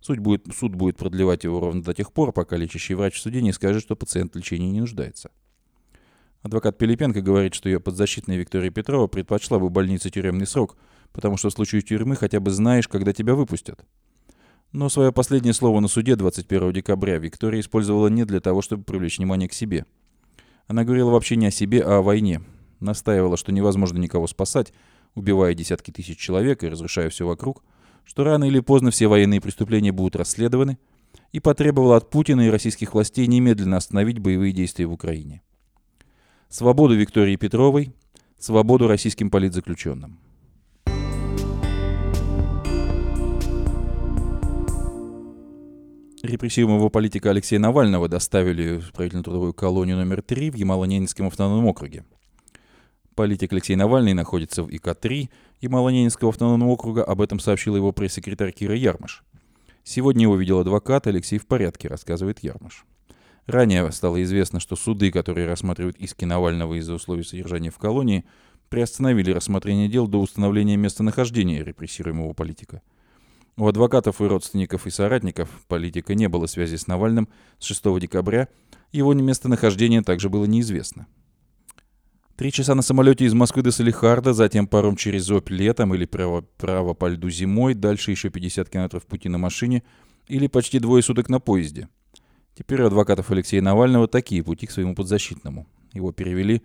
Суд 0.00 0.18
будет, 0.18 0.46
суд 0.56 0.74
будет 0.76 0.96
продлевать 0.96 1.42
его 1.42 1.58
ровно 1.58 1.82
до 1.82 1.92
тех 1.94 2.12
пор, 2.12 2.32
пока 2.32 2.56
лечащий 2.56 2.94
врач 2.94 3.14
в 3.14 3.20
суде 3.20 3.42
не 3.42 3.52
скажет, 3.52 3.82
что 3.82 3.96
пациент 3.96 4.34
в 4.34 4.36
лечении 4.36 4.70
не 4.70 4.80
нуждается. 4.80 5.30
Адвокат 6.46 6.78
Пилипенко 6.78 7.22
говорит, 7.22 7.54
что 7.54 7.68
ее 7.68 7.80
подзащитная 7.80 8.36
Виктория 8.36 8.70
Петрова 8.70 9.08
предпочла 9.08 9.58
бы 9.58 9.68
больнице 9.68 10.10
тюремный 10.10 10.46
срок, 10.46 10.76
потому 11.12 11.36
что 11.36 11.50
в 11.50 11.52
случае 11.52 11.82
тюрьмы 11.82 12.14
хотя 12.14 12.38
бы 12.38 12.52
знаешь, 12.52 12.86
когда 12.86 13.12
тебя 13.12 13.34
выпустят. 13.34 13.84
Но 14.70 14.88
свое 14.88 15.10
последнее 15.10 15.54
слово 15.54 15.80
на 15.80 15.88
суде 15.88 16.14
21 16.14 16.72
декабря 16.72 17.18
Виктория 17.18 17.58
использовала 17.58 18.06
не 18.06 18.24
для 18.24 18.38
того, 18.38 18.62
чтобы 18.62 18.84
привлечь 18.84 19.18
внимание 19.18 19.48
к 19.48 19.54
себе. 19.54 19.86
Она 20.68 20.84
говорила 20.84 21.10
вообще 21.10 21.34
не 21.34 21.46
о 21.46 21.50
себе, 21.50 21.82
а 21.82 21.98
о 21.98 22.02
войне. 22.02 22.40
Настаивала, 22.78 23.36
что 23.36 23.50
невозможно 23.50 23.98
никого 23.98 24.28
спасать, 24.28 24.72
убивая 25.16 25.52
десятки 25.52 25.90
тысяч 25.90 26.16
человек 26.16 26.62
и 26.62 26.68
разрушая 26.68 27.10
все 27.10 27.26
вокруг, 27.26 27.64
что 28.04 28.22
рано 28.22 28.44
или 28.44 28.60
поздно 28.60 28.92
все 28.92 29.08
военные 29.08 29.40
преступления 29.40 29.90
будут 29.90 30.14
расследованы, 30.14 30.78
и 31.32 31.40
потребовала 31.40 31.96
от 31.96 32.08
Путина 32.08 32.42
и 32.42 32.50
российских 32.50 32.94
властей 32.94 33.26
немедленно 33.26 33.78
остановить 33.78 34.20
боевые 34.20 34.52
действия 34.52 34.86
в 34.86 34.92
Украине. 34.92 35.42
Свободу 36.48 36.94
Виктории 36.94 37.34
Петровой, 37.36 37.92
свободу 38.38 38.86
российским 38.86 39.30
политзаключенным. 39.30 40.20
Репрессируемого 46.22 46.88
политика 46.88 47.30
Алексея 47.30 47.58
Навального 47.58 48.08
доставили 48.08 48.78
в 48.78 48.92
правительно-трудовую 48.92 49.54
колонию 49.54 49.96
номер 49.96 50.22
3 50.22 50.50
в 50.50 50.54
Ямало-Ненецком 50.54 51.26
автономном 51.26 51.66
округе. 51.66 52.04
Политик 53.16 53.52
Алексей 53.52 53.74
Навальный 53.74 54.14
находится 54.14 54.62
в 54.62 54.68
ИК-3 54.68 55.28
и 55.60 55.68
Малоненского 55.68 56.30
автономного 56.30 56.70
округа, 56.70 57.02
об 57.02 57.20
этом 57.20 57.40
сообщил 57.40 57.74
его 57.74 57.90
пресс-секретарь 57.90 58.52
Кира 58.52 58.76
Ярмаш. 58.76 59.24
Сегодня 59.82 60.22
его 60.22 60.36
видел 60.36 60.60
адвокат, 60.60 61.06
Алексей 61.06 61.38
в 61.38 61.46
порядке, 61.46 61.88
рассказывает 61.88 62.42
Ярмаш. 62.44 62.84
Ранее 63.46 63.90
стало 63.92 64.22
известно, 64.22 64.58
что 64.58 64.74
суды, 64.74 65.12
которые 65.12 65.46
рассматривают 65.46 65.96
иски 65.98 66.24
Навального 66.24 66.74
из-за 66.74 66.94
условий 66.94 67.22
содержания 67.22 67.70
в 67.70 67.78
колонии, 67.78 68.24
приостановили 68.68 69.30
рассмотрение 69.30 69.88
дел 69.88 70.08
до 70.08 70.20
установления 70.20 70.76
местонахождения 70.76 71.62
репрессируемого 71.62 72.32
политика. 72.32 72.82
У 73.56 73.66
адвокатов 73.66 74.20
и 74.20 74.24
родственников 74.24 74.86
и 74.86 74.90
соратников 74.90 75.48
политика 75.68 76.14
не 76.14 76.28
было 76.28 76.46
связи 76.46 76.76
с 76.76 76.88
Навальным 76.88 77.28
с 77.58 77.64
6 77.64 78.00
декабря, 78.00 78.48
его 78.92 79.14
местонахождение 79.14 80.02
также 80.02 80.28
было 80.28 80.44
неизвестно. 80.44 81.06
Три 82.36 82.52
часа 82.52 82.74
на 82.74 82.82
самолете 82.82 83.24
из 83.24 83.32
Москвы 83.32 83.62
до 83.62 83.70
Салихарда, 83.70 84.34
затем 84.34 84.66
паром 84.66 84.96
через 84.96 85.30
Обь 85.30 85.48
летом 85.48 85.94
или 85.94 86.04
право, 86.04 86.42
право 86.58 86.92
по 86.92 87.08
льду 87.08 87.30
зимой, 87.30 87.72
дальше 87.72 88.10
еще 88.10 88.28
50 88.28 88.68
километров 88.68 89.06
пути 89.06 89.30
на 89.30 89.38
машине 89.38 89.84
или 90.28 90.46
почти 90.48 90.78
двое 90.78 91.02
суток 91.02 91.30
на 91.30 91.40
поезде. 91.40 91.88
Теперь 92.56 92.80
у 92.80 92.86
адвокатов 92.86 93.30
Алексея 93.30 93.60
Навального 93.60 94.08
такие 94.08 94.42
пути 94.42 94.66
к 94.66 94.70
своему 94.70 94.94
подзащитному. 94.94 95.66
Его 95.92 96.10
перевели 96.12 96.62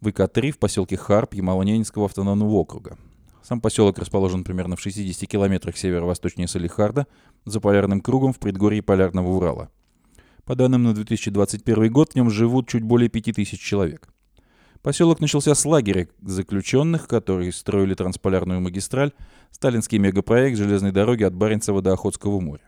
в 0.00 0.08
ИК-3 0.08 0.52
в 0.52 0.58
поселке 0.58 0.96
Харп 0.96 1.34
Ямало-Ненецкого 1.34 2.06
автономного 2.06 2.52
округа. 2.52 2.96
Сам 3.42 3.60
поселок 3.60 3.98
расположен 3.98 4.44
примерно 4.44 4.76
в 4.76 4.80
60 4.80 5.28
километрах 5.28 5.76
северо-восточнее 5.76 6.48
Салихарда, 6.48 7.06
за 7.44 7.60
полярным 7.60 8.00
кругом 8.00 8.32
в 8.32 8.38
предгорье 8.38 8.82
Полярного 8.82 9.28
Урала. 9.28 9.70
По 10.46 10.54
данным 10.54 10.84
на 10.84 10.94
2021 10.94 11.92
год, 11.92 12.12
в 12.12 12.14
нем 12.16 12.30
живут 12.30 12.68
чуть 12.68 12.82
более 12.82 13.10
5000 13.10 13.60
человек. 13.60 14.08
Поселок 14.80 15.20
начался 15.20 15.54
с 15.54 15.64
лагеря 15.66 16.08
заключенных, 16.22 17.08
которые 17.08 17.52
строили 17.52 17.92
трансполярную 17.92 18.62
магистраль, 18.62 19.12
сталинский 19.50 19.98
мегапроект 19.98 20.56
железной 20.56 20.92
дороги 20.92 21.24
от 21.24 21.34
Баренцева 21.34 21.82
до 21.82 21.92
Охотского 21.92 22.40
моря. 22.40 22.62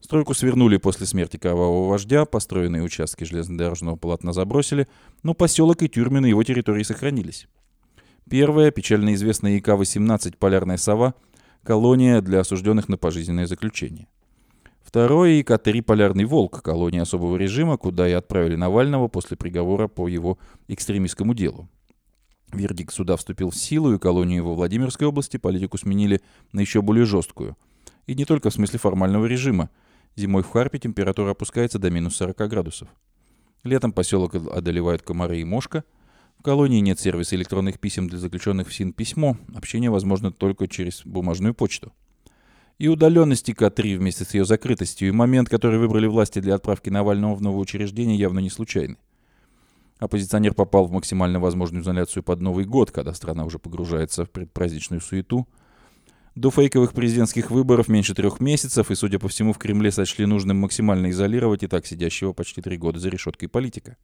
Стройку 0.00 0.34
свернули 0.34 0.78
после 0.78 1.06
смерти 1.06 1.36
кровавого 1.36 1.88
вождя, 1.88 2.24
построенные 2.24 2.82
участки 2.82 3.24
железнодорожного 3.24 3.96
полотна 3.96 4.32
забросили, 4.32 4.88
но 5.22 5.34
поселок 5.34 5.82
и 5.82 5.88
тюрьмы 5.88 6.20
на 6.20 6.26
его 6.26 6.42
территории 6.42 6.82
сохранились. 6.82 7.46
Первая, 8.28 8.70
печально 8.70 9.14
известная 9.14 9.58
ИК-18 9.58 10.36
«Полярная 10.38 10.76
сова», 10.76 11.14
колония 11.62 12.20
для 12.20 12.40
осужденных 12.40 12.88
на 12.88 12.96
пожизненное 12.96 13.46
заключение– 13.46 14.08
Второе 14.82 15.34
и 15.34 15.42
К-3 15.44 15.82
«Полярный 15.82 16.24
волк» 16.24 16.62
колония 16.62 17.02
особого 17.02 17.36
режима, 17.36 17.76
куда 17.76 18.08
и 18.08 18.12
отправили 18.12 18.56
Навального 18.56 19.06
после 19.06 19.36
приговора 19.36 19.86
по 19.86 20.08
его 20.08 20.38
экстремистскому 20.66 21.32
делу. 21.32 21.68
Вердикт 22.52 22.92
суда 22.92 23.16
вступил 23.16 23.50
в 23.50 23.56
силу, 23.56 23.94
и 23.94 23.98
колонию 23.98 24.44
во 24.44 24.54
Владимирской 24.54 25.06
области 25.06 25.36
политику 25.36 25.78
сменили 25.78 26.20
на 26.52 26.58
еще 26.58 26.82
более 26.82 27.04
жесткую. 27.04 27.56
И 28.06 28.16
не 28.16 28.24
только 28.24 28.50
в 28.50 28.54
смысле 28.54 28.80
формального 28.80 29.26
режима. 29.26 29.70
Зимой 30.16 30.42
в 30.42 30.48
Харпе 30.48 30.78
температура 30.78 31.30
опускается 31.30 31.78
до 31.78 31.90
минус 31.90 32.16
40 32.16 32.36
градусов. 32.48 32.88
Летом 33.62 33.92
поселок 33.92 34.34
одолевают 34.34 35.02
комары 35.02 35.40
и 35.40 35.44
мошка. 35.44 35.84
В 36.38 36.42
колонии 36.42 36.80
нет 36.80 36.98
сервиса 36.98 37.36
электронных 37.36 37.78
писем 37.78 38.08
для 38.08 38.18
заключенных 38.18 38.68
в 38.68 38.74
СИН 38.74 38.92
письмо. 38.92 39.36
Общение 39.54 39.90
возможно 39.90 40.32
только 40.32 40.66
через 40.68 41.04
бумажную 41.04 41.54
почту. 41.54 41.92
И 42.78 42.88
удаленность 42.88 43.50
ИК-3 43.50 43.98
вместе 43.98 44.24
с 44.24 44.32
ее 44.32 44.46
закрытостью, 44.46 45.08
и 45.08 45.12
момент, 45.12 45.50
который 45.50 45.78
выбрали 45.78 46.06
власти 46.06 46.38
для 46.38 46.54
отправки 46.54 46.88
Навального 46.88 47.34
в 47.34 47.42
новое 47.42 47.60
учреждение, 47.60 48.16
явно 48.16 48.38
не 48.38 48.48
случайны. 48.48 48.96
Оппозиционер 49.98 50.54
попал 50.54 50.86
в 50.86 50.92
максимально 50.92 51.40
возможную 51.40 51.82
изоляцию 51.82 52.22
под 52.22 52.40
Новый 52.40 52.64
год, 52.64 52.90
когда 52.90 53.12
страна 53.12 53.44
уже 53.44 53.58
погружается 53.58 54.24
в 54.24 54.30
предпраздничную 54.30 55.02
суету. 55.02 55.46
До 56.40 56.50
фейковых 56.50 56.94
президентских 56.94 57.50
выборов 57.50 57.88
меньше 57.88 58.14
трех 58.14 58.40
месяцев, 58.40 58.90
и, 58.90 58.94
судя 58.94 59.18
по 59.18 59.28
всему, 59.28 59.52
в 59.52 59.58
Кремле 59.58 59.90
сочли 59.90 60.24
нужным 60.24 60.56
максимально 60.56 61.10
изолировать 61.10 61.62
и 61.62 61.66
так 61.66 61.84
сидящего 61.84 62.32
почти 62.32 62.62
три 62.62 62.78
года 62.78 62.98
за 62.98 63.10
решеткой 63.10 63.50
политика. 63.50 63.98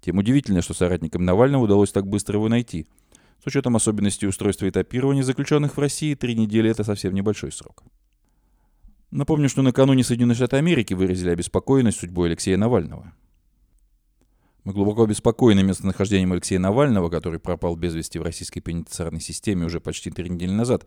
Тем 0.00 0.18
удивительно, 0.18 0.62
что 0.62 0.74
соратникам 0.74 1.24
Навального 1.24 1.62
удалось 1.62 1.92
так 1.92 2.08
быстро 2.08 2.38
его 2.38 2.48
найти– 2.48 2.88
с 3.40 3.46
учетом 3.46 3.76
особенностей 3.76 4.26
устройства 4.26 4.68
этапирования 4.68 5.22
заключенных 5.22 5.76
в 5.76 5.80
России, 5.80 6.14
три 6.14 6.34
недели– 6.34 6.70
это 6.72 6.82
совсем 6.82 7.14
небольшой 7.14 7.52
срок. 7.52 7.84
Напомню, 9.12 9.48
что 9.48 9.62
накануне 9.62 10.02
Соединенные 10.02 10.34
Штаты 10.34 10.56
Америки 10.56 10.94
выразили 10.94 11.30
обеспокоенность 11.30 12.00
судьбой 12.00 12.30
Алексея 12.30 12.56
Навального. 12.56 13.12
Мы 14.64 14.72
глубоко 14.72 15.04
обеспокоены 15.04 15.62
местонахождением 15.62 16.32
Алексея 16.32 16.58
Навального, 16.58 17.10
который 17.10 17.38
пропал 17.38 17.76
без 17.76 17.94
вести 17.94 18.18
в 18.18 18.22
российской 18.22 18.60
пенитенциарной 18.60 19.20
системе 19.20 19.66
уже 19.66 19.78
почти 19.78 20.10
три 20.10 20.30
недели 20.30 20.50
назад, 20.50 20.86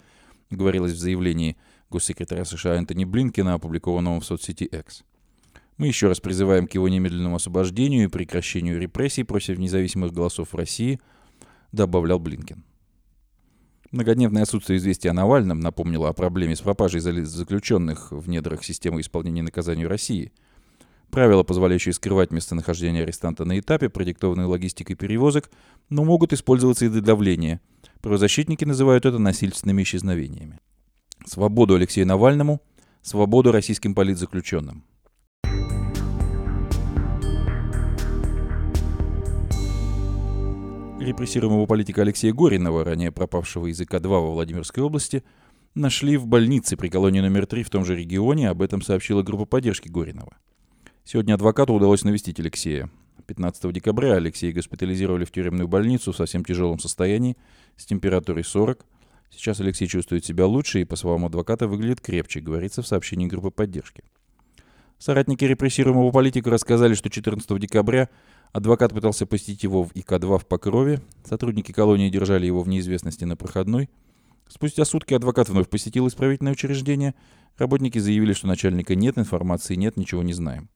говорилось 0.49 0.93
в 0.93 0.97
заявлении 0.97 1.57
госсекретаря 1.89 2.45
США 2.45 2.75
Энтони 2.75 3.05
Блинкина, 3.05 3.55
опубликованном 3.55 4.19
в 4.19 4.25
соцсети 4.25 4.63
X. 4.63 5.03
Мы 5.77 5.87
еще 5.87 6.07
раз 6.07 6.19
призываем 6.19 6.67
к 6.67 6.73
его 6.73 6.89
немедленному 6.89 7.35
освобождению 7.35 8.05
и 8.05 8.09
прекращению 8.09 8.79
репрессий 8.79 9.23
против 9.23 9.59
независимых 9.59 10.11
голосов 10.11 10.53
в 10.53 10.55
России, 10.55 10.99
добавлял 11.71 12.19
Блинкин. 12.19 12.63
Многодневное 13.91 14.43
отсутствие 14.43 14.77
известия 14.77 15.11
о 15.11 15.13
Навальном 15.13 15.59
напомнило 15.59 16.09
о 16.09 16.13
проблеме 16.13 16.55
с 16.55 16.61
пропажей 16.61 16.99
заключенных 16.99 18.11
в 18.11 18.27
недрах 18.27 18.63
системы 18.63 19.01
исполнения 19.01 19.43
наказаний 19.43 19.85
России– 19.85 20.31
Правила, 21.09 21.43
позволяющие 21.43 21.93
скрывать 21.93 22.31
местонахождение 22.31 23.03
арестанта 23.03 23.45
на 23.45 23.59
этапе, 23.59 23.89
продиктованные 23.89 24.45
логистикой 24.45 24.95
перевозок, 24.95 25.49
но 25.89 26.03
могут 26.03 26.33
использоваться 26.33 26.85
и 26.85 26.89
для 26.89 27.01
давления. 27.01 27.61
Правозащитники 28.01 28.63
называют 28.63 29.05
это 29.05 29.17
насильственными 29.17 29.83
исчезновениями. 29.83 30.59
Свободу 31.25 31.75
Алексею 31.75 32.07
Навальному, 32.07 32.61
свободу 33.01 33.51
российским 33.51 33.95
политзаключенным. 33.95 34.83
Репрессируемого 40.99 41.65
политика 41.65 42.01
Алексея 42.01 42.33
Горинова, 42.33 42.83
ранее 42.83 43.11
пропавшего 43.11 43.67
из 43.67 43.79
ИК-2 43.79 44.07
во 44.07 44.31
Владимирской 44.31 44.83
области, 44.83 45.23
нашли 45.73 46.17
в 46.17 46.27
больнице 46.27 46.75
при 46.75 46.89
колонии 46.89 47.21
номер 47.21 47.45
3 47.45 47.63
в 47.63 47.69
том 47.69 47.85
же 47.85 47.95
регионе, 47.95 48.49
об 48.49 48.61
этом 48.61 48.81
сообщила 48.81 49.23
группа 49.23 49.45
поддержки 49.45 49.87
Горинова. 49.87 50.37
Сегодня 51.05 51.35
адвокату 51.35 51.73
удалось 51.73 52.03
навестить 52.03 52.39
Алексея. 52.39 52.89
15 53.27 53.71
декабря 53.71 54.15
Алексея 54.15 54.53
госпитализировали 54.53 55.25
в 55.25 55.31
тюремную 55.31 55.67
больницу 55.67 56.11
в 56.11 56.15
совсем 56.17 56.43
тяжелом 56.43 56.79
состоянии 56.79 57.37
с 57.77 57.85
температурой 57.85 58.43
40. 58.43 58.85
Сейчас 59.29 59.59
Алексей 59.59 59.87
чувствует 59.87 60.25
себя 60.25 60.45
лучше 60.45 60.81
и, 60.81 60.85
по 60.85 60.95
словам 60.95 61.25
адвоката, 61.25 61.67
выглядит 61.67 62.01
крепче, 62.01 62.39
говорится 62.39 62.81
в 62.81 62.87
сообщении 62.87 63.27
группы 63.27 63.51
поддержки. 63.51 64.03
Соратники 64.99 65.45
репрессируемого 65.45 66.11
политика 66.11 66.49
рассказали, 66.49 66.95
что 66.95 67.09
14 67.09 67.59
декабря 67.59 68.09
адвокат 68.51 68.93
пытался 68.93 69.25
посетить 69.25 69.63
его 69.63 69.83
в 69.83 69.91
ИК-2 69.93 70.39
в 70.39 70.47
Покрове. 70.47 71.01
Сотрудники 71.23 71.71
колонии 71.71 72.09
держали 72.09 72.47
его 72.47 72.63
в 72.63 72.67
неизвестности 72.67 73.23
на 73.23 73.35
проходной. 73.35 73.89
Спустя 74.47 74.85
сутки 74.85 75.13
адвокат 75.13 75.49
вновь 75.49 75.69
посетил 75.69 76.07
исправительное 76.07 76.53
учреждение. 76.53 77.13
Работники 77.57 77.99
заявили, 77.99 78.33
что 78.33 78.47
начальника 78.47 78.95
нет, 78.95 79.17
информации 79.17 79.75
нет, 79.75 79.97
ничего 79.97 80.23
не 80.23 80.33
знаем. 80.33 80.69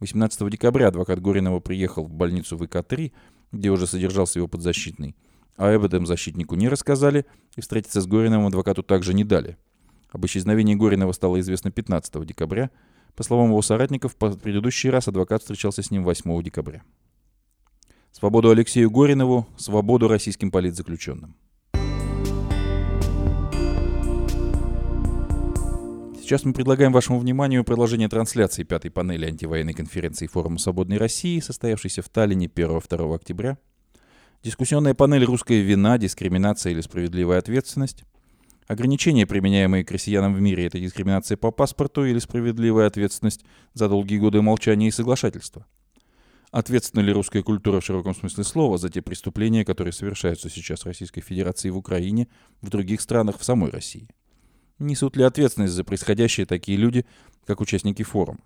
18 0.00 0.50
декабря 0.50 0.88
адвокат 0.88 1.20
Горинова 1.20 1.60
приехал 1.60 2.04
в 2.04 2.12
больницу 2.12 2.56
ВК-3, 2.56 3.12
где 3.52 3.70
уже 3.70 3.86
содержался 3.86 4.38
его 4.38 4.48
подзащитный. 4.48 5.14
А 5.56 5.70
этом 5.70 6.06
защитнику 6.06 6.54
не 6.54 6.68
рассказали, 6.68 7.26
и 7.56 7.60
встретиться 7.60 8.00
с 8.00 8.06
Гориновым 8.06 8.46
адвокату 8.46 8.82
также 8.82 9.14
не 9.14 9.24
дали. 9.24 9.56
Об 10.10 10.24
исчезновении 10.26 10.74
Горинова 10.74 11.12
стало 11.12 11.40
известно 11.40 11.70
15 11.70 12.26
декабря. 12.26 12.70
По 13.14 13.22
словам 13.22 13.48
его 13.48 13.62
соратников, 13.62 14.14
в 14.18 14.36
предыдущий 14.36 14.90
раз 14.90 15.08
адвокат 15.08 15.42
встречался 15.42 15.82
с 15.82 15.90
ним 15.90 16.04
8 16.04 16.42
декабря. 16.42 16.82
Свободу 18.12 18.50
Алексею 18.50 18.90
Горинову, 18.90 19.46
свободу 19.56 20.08
российским 20.08 20.50
политзаключенным. 20.50 21.34
Сейчас 26.20 26.44
мы 26.44 26.52
предлагаем 26.52 26.92
вашему 26.92 27.18
вниманию 27.18 27.64
продолжение 27.64 28.08
трансляции 28.08 28.64
пятой 28.64 28.90
панели 28.90 29.26
антивоенной 29.26 29.74
конференции 29.74 30.26
Форума 30.26 30.58
Свободной 30.58 30.98
России, 30.98 31.40
состоявшейся 31.40 32.00
в 32.00 32.08
Таллине 32.08 32.46
1-2 32.46 33.14
октября. 33.14 33.58
Дискуссионная 34.42 34.92
панель 34.92 35.24
«Русская 35.24 35.60
вина, 35.60 35.98
дискриминация 35.98 36.72
или 36.72 36.80
справедливая 36.80 37.38
ответственность». 37.38 38.02
Ограничения, 38.66 39.24
применяемые 39.24 39.84
к 39.84 39.90
россиянам 39.92 40.34
в 40.34 40.40
мире, 40.40 40.66
это 40.66 40.80
дискриминация 40.80 41.36
по 41.36 41.52
паспорту 41.52 42.04
или 42.04 42.18
справедливая 42.18 42.88
ответственность 42.88 43.44
за 43.72 43.88
долгие 43.88 44.18
годы 44.18 44.42
молчания 44.42 44.88
и 44.88 44.90
соглашательства. 44.90 45.64
Ответственна 46.50 47.02
ли 47.02 47.12
русская 47.12 47.44
культура 47.44 47.78
в 47.78 47.84
широком 47.84 48.16
смысле 48.16 48.42
слова 48.42 48.78
за 48.78 48.90
те 48.90 49.00
преступления, 49.00 49.64
которые 49.64 49.92
совершаются 49.92 50.50
сейчас 50.50 50.80
в 50.80 50.86
Российской 50.86 51.20
Федерации 51.20 51.70
в 51.70 51.76
Украине, 51.76 52.26
в 52.62 52.68
других 52.68 53.00
странах, 53.00 53.38
в 53.38 53.44
самой 53.44 53.70
России? 53.70 54.08
Несут 54.80 55.16
ли 55.16 55.22
ответственность 55.22 55.74
за 55.74 55.84
происходящее 55.84 56.46
такие 56.46 56.76
люди, 56.76 57.06
как 57.46 57.60
участники 57.60 58.02
форума? 58.02 58.40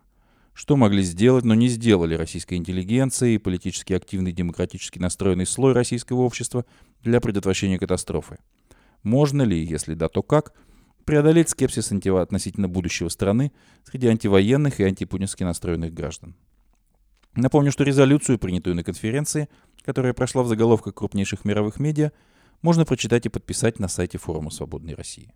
Что 0.57 0.75
могли 0.79 1.03
сделать, 1.03 1.45
но 1.45 1.55
не 1.55 1.69
сделали 1.69 2.15
российская 2.15 2.57
интеллигенция 2.57 3.29
и 3.29 3.39
политически 3.39 3.93
активный 3.93 4.33
демократически 4.33 4.99
настроенный 4.99 5.45
слой 5.45 5.75
российского 5.75 6.23
общества 6.23 6.65
для 7.03 7.21
предотвращения 7.21 7.79
катастрофы? 7.79 8.39
Можно 9.03 9.43
ли, 9.43 9.63
если 9.63 9.93
да, 9.93 10.09
то 10.09 10.23
как, 10.23 10.55
преодолеть 11.05 11.51
скепсис 11.51 11.93
относительно 11.93 12.69
будущего 12.71 13.11
страны 13.11 13.53
среди 13.85 14.07
антивоенных 14.07 14.81
и 14.81 14.85
антипутински 14.85 15.45
настроенных 15.45 15.93
граждан? 15.93 16.35
Напомню, 17.35 17.71
что 17.71 17.85
резолюцию, 17.85 18.39
принятую 18.39 18.77
на 18.77 18.83
конференции, 18.83 19.51
которая 19.85 20.15
прошла 20.15 20.43
в 20.43 20.49
заголовках 20.49 20.95
крупнейших 20.95 21.45
мировых 21.45 21.79
медиа, 21.79 22.13
можно 22.63 22.87
прочитать 22.87 23.27
и 23.27 23.29
подписать 23.29 23.79
на 23.79 23.89
сайте 23.89 24.17
Форума 24.17 24.49
Свободной 24.49 24.95
России. 24.95 25.35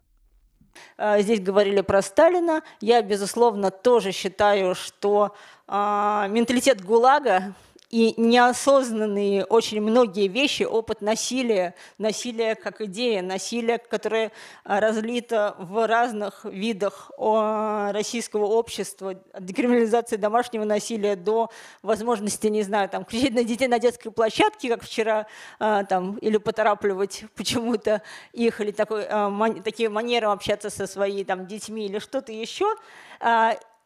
А, 0.96 1.20
здесь 1.20 1.40
говорили 1.40 1.80
про 1.80 2.02
Сталина. 2.02 2.62
Я, 2.80 3.02
безусловно, 3.02 3.70
тоже 3.70 4.12
считаю, 4.12 4.74
что 4.74 5.34
э, 5.66 6.26
менталитет 6.28 6.84
ГУЛАГа 6.84 7.54
и 7.90 8.14
неосознанные 8.16 9.44
очень 9.44 9.80
многие 9.80 10.28
вещи, 10.28 10.62
опыт 10.62 11.00
насилия, 11.00 11.74
насилие 11.98 12.54
как 12.54 12.80
идея, 12.80 13.20
насилие, 13.20 13.78
которое 13.78 14.30
а, 14.64 14.78
разлито 14.78 15.56
в 15.58 15.86
разных 15.88 16.44
видах 16.44 17.10
российского 17.18 18.44
общества, 18.46 19.20
от 19.32 19.44
декриминализации 19.44 20.16
домашнего 20.16 20.64
насилия 20.64 21.16
до 21.16 21.50
возможности, 21.82 22.46
не 22.46 22.62
знаю, 22.62 22.88
там, 22.88 23.04
кричать 23.04 23.32
на 23.32 23.42
детей 23.42 23.66
на 23.66 23.80
детской 23.80 24.10
площадке, 24.10 24.68
как 24.68 24.84
вчера, 24.84 25.26
а, 25.58 25.82
там, 25.84 26.16
или 26.18 26.36
поторапливать 26.36 27.24
почему-то 27.34 28.02
их, 28.32 28.60
или 28.60 28.70
такой, 28.70 29.04
а, 29.08 29.30
такие 29.64 29.88
манеры 29.88 30.28
общаться 30.28 30.70
со 30.70 30.86
своими 30.86 31.24
там, 31.24 31.46
детьми, 31.46 31.86
или 31.86 31.98
что-то 31.98 32.30
еще. 32.30 32.72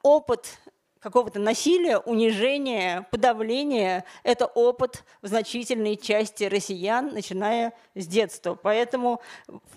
Опыт 0.02 0.58
какого-то 1.04 1.38
насилия, 1.38 1.98
унижения, 1.98 3.06
подавления– 3.10 4.06
это 4.22 4.46
опыт 4.46 5.04
в 5.20 5.26
значительной 5.26 5.96
части 5.96 6.44
россиян, 6.44 7.12
начиная 7.12 7.74
с 7.94 8.06
детства. 8.06 8.54
Поэтому 8.54 9.20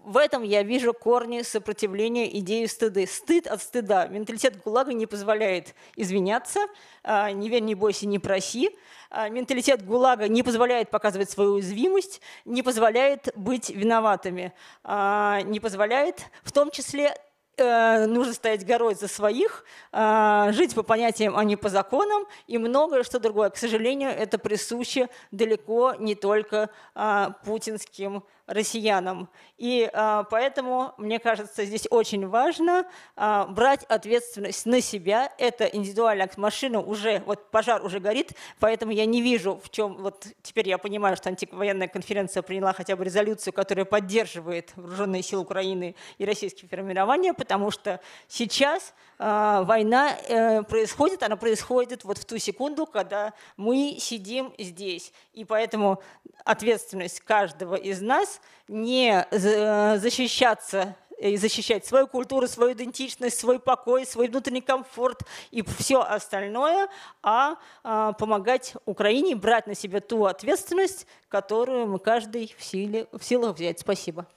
в 0.05 0.15
этом 0.15 0.43
я 0.43 0.63
вижу 0.63 0.93
корни 0.93 1.41
сопротивления 1.41 2.34
идеи 2.39 2.65
стыды. 2.65 3.05
Стыд 3.05 3.45
от 3.45 3.61
стыда. 3.61 4.07
Менталитет 4.07 4.63
ГУЛАГа 4.63 4.93
не 4.93 5.05
позволяет 5.05 5.75
извиняться, 5.97 6.61
а, 7.03 7.30
не 7.32 7.49
верь, 7.49 7.63
не 7.63 7.75
бойся, 7.75 8.07
не 8.07 8.19
проси. 8.19 8.69
А, 9.09 9.28
менталитет 9.28 9.86
ГУЛАГа 9.86 10.30
не 10.30 10.43
позволяет 10.43 10.89
показывать 10.89 11.30
свою 11.30 11.55
уязвимость, 11.55 12.21
не 12.45 12.63
позволяет 12.63 13.34
быть 13.36 13.69
виноватыми, 13.69 14.53
а, 14.86 15.41
не 15.41 15.59
позволяет 15.59 16.21
в 16.43 16.53
том 16.53 16.71
числе 16.71 17.17
нужно 17.64 18.34
стоять 18.34 18.66
горой 18.66 18.95
за 18.95 19.08
своих, 19.08 19.66
э, 19.91 20.49
жить 20.51 20.76
по 20.76 20.84
понятиям, 20.84 21.38
а 21.38 21.43
не 21.43 21.55
по 21.55 21.70
законам, 21.70 22.26
и 22.47 22.58
многое 22.58 23.03
что 23.03 23.20
другое. 23.20 23.49
К 23.49 23.58
сожалению, 23.58 24.10
это 24.10 24.38
присуще 24.38 25.10
далеко 25.32 25.95
не 25.99 26.16
только 26.16 26.70
э, 26.95 27.28
путинским 27.43 28.24
россиянам. 28.48 29.30
И 29.58 29.89
а, 29.93 30.24
поэтому, 30.24 30.93
мне 30.98 31.20
кажется, 31.20 31.66
здесь 31.66 31.86
очень 31.89 32.28
важно 32.28 32.88
а, 33.16 33.45
брать 33.45 33.84
ответственность 33.84 34.66
на 34.66 34.82
себя. 34.82 35.32
Это 35.38 35.66
индивидуальный. 35.66 36.28
Машина 36.38 36.80
уже, 36.80 37.22
вот 37.26 37.52
пожар 37.52 37.84
уже 37.86 38.00
горит, 38.00 38.32
поэтому 38.60 38.91
я 38.91 39.06
не 39.06 39.22
вижу, 39.22 39.60
в 39.64 39.70
чем, 39.70 39.98
вот 39.98 40.26
теперь 40.41 40.70
я 40.70 40.78
понимаю, 40.78 41.18
что 41.18 41.30
антивоенная 41.30 41.88
конференция 41.88 42.41
приняла 42.41 42.74
хотя 42.74 42.95
бы 42.95 43.04
резолюцию, 43.04 43.54
которая 43.54 43.86
поддерживает 43.86 44.72
вооруженные 44.76 45.22
силы 45.22 45.43
Украины 45.43 45.95
и 46.18 46.26
российские 46.26 46.70
формирования, 46.70 47.34
потому 47.34 47.70
что 47.70 48.00
сейчас 48.28 48.93
а, 49.20 49.64
война 49.64 50.16
э, 50.28 50.64
происходит, 50.64 51.24
она 51.24 51.36
происходит 51.36 52.04
вот 52.04 52.18
в 52.18 52.26
ту 52.26 52.38
секунду, 52.38 52.86
когда 52.86 53.34
мы 53.58 53.98
сидим 54.00 54.54
здесь. 54.58 55.12
И 55.34 55.43
поэтому 55.43 56.02
ответственность 56.45 57.20
каждого 57.22 57.76
из 57.76 58.02
нас 58.02 58.36
не 58.67 59.25
э, 59.31 59.97
защищаться 59.97 60.95
и 61.17 61.35
защищать 61.38 61.85
свою 61.85 62.07
культуру, 62.07 62.47
свою 62.47 62.73
идентичность, 62.73 63.39
свой 63.39 63.59
покой, 63.59 64.05
свой 64.05 64.27
внутренний 64.27 64.61
комфорт 64.61 65.23
и 65.51 65.63
все 65.63 66.01
остальное, 66.01 66.88
а, 67.23 67.55
а 67.83 68.13
помогать 68.13 68.75
Украине 68.85 69.35
брать 69.35 69.67
на 69.67 69.75
себя 69.75 69.99
ту 69.99 70.25
ответственность, 70.25 71.07
которую 71.27 71.88
мы 71.88 71.99
каждый 71.99 72.53
в, 72.57 72.63
силе, 72.63 73.07
в 73.11 73.23
силах 73.23 73.55
взять. 73.55 73.79
Спасибо. 73.79 74.27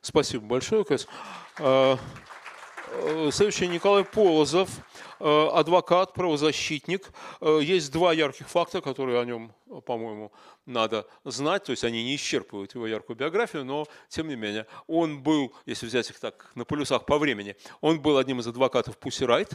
Спасибо 0.00 0.44
большое, 0.44 0.84
Кась. 0.84 1.06
Э, 1.58 1.96
следующий 3.32 3.68
Николай 3.68 4.04
Полозов, 4.04 4.68
э, 4.68 5.13
адвокат, 5.24 6.12
правозащитник. 6.12 7.10
Есть 7.40 7.90
два 7.92 8.12
ярких 8.12 8.48
факта, 8.48 8.80
которые 8.80 9.20
о 9.20 9.24
нем 9.24 9.52
по-моему, 9.80 10.32
надо 10.66 11.06
знать, 11.24 11.64
то 11.64 11.70
есть 11.70 11.84
они 11.84 12.04
не 12.04 12.16
исчерпывают 12.16 12.74
его 12.74 12.86
яркую 12.86 13.16
биографию, 13.16 13.64
но 13.64 13.86
тем 14.08 14.28
не 14.28 14.36
менее, 14.36 14.66
он 14.86 15.22
был, 15.22 15.52
если 15.66 15.86
взять 15.86 16.08
их 16.10 16.18
так 16.18 16.50
на 16.54 16.64
полюсах 16.64 17.06
по 17.06 17.18
времени, 17.18 17.56
он 17.80 18.00
был 18.00 18.18
одним 18.18 18.40
из 18.40 18.46
адвокатов 18.46 18.96
Пусси 18.98 19.24
Райт, 19.24 19.52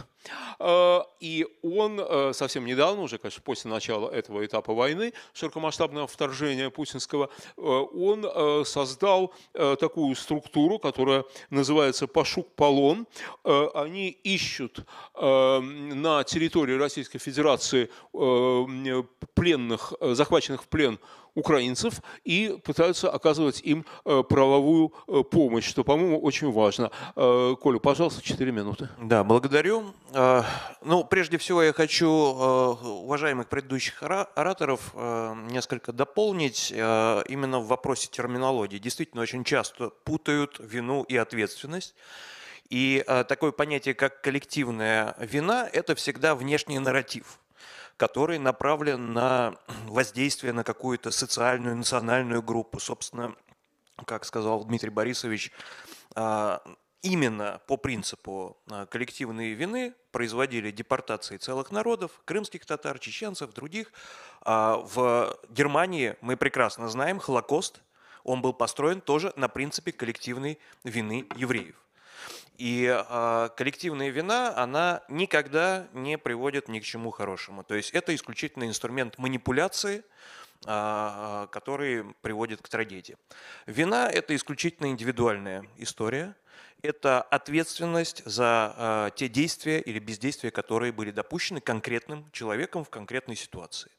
э, 0.59 0.99
и 1.19 1.47
он 1.61 1.99
э, 1.99 2.33
совсем 2.33 2.65
недавно, 2.65 3.01
уже, 3.01 3.17
конечно, 3.17 3.41
после 3.43 3.71
начала 3.71 4.09
этого 4.09 4.45
этапа 4.45 4.73
войны, 4.73 5.13
широкомасштабного 5.33 6.07
вторжения 6.07 6.69
путинского, 6.69 7.29
э, 7.57 7.61
он 7.61 8.65
создал 8.65 9.33
такую 9.53 10.15
структуру, 10.15 10.79
которая 10.79 11.25
называется 11.49 12.07
«Пашук-Полон». 12.07 13.07
Они 13.43 14.09
ищут 14.09 14.85
на 15.61 16.23
территории 16.23 16.77
Российской 16.77 17.19
Федерации 17.19 17.89
пленных, 19.33 19.93
захваченных 20.01 20.63
в 20.63 20.67
плен 20.67 20.99
украинцев 21.35 22.01
и 22.23 22.59
пытаются 22.63 23.09
оказывать 23.09 23.61
им 23.61 23.85
э, 24.05 24.23
правовую 24.27 24.93
э, 25.07 25.23
помощь, 25.23 25.67
что, 25.67 25.83
по-моему, 25.83 26.19
очень 26.19 26.51
важно. 26.51 26.91
Э, 27.15 27.55
Коля, 27.59 27.79
пожалуйста, 27.79 28.21
4 28.21 28.51
минуты. 28.51 28.89
Да, 29.01 29.23
благодарю. 29.23 29.93
Ну, 30.81 31.03
прежде 31.03 31.37
всего, 31.37 31.61
я 31.61 31.71
хочу 31.71 32.09
уважаемых 32.09 33.47
предыдущих 33.47 34.01
ораторов 34.01 34.93
несколько 35.51 35.93
дополнить 35.93 36.71
именно 36.71 37.59
в 37.59 37.67
вопросе 37.67 38.07
терминологии. 38.11 38.79
Действительно, 38.79 39.21
очень 39.21 39.43
часто 39.43 39.91
путают 40.03 40.57
вину 40.59 41.03
и 41.03 41.15
ответственность. 41.15 41.93
И 42.69 43.03
такое 43.27 43.51
понятие, 43.51 43.95
как 43.95 44.21
коллективная 44.21 45.15
вина, 45.19 45.67
это 45.71 45.95
всегда 45.95 46.35
внешний 46.35 46.79
нарратив 46.79 47.39
который 47.99 48.39
направлен 48.39 49.11
на 49.11 49.55
воздействие 49.85 50.53
на 50.53 50.63
какую-то 50.63 51.11
социальную, 51.11 51.75
национальную 51.75 52.41
группу. 52.41 52.79
Собственно, 52.79 53.35
как 54.05 54.23
сказал 54.23 54.63
Дмитрий 54.63 54.89
Борисович, 54.89 55.51
а, 56.15 56.63
именно 57.01 57.61
по 57.67 57.75
принципу 57.75 58.57
а, 58.69 58.85
коллективной 58.85 59.51
вины 59.51 59.93
производили 60.11 60.71
депортации 60.71 61.35
целых 61.35 61.71
народов, 61.71 62.11
крымских 62.23 62.65
татар, 62.65 62.99
чеченцев, 62.99 63.53
других. 63.53 63.91
А 64.41 64.77
в 64.77 65.37
Германии, 65.49 66.15
мы 66.21 66.37
прекрасно 66.37 66.87
знаем, 66.87 67.19
Холокост, 67.19 67.81
он 68.23 68.41
был 68.41 68.53
построен 68.53 69.01
тоже 69.01 69.33
на 69.35 69.49
принципе 69.49 69.91
коллективной 69.91 70.57
вины 70.85 71.27
евреев. 71.35 71.75
И 72.59 72.93
э, 72.93 73.49
коллективная 73.55 74.09
вина, 74.09 74.53
она 74.57 75.01
никогда 75.07 75.87
не 75.93 76.17
приводит 76.17 76.67
ни 76.67 76.81
к 76.81 76.83
чему 76.83 77.09
хорошему. 77.09 77.63
То 77.63 77.73
есть 77.73 77.91
это 77.91 78.13
исключительно 78.13 78.65
инструмент 78.65 79.17
манипуляции, 79.17 80.03
э, 80.65 81.47
который 81.51 82.03
приводит 82.21 82.61
к 82.61 82.67
трагедии. 82.67 83.15
Вина– 83.65 84.09
это 84.13 84.35
исключительно 84.35 84.87
индивидуальная 84.87 85.65
история. 85.77 86.35
Это 86.81 87.21
ответственность 87.21 88.23
за 88.25 88.75
э, 88.77 89.11
те 89.15 89.29
действия 89.29 89.79
или 89.79 89.99
бездействия, 89.99 90.51
которые 90.51 90.91
были 90.91 91.11
допущены 91.11 91.61
конкретным 91.61 92.29
человеком 92.33 92.83
в 92.83 92.89
конкретной 92.89 93.37
ситуации. 93.37 93.89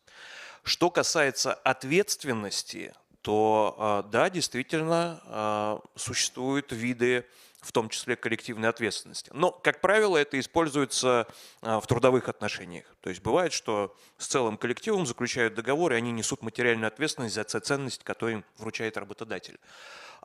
Что 0.64 0.90
касается 0.90 1.54
ответственности, 1.54 2.92
то 3.22 4.06
да, 4.12 4.28
действительно 4.28 5.80
существуют 5.94 6.72
виды 6.72 7.24
в 7.60 7.72
том 7.72 7.88
числе 7.88 8.16
коллективной 8.16 8.68
ответственности. 8.68 9.30
Но, 9.34 9.50
как 9.50 9.80
правило, 9.80 10.16
это 10.16 10.40
используется 10.40 11.26
а, 11.60 11.80
в 11.80 11.86
трудовых 11.86 12.28
отношениях. 12.28 12.86
То 13.00 13.10
есть 13.10 13.22
бывает, 13.22 13.52
что 13.52 13.94
с 14.16 14.26
целым 14.26 14.56
коллективом 14.56 15.06
заключают 15.06 15.54
договор, 15.54 15.92
и 15.92 15.96
они 15.96 16.10
несут 16.10 16.42
материальную 16.42 16.88
ответственность 16.88 17.34
за 17.34 17.44
ценность, 17.44 18.02
которую 18.02 18.38
им 18.38 18.44
вручает 18.56 18.96
работодатель. 18.96 19.58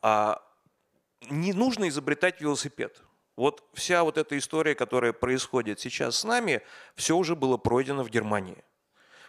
А 0.02 0.42
не 1.30 1.54
нужно 1.54 1.90
изобретать 1.90 2.40
велосипед. 2.40 3.02
Вот 3.36 3.64
вся 3.74 4.04
вот 4.04 4.18
эта 4.18 4.38
история, 4.38 4.76
которая 4.76 5.12
происходит 5.12 5.80
сейчас 5.82 6.18
с 6.18 6.24
нами, 6.24 6.62
все 6.96 7.18
уже 7.18 7.36
было 7.36 7.58
пройдено 7.58 8.04
в 8.04 8.10
Германии. 8.10 8.64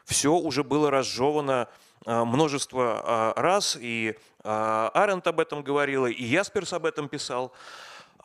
Все 0.04 0.32
уже 0.32 0.62
было 0.62 0.92
разжевано 0.92 1.68
а, 2.04 2.24
множество 2.24 3.34
раз, 3.36 3.76
и 3.80 4.16
Аренд 4.44 5.26
об 5.26 5.40
этом 5.40 5.64
говорила, 5.64 6.06
и 6.06 6.22
Ясперс 6.22 6.72
об 6.72 6.86
этом 6.86 7.08
писал. 7.08 7.52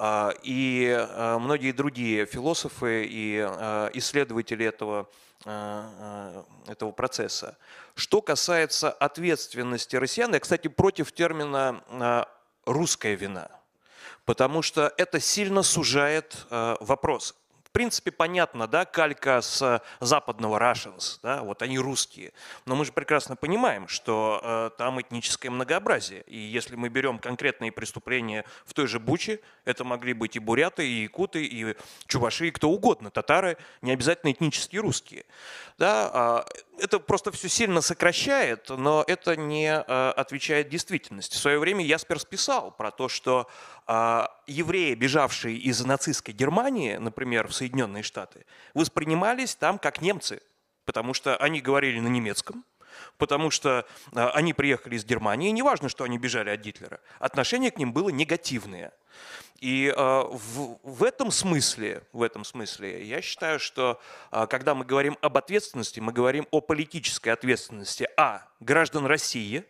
А, 0.03 0.33
и 0.41 0.97
а, 0.97 1.37
многие 1.37 1.73
другие 1.73 2.25
философы 2.25 3.05
и 3.05 3.37
а, 3.37 3.91
исследователи 3.93 4.65
этого, 4.65 5.07
этого 5.45 6.91
процесса. 6.91 7.55
Что 7.93 8.21
касается 8.21 8.91
ответственности 8.91 9.95
россиян, 9.95 10.33
я, 10.33 10.39
кстати, 10.39 10.67
против 10.69 11.11
термина 11.11 12.27
«русская 12.65 13.15
вина», 13.15 13.49
потому 14.25 14.61
что 14.61 14.91
это 14.97 15.19
сильно 15.19 15.63
сужает 15.63 16.45
вопрос 16.49 17.35
в 17.71 17.73
принципе, 17.73 18.11
понятно, 18.11 18.67
да, 18.67 18.83
калька 18.83 19.39
с 19.39 19.81
западного 20.01 20.59
Russians, 20.59 21.19
да, 21.23 21.41
вот 21.41 21.61
они 21.61 21.79
русские. 21.79 22.33
Но 22.65 22.75
мы 22.75 22.83
же 22.83 22.91
прекрасно 22.91 23.37
понимаем, 23.37 23.87
что 23.87 24.41
э, 24.43 24.71
там 24.77 24.99
этническое 24.99 25.49
многообразие. 25.49 26.23
И 26.27 26.37
если 26.37 26.75
мы 26.75 26.89
берем 26.89 27.17
конкретные 27.17 27.71
преступления 27.71 28.43
в 28.65 28.73
той 28.73 28.87
же 28.87 28.99
Буче, 28.99 29.39
это 29.63 29.85
могли 29.85 30.11
быть 30.11 30.35
и 30.35 30.39
буряты, 30.39 30.85
и 30.85 31.03
якуты, 31.03 31.45
и 31.45 31.77
чуваши, 32.07 32.49
и 32.49 32.51
кто 32.51 32.69
угодно, 32.69 33.09
татары, 33.09 33.55
не 33.81 33.93
обязательно 33.93 34.33
этнические 34.33 34.81
русские. 34.81 35.23
Да, 35.77 36.43
э, 36.45 36.70
это 36.81 36.99
просто 36.99 37.31
все 37.31 37.47
сильно 37.47 37.81
сокращает, 37.81 38.69
но 38.69 39.03
это 39.07 39.35
не 39.35 39.67
э, 39.71 40.09
отвечает 40.09 40.69
действительности. 40.69 41.35
В 41.35 41.39
свое 41.39 41.59
время 41.59 41.85
Ясперс 41.85 42.25
писал 42.25 42.71
про 42.71 42.91
то, 42.91 43.07
что 43.07 43.47
э, 43.87 44.25
евреи, 44.47 44.95
бежавшие 44.95 45.57
из 45.57 45.83
нацистской 45.85 46.33
Германии, 46.33 46.97
например, 46.97 47.47
в 47.47 47.53
Соединенные 47.53 48.03
Штаты, 48.03 48.45
воспринимались 48.73 49.55
там 49.55 49.77
как 49.77 50.01
немцы, 50.01 50.41
потому 50.85 51.13
что 51.13 51.37
они 51.37 51.61
говорили 51.61 51.99
на 51.99 52.07
немецком, 52.07 52.65
потому 53.17 53.51
что 53.51 53.85
э, 54.13 54.27
они 54.29 54.53
приехали 54.53 54.95
из 54.95 55.05
Германии, 55.05 55.51
неважно, 55.51 55.87
что 55.87 56.03
они 56.03 56.17
бежали 56.17 56.49
от 56.49 56.61
Гитлера, 56.61 56.99
отношение 57.19 57.71
к 57.71 57.77
ним 57.77 57.93
было 57.93 58.09
негативное. 58.09 58.91
И 59.61 59.93
э, 59.95 60.23
в, 60.27 60.79
в 60.81 61.03
этом 61.03 61.29
смысле, 61.29 62.01
в 62.13 62.23
этом 62.23 62.43
смысле, 62.43 63.05
я 63.05 63.21
считаю, 63.21 63.59
что 63.59 64.01
э, 64.31 64.47
когда 64.49 64.73
мы 64.73 64.85
говорим 64.85 65.19
об 65.21 65.37
ответственности, 65.37 65.99
мы 65.99 66.11
говорим 66.11 66.47
о 66.49 66.61
политической 66.61 67.29
ответственности 67.29 68.09
а 68.17 68.47
граждан 68.59 69.05
России, 69.05 69.63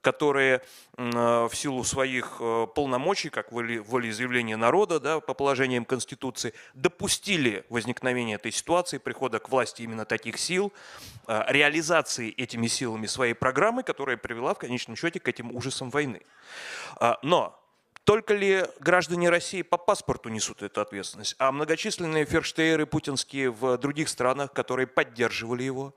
которые 0.00 0.62
в 0.96 1.50
силу 1.54 1.82
своих 1.82 2.40
полномочий, 2.76 3.30
как 3.30 3.50
волеизъявление 3.50 4.56
народа 4.56 5.00
да, 5.00 5.18
по 5.18 5.34
положениям 5.34 5.84
Конституции, 5.84 6.54
допустили 6.72 7.64
возникновение 7.68 8.36
этой 8.36 8.52
ситуации, 8.52 8.98
прихода 8.98 9.40
к 9.40 9.48
власти 9.48 9.82
именно 9.82 10.04
таких 10.04 10.38
сил, 10.38 10.72
реализации 11.26 12.30
этими 12.30 12.68
силами 12.68 13.06
своей 13.06 13.34
программы, 13.34 13.82
которая 13.82 14.16
привела 14.16 14.54
в 14.54 14.58
конечном 14.58 14.94
счете 14.96 15.18
к 15.18 15.26
этим 15.26 15.54
ужасам 15.54 15.90
войны. 15.90 16.22
Но 17.22 17.58
только 18.08 18.32
ли 18.32 18.64
граждане 18.80 19.28
России 19.28 19.60
по 19.60 19.76
паспорту 19.76 20.30
несут 20.30 20.62
эту 20.62 20.80
ответственность, 20.80 21.36
а 21.38 21.52
многочисленные 21.52 22.24
ферштейеры 22.24 22.86
путинские 22.86 23.50
в 23.50 23.76
других 23.76 24.08
странах, 24.08 24.54
которые 24.54 24.86
поддерживали 24.86 25.64
его, 25.64 25.94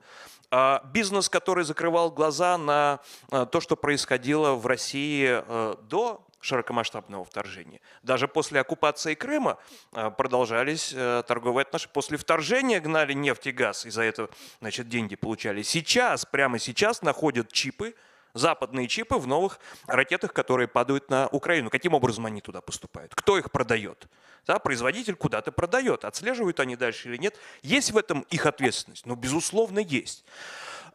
а 0.50 0.82
бизнес, 0.92 1.30
который 1.30 1.64
закрывал 1.64 2.10
глаза 2.10 2.58
на 2.58 3.00
а, 3.30 3.46
то, 3.46 3.62
что 3.62 3.76
происходило 3.76 4.52
в 4.56 4.66
России 4.66 5.26
а, 5.26 5.78
до 5.84 6.22
широкомасштабного 6.42 7.24
вторжения. 7.24 7.80
Даже 8.02 8.28
после 8.28 8.60
оккупации 8.60 9.14
Крыма 9.14 9.56
продолжались 9.92 10.94
торговые 11.26 11.62
отношения. 11.62 11.92
После 11.94 12.18
вторжения 12.18 12.80
гнали 12.80 13.14
нефть 13.14 13.46
и 13.46 13.52
газ, 13.52 13.86
и 13.86 13.90
за 13.90 14.02
это 14.02 14.28
значит, 14.60 14.88
деньги 14.88 15.14
получали. 15.14 15.62
Сейчас, 15.62 16.26
прямо 16.26 16.58
сейчас 16.58 17.00
находят 17.00 17.50
чипы, 17.52 17.94
западные 18.34 18.88
чипы 18.88 19.16
в 19.16 19.26
новых 19.26 19.58
ракетах, 19.86 20.32
которые 20.32 20.68
падают 20.68 21.10
на 21.10 21.28
Украину. 21.28 21.70
Каким 21.70 21.94
образом 21.94 22.26
они 22.26 22.40
туда 22.40 22.60
поступают? 22.60 23.14
Кто 23.14 23.38
их 23.38 23.50
продает? 23.50 24.06
Да, 24.46 24.58
производитель 24.58 25.14
куда-то 25.14 25.52
продает. 25.52 26.04
Отслеживают 26.04 26.60
они 26.60 26.76
дальше 26.76 27.08
или 27.08 27.16
нет? 27.16 27.36
Есть 27.62 27.92
в 27.92 27.96
этом 27.96 28.22
их 28.30 28.46
ответственность? 28.46 29.06
Ну, 29.06 29.14
безусловно, 29.14 29.78
есть. 29.78 30.24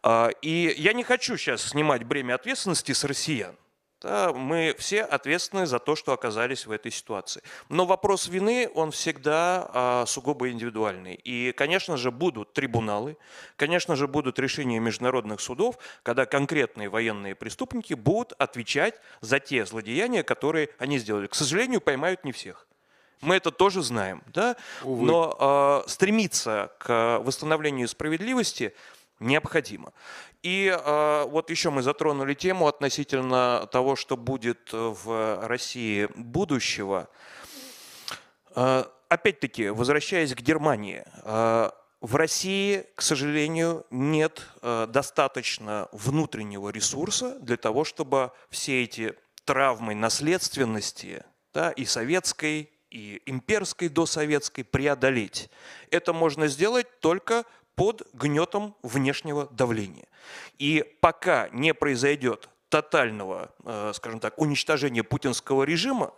А, 0.02 0.28
и 0.42 0.74
я 0.76 0.92
не 0.92 1.04
хочу 1.04 1.36
сейчас 1.36 1.62
снимать 1.62 2.04
бремя 2.04 2.34
ответственности 2.34 2.92
с 2.92 3.04
россиян. 3.04 3.56
Да, 4.00 4.32
мы 4.32 4.76
все 4.78 5.02
ответственны 5.02 5.66
за 5.66 5.80
то, 5.80 5.96
что 5.96 6.12
оказались 6.12 6.66
в 6.66 6.70
этой 6.70 6.92
ситуации. 6.92 7.42
Но 7.68 7.84
вопрос 7.84 8.28
вины, 8.28 8.70
он 8.72 8.92
всегда 8.92 9.68
а, 9.72 10.04
сугубо 10.06 10.50
индивидуальный. 10.50 11.14
И, 11.14 11.50
конечно 11.50 11.96
же, 11.96 12.12
будут 12.12 12.52
трибуналы, 12.52 13.16
конечно 13.56 13.96
же, 13.96 14.06
будут 14.06 14.38
решения 14.38 14.78
международных 14.78 15.40
судов, 15.40 15.78
когда 16.04 16.26
конкретные 16.26 16.88
военные 16.88 17.34
преступники 17.34 17.94
будут 17.94 18.34
отвечать 18.38 18.94
за 19.20 19.40
те 19.40 19.66
злодеяния, 19.66 20.22
которые 20.22 20.68
они 20.78 20.98
сделали. 20.98 21.26
К 21.26 21.34
сожалению, 21.34 21.80
поймают 21.80 22.22
не 22.22 22.30
всех. 22.30 22.68
Мы 23.20 23.34
это 23.34 23.50
тоже 23.50 23.82
знаем, 23.82 24.22
да? 24.32 24.56
Но 24.84 25.82
э, 25.84 25.90
стремиться 25.90 26.70
к 26.78 27.18
восстановлению 27.18 27.88
справедливости 27.88 28.74
необходимо. 29.20 29.92
И 30.42 30.66
э, 30.66 31.24
вот 31.28 31.50
еще 31.50 31.70
мы 31.70 31.82
затронули 31.82 32.34
тему 32.34 32.66
относительно 32.66 33.68
того, 33.72 33.96
что 33.96 34.16
будет 34.16 34.70
в 34.72 35.46
России 35.46 36.08
будущего. 36.14 37.08
Э, 38.54 38.84
опять-таки, 39.08 39.68
возвращаясь 39.68 40.34
к 40.34 40.40
Германии, 40.40 41.04
э, 41.22 41.70
в 42.00 42.14
России, 42.14 42.86
к 42.94 43.02
сожалению, 43.02 43.84
нет 43.90 44.46
э, 44.62 44.86
достаточно 44.88 45.88
внутреннего 45.90 46.68
ресурса 46.68 47.38
для 47.40 47.56
того, 47.56 47.84
чтобы 47.84 48.30
все 48.50 48.84
эти 48.84 49.14
травмы 49.44 49.94
наследственности 49.96 51.24
да, 51.52 51.72
и 51.72 51.84
советской, 51.84 52.70
и 52.90 53.20
имперской 53.26 53.88
досоветской 53.88 54.62
преодолеть. 54.62 55.50
Это 55.90 56.12
можно 56.12 56.46
сделать 56.46 57.00
только 57.00 57.44
под 57.78 58.02
гнетом 58.12 58.74
внешнего 58.82 59.46
давления. 59.46 60.08
И 60.58 60.84
пока 61.00 61.48
не 61.52 61.72
произойдет 61.72 62.48
тотального, 62.68 63.50
э, 63.64 63.92
скажем 63.94 64.18
так, 64.18 64.36
уничтожения 64.36 65.04
путинского 65.04 65.62
режима 65.62 66.12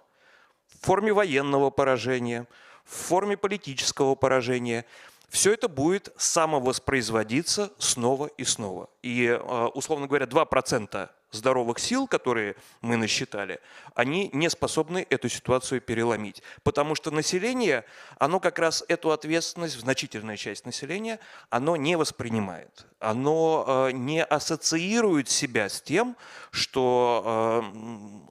в 0.68 0.86
форме 0.86 1.12
военного 1.12 1.68
поражения, 1.68 2.46
в 2.84 2.94
форме 2.94 3.36
политического 3.36 4.14
поражения, 4.14 4.86
все 5.28 5.52
это 5.52 5.68
будет 5.68 6.12
самовоспроизводиться 6.16 7.70
снова 7.78 8.28
и 8.38 8.44
снова. 8.44 8.88
И, 9.02 9.26
э, 9.26 9.66
условно 9.74 10.06
говоря, 10.06 10.26
2% 10.26 11.10
здоровых 11.30 11.78
сил, 11.78 12.06
которые 12.06 12.56
мы 12.80 12.96
насчитали, 12.96 13.60
они 13.94 14.30
не 14.32 14.50
способны 14.50 15.06
эту 15.10 15.28
ситуацию 15.28 15.80
переломить. 15.80 16.42
Потому 16.62 16.94
что 16.94 17.10
население, 17.10 17.84
оно 18.18 18.40
как 18.40 18.58
раз 18.58 18.84
эту 18.88 19.12
ответственность, 19.12 19.78
значительная 19.78 20.36
часть 20.36 20.66
населения, 20.66 21.18
оно 21.48 21.76
не 21.76 21.96
воспринимает. 21.96 22.86
Оно 22.98 23.64
э, 23.66 23.92
не 23.92 24.22
ассоциирует 24.22 25.28
себя 25.28 25.68
с 25.68 25.80
тем, 25.80 26.16
что 26.50 27.62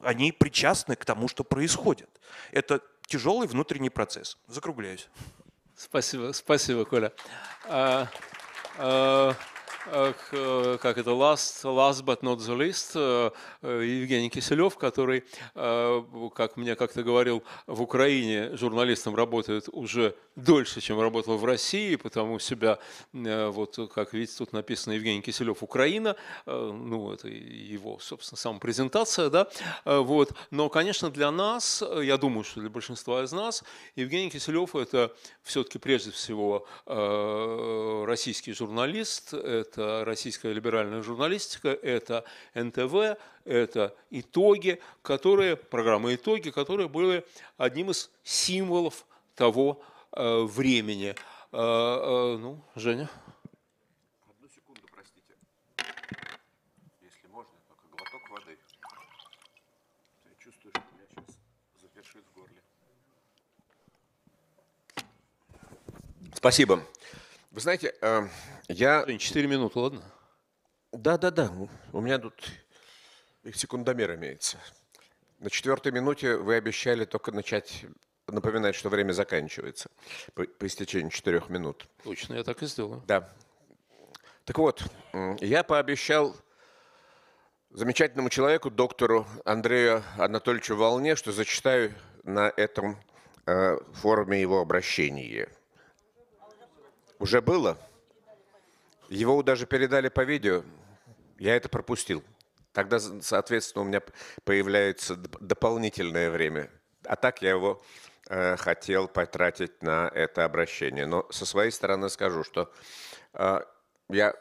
э, 0.03 0.07
они 0.07 0.31
причастны 0.31 0.95
к 0.95 1.05
тому, 1.05 1.27
что 1.27 1.43
происходит. 1.43 2.09
Это 2.51 2.81
тяжелый 3.07 3.47
внутренний 3.47 3.89
процесс. 3.89 4.37
Закругляюсь. 4.47 5.09
Спасибо, 5.75 6.33
спасибо, 6.33 6.83
Коля. 6.83 7.13
А, 7.65 8.07
а, 8.77 9.33
как 9.85 10.97
это, 10.97 11.11
last, 11.11 11.63
last 11.63 12.03
but 12.03 12.21
not 12.21 12.39
the 12.39 12.55
least, 12.55 12.91
э, 12.95 13.31
э, 13.61 13.83
Евгений 14.01 14.29
Киселев, 14.29 14.77
который, 14.77 15.23
как 15.53 16.57
мне 16.57 16.75
как-то 16.75 17.03
говорил, 17.03 17.43
в 17.65 17.81
Украине 17.81 18.55
журналистом 18.57 19.15
работает 19.15 19.69
уже 19.71 20.15
дольше, 20.35 20.81
чем 20.81 20.99
работал 20.99 21.37
в 21.37 21.45
России, 21.45 21.95
потому 21.95 22.39
себя, 22.39 22.79
вот 23.13 23.77
как 23.93 24.13
видите, 24.13 24.37
тут 24.37 24.53
написано 24.53 24.93
Евгений 24.93 25.21
Киселев 25.21 25.63
Украина, 25.63 26.15
ну 26.45 27.13
это 27.13 27.27
его, 27.27 27.99
собственно, 27.99 28.37
самопрезентация, 28.37 29.29
да, 29.29 29.47
вот. 29.85 30.33
Но, 30.51 30.69
конечно, 30.69 31.09
для 31.09 31.31
нас, 31.31 31.83
я 32.01 32.17
думаю, 32.17 32.43
что 32.43 32.61
для 32.61 32.69
большинства 32.69 33.23
из 33.23 33.31
нас, 33.31 33.63
Евгений 33.95 34.29
Киселев 34.29 34.75
это 34.75 35.13
все-таки 35.43 35.79
прежде 35.79 36.11
всего 36.11 36.65
российский 38.05 38.53
журналист, 38.53 39.33
это 39.69 40.03
российская 40.03 40.51
либеральная 40.51 41.03
журналистика, 41.03 41.69
это 41.69 42.25
НТВ, 42.55 43.19
это 43.45 43.95
итоги, 44.09 44.81
которые, 45.03 45.55
программа 45.55 46.15
«Итоги», 46.15 46.49
которые 46.49 46.89
были 46.89 47.25
одним 47.57 47.91
из 47.91 48.09
символов 48.23 49.05
того 49.35 49.81
э, 50.11 50.43
времени. 50.43 51.15
Э, 51.51 51.57
э, 51.57 52.37
ну, 52.37 52.63
Женя? 52.75 53.09
Одну 54.27 54.49
секунду, 54.49 54.81
простите. 54.91 55.35
Если 57.01 57.27
можно, 57.27 57.53
только 57.67 57.87
глоток 57.91 58.29
воды. 58.31 58.57
Я 60.25 60.35
чувствую, 60.43 60.73
что 60.73 60.81
у 60.91 60.97
меня 60.97 61.05
сейчас 61.09 61.37
запершит 61.79 62.25
в 62.25 62.33
горле. 62.33 62.61
Спасибо. 66.33 66.83
Вы 67.51 67.61
знаете, 67.61 67.95
э, 68.01 68.27
я... 68.69 69.05
Четыре 69.17 69.47
минуты, 69.47 69.79
ладно? 69.79 70.01
Да, 70.91 71.17
да, 71.17 71.31
да. 71.31 71.51
У 71.91 72.01
меня 72.01 72.19
тут 72.19 72.33
секундомер 73.53 74.15
имеется. 74.15 74.57
На 75.39 75.49
четвертой 75.49 75.91
минуте 75.91 76.35
вы 76.35 76.55
обещали 76.55 77.05
только 77.05 77.31
начать 77.31 77.85
напоминать, 78.27 78.75
что 78.75 78.89
время 78.89 79.11
заканчивается 79.11 79.89
по, 80.33 80.43
по 80.43 80.67
истечении 80.67 81.09
четырех 81.09 81.49
минут. 81.49 81.87
Точно, 82.03 82.35
я 82.35 82.43
так 82.43 82.61
и 82.61 82.67
сделаю. 82.67 83.03
Да. 83.07 83.29
Так 84.45 84.57
вот, 84.57 84.83
я 85.39 85.63
пообещал 85.63 86.35
замечательному 87.71 88.29
человеку, 88.29 88.69
доктору 88.69 89.27
Андрею 89.45 90.03
Анатольевичу 90.17 90.75
Волне, 90.75 91.15
что 91.15 91.31
зачитаю 91.31 91.93
на 92.23 92.51
этом 92.55 92.97
э, 93.45 93.77
форуме 93.93 94.41
его 94.41 94.59
обращение. 94.59 95.49
Уже 97.19 97.41
было? 97.41 97.77
Его 99.09 99.41
даже 99.41 99.65
передали 99.65 100.09
по 100.09 100.21
видео. 100.21 100.63
Я 101.39 101.55
это 101.55 101.67
пропустил. 101.67 102.23
Тогда, 102.73 102.99
соответственно, 102.99 103.83
у 103.83 103.87
меня 103.87 104.01
появляется 104.43 105.15
дополнительное 105.15 106.29
время. 106.29 106.69
А 107.05 107.15
так 107.15 107.41
я 107.41 107.49
его 107.49 107.81
э, 108.29 108.55
хотел 108.57 109.07
потратить 109.07 109.81
на 109.81 110.07
это 110.13 110.45
обращение. 110.45 111.07
Но 111.07 111.27
со 111.31 111.45
своей 111.47 111.71
стороны 111.71 112.09
скажу, 112.09 112.43
что 112.43 112.71
э, 113.33 113.61
я 114.09 114.35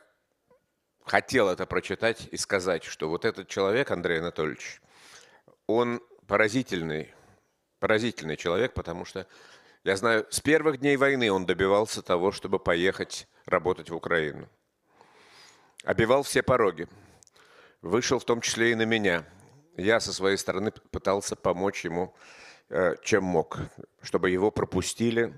хотел 1.05 1.49
это 1.49 1.65
прочитать 1.65 2.29
и 2.31 2.37
сказать, 2.37 2.85
что 2.85 3.09
вот 3.09 3.25
этот 3.25 3.49
человек, 3.49 3.91
Андрей 3.91 4.19
Анатольевич, 4.19 4.83
он 5.67 6.03
поразительный, 6.27 7.15
поразительный 7.79 8.37
человек, 8.37 8.75
потому 8.75 9.07
что 9.07 9.27
я 9.85 9.97
знаю, 9.97 10.27
с 10.29 10.41
первых 10.41 10.79
дней 10.79 10.99
войны 10.99 11.33
он 11.33 11.47
добивался 11.47 12.03
того, 12.03 12.33
чтобы 12.33 12.59
поехать 12.59 13.27
работать 13.47 13.89
в 13.89 13.95
Украину. 13.95 14.49
Обивал 15.89 16.23
все 16.23 16.43
пороги. 16.43 16.87
Вышел 17.81 18.19
в 18.19 18.25
том 18.27 18.43
числе 18.43 18.73
и 18.73 18.75
на 18.75 18.83
меня. 18.83 19.25
Я 19.75 20.01
со 20.01 20.13
своей 20.13 20.37
стороны 20.37 20.71
пытался 20.71 21.35
помочь 21.35 21.83
ему, 21.87 22.15
э, 22.69 22.97
чем 23.03 23.25
мог, 23.25 23.59
чтобы 24.03 24.29
его 24.29 24.51
пропустили 24.51 25.33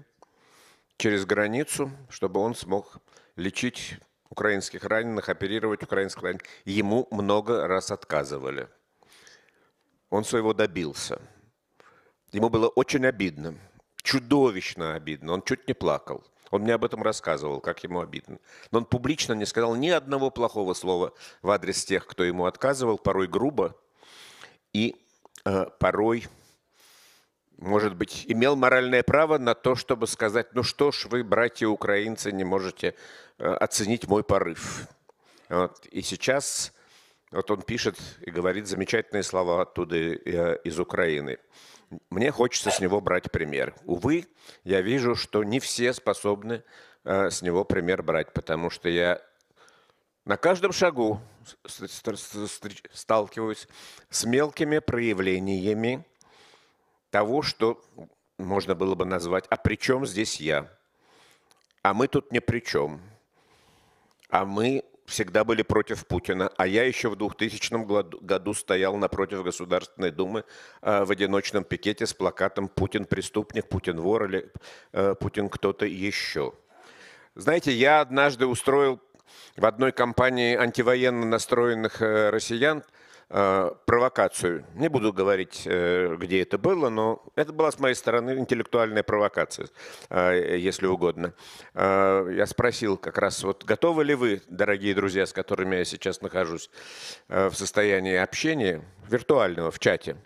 через 0.97 1.25
границу, 1.25 1.93
чтобы 2.09 2.41
он 2.41 2.57
смог 2.57 2.97
лечить 3.37 4.01
украинских 4.29 4.83
раненых, 4.83 5.29
оперировать 5.29 5.85
украинских 5.85 6.25
раненых. 6.25 6.43
Ему 6.65 7.07
много 7.13 7.69
раз 7.69 7.93
отказывали. 7.93 8.69
Он 10.09 10.25
своего 10.25 10.53
добился. 10.53 11.23
Ему 12.33 12.49
было 12.49 12.67
очень 12.67 13.07
обидно 13.07 13.55
чудовищно 14.03 14.95
обидно. 14.95 15.33
Он 15.33 15.43
чуть 15.43 15.69
не 15.69 15.75
плакал. 15.75 16.25
Он 16.51 16.63
мне 16.63 16.75
об 16.75 16.85
этом 16.85 17.03
рассказывал, 17.03 17.61
как 17.61 17.83
ему 17.85 18.01
обидно. 18.01 18.39
Но 18.71 18.79
он 18.79 18.85
публично 18.85 19.35
не 19.35 19.47
сказал 19.47 19.77
ни 19.77 19.89
одного 19.89 20.31
плохого 20.31 20.75
слова 20.75 21.13
в 21.43 21.51
адрес 21.51 21.85
тех, 21.85 22.07
кто 22.07 22.25
ему 22.25 22.47
отказывал, 22.47 22.99
порой 22.99 23.29
грубо 23.29 23.77
и 24.73 24.97
э, 25.45 25.67
порой, 25.79 26.27
может 27.59 27.95
быть, 27.95 28.25
имел 28.27 28.57
моральное 28.57 29.03
право 29.03 29.39
на 29.39 29.55
то, 29.55 29.77
чтобы 29.77 30.07
сказать, 30.07 30.49
ну 30.55 30.63
что 30.63 30.91
ж 30.91 31.07
вы, 31.07 31.23
братья 31.23 31.69
украинцы, 31.69 32.33
не 32.33 32.45
можете 32.45 32.95
э, 33.39 33.45
оценить 33.47 34.09
мой 34.09 34.25
порыв. 34.25 34.89
Вот. 35.49 35.87
И 35.87 36.03
сейчас 36.03 36.73
вот 37.31 37.49
он 37.51 37.63
пишет 37.63 37.97
и 38.23 38.31
говорит 38.31 38.67
замечательные 38.67 39.23
слова 39.23 39.63
оттуда 39.63 39.97
э, 39.97 40.59
из 40.65 40.81
Украины. 40.81 41.39
Мне 42.09 42.31
хочется 42.31 42.71
с 42.71 42.81
него 42.81 43.01
брать 43.01 43.31
пример. 43.33 43.75
Увы, 43.85 44.27
я 44.63 44.81
вижу, 44.81 45.17
что 45.17 45.43
не 45.43 45.59
все 45.59 45.93
способны 45.93 46.63
э, 47.05 47.31
с 47.31 47.43
него 47.43 47.65
пример 47.65 48.03
брать, 48.03 48.33
потому 48.33 48.71
что 48.71 48.89
я 48.89 49.21
на 50.25 50.37
каждом 50.37 50.73
шагу 50.73 51.21
сталкиваюсь 52.93 53.67
с 54.09 54.25
мелкими 54.25 54.79
проявлениями 54.79 56.05
того, 57.11 57.43
что 57.43 57.83
можно 58.39 58.75
было 58.75 58.95
бы 58.95 59.05
назвать 59.05 59.47
«а 59.49 59.57
при 59.57 59.77
чем 59.77 60.07
здесь 60.07 60.41
я?», 60.41 60.71
«а 61.83 61.95
мы 61.95 62.07
тут 62.07 62.31
ни 62.31 62.39
при 62.39 62.61
чем?», 62.61 63.01
«а 64.29 64.45
мы 64.45 64.85
всегда 65.11 65.45
были 65.45 65.63
против 65.63 66.07
Путина, 66.07 66.51
а 66.57 66.67
я 66.67 66.85
еще 66.85 67.11
в 67.11 67.17
2000 67.17 68.23
году 68.25 68.55
стоял 68.55 68.97
напротив 68.97 69.43
Государственной 69.43 70.11
Думы 70.11 70.45
э, 70.81 71.05
в 71.05 71.11
одиночном 71.11 71.65
пикете 71.65 72.07
с 72.07 72.15
плакатом 72.15 72.69
«Путин 72.69 73.05
преступник», 73.05 73.69
«Путин 73.69 74.01
вор» 74.01 74.25
или 74.25 74.51
э, 74.93 75.15
«Путин 75.21 75.49
кто-то 75.49 75.85
еще». 75.85 76.55
Знаете, 77.35 77.73
я 77.73 78.01
однажды 78.01 78.47
устроил 78.47 79.01
в 79.57 79.67
одной 79.67 79.93
компании 79.93 80.57
антивоенно 80.57 81.27
настроенных 81.27 82.01
э, 82.01 82.31
россиян 82.31 82.83
провокацию. 83.31 84.65
Не 84.75 84.89
буду 84.89 85.13
говорить, 85.13 85.63
э, 85.65 86.17
где 86.19 86.43
это 86.43 86.59
было, 86.59 86.89
но 86.89 87.23
это 87.37 87.53
была 87.53 87.71
с 87.71 87.79
моей 87.79 87.95
стороны 87.95 88.33
интеллектуальная 88.33 89.05
провокация, 89.05 89.69
э, 90.09 90.57
если 90.59 90.87
угодно. 90.87 91.33
Э, 91.75 92.27
я 92.37 92.47
спросил 92.47 92.97
как 92.97 93.19
раз, 93.19 93.45
вот 93.45 93.65
готовы 93.65 94.03
ли 94.05 94.15
вы, 94.15 94.43
дорогие 94.49 94.95
друзья, 94.95 95.27
с 95.27 95.33
которыми 95.33 95.77
я 95.77 95.85
сейчас 95.85 96.23
нахожусь 96.23 96.71
э, 97.29 97.49
в 97.49 97.55
состоянии 97.55 98.17
общения, 98.17 98.83
виртуального, 99.09 99.71
в 99.71 99.79
чате, 99.79 100.17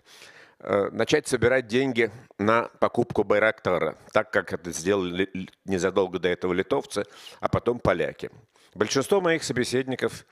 э, 0.59 0.89
начать 0.91 1.27
собирать 1.27 1.67
деньги 1.67 2.09
на 2.39 2.69
покупку 2.79 3.23
Байрактара, 3.23 3.97
так 4.13 4.31
как 4.31 4.51
это 4.51 4.71
сделали 4.71 5.29
незадолго 5.65 6.17
до 6.17 6.29
этого 6.29 6.53
литовцы, 6.53 7.05
а 7.39 7.49
потом 7.49 7.77
поляки. 7.79 8.31
Большинство 8.75 9.21
моих 9.21 9.45
собеседников 9.45 10.25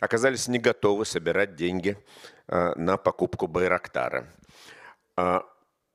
оказались 0.00 0.48
не 0.48 0.58
готовы 0.58 1.04
собирать 1.04 1.54
деньги 1.54 1.98
э, 2.48 2.72
на 2.76 2.96
покупку 2.96 3.46
Байрактара. 3.46 4.26
Э, 5.18 5.40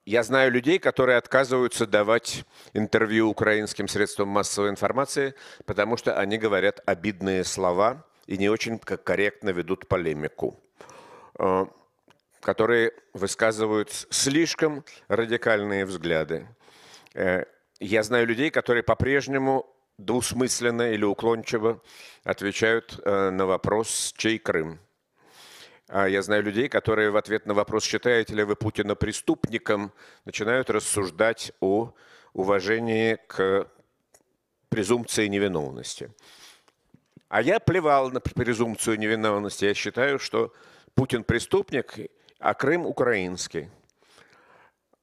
я 0.06 0.22
знаю 0.22 0.52
людей, 0.52 0.78
которые 0.78 1.18
отказываются 1.18 1.88
давать 1.88 2.46
интервью 2.74 3.28
украинским 3.28 3.88
средствам 3.88 4.28
массовой 4.28 4.70
информации, 4.70 5.34
потому 5.66 5.98
что 5.98 6.16
они 6.16 6.38
говорят 6.38 6.80
обидные 6.86 7.44
слова 7.44 8.06
и 8.28 8.38
не 8.38 8.50
очень 8.50 8.78
корректно 8.78 9.50
ведут 9.50 9.88
полемику, 9.88 10.60
э, 11.40 11.66
которые 12.40 12.94
высказывают 13.14 13.92
слишком 14.12 14.86
радикальные 15.08 15.88
взгляды. 15.88 16.48
Я 17.80 18.04
знаю 18.04 18.28
людей, 18.28 18.52
которые 18.52 18.84
по-прежнему 18.84 19.75
двусмысленно 19.98 20.92
или 20.92 21.04
уклончиво 21.04 21.82
отвечают 22.24 23.00
э, 23.04 23.30
на 23.30 23.46
вопрос, 23.46 24.14
чей 24.18 24.40
Крым. 24.40 24.80
А 25.88 26.08
я 26.08 26.22
знаю 26.24 26.44
людей, 26.44 26.68
которые 26.68 27.12
в 27.12 27.18
ответ 27.18 27.46
на 27.46 27.54
вопрос, 27.54 27.84
считаете 27.84 28.34
ли 28.34 28.44
вы 28.44 28.56
Путина 28.56 28.96
преступником, 28.96 29.92
начинают 30.26 30.70
рассуждать 30.70 31.52
о 31.60 31.94
уважении 32.34 33.18
к 33.28 33.68
презумпции 34.70 35.28
невиновности. 35.28 36.12
А 37.30 37.42
я 37.42 37.60
плевал 37.60 38.12
на 38.12 38.20
презумпцию 38.20 38.98
невиновности. 38.98 39.66
Я 39.66 39.74
считаю, 39.74 40.20
что 40.20 40.54
Путин 40.96 41.24
преступник, 41.24 41.98
а 42.40 42.54
Крым 42.54 42.86
украинский. 42.86 43.70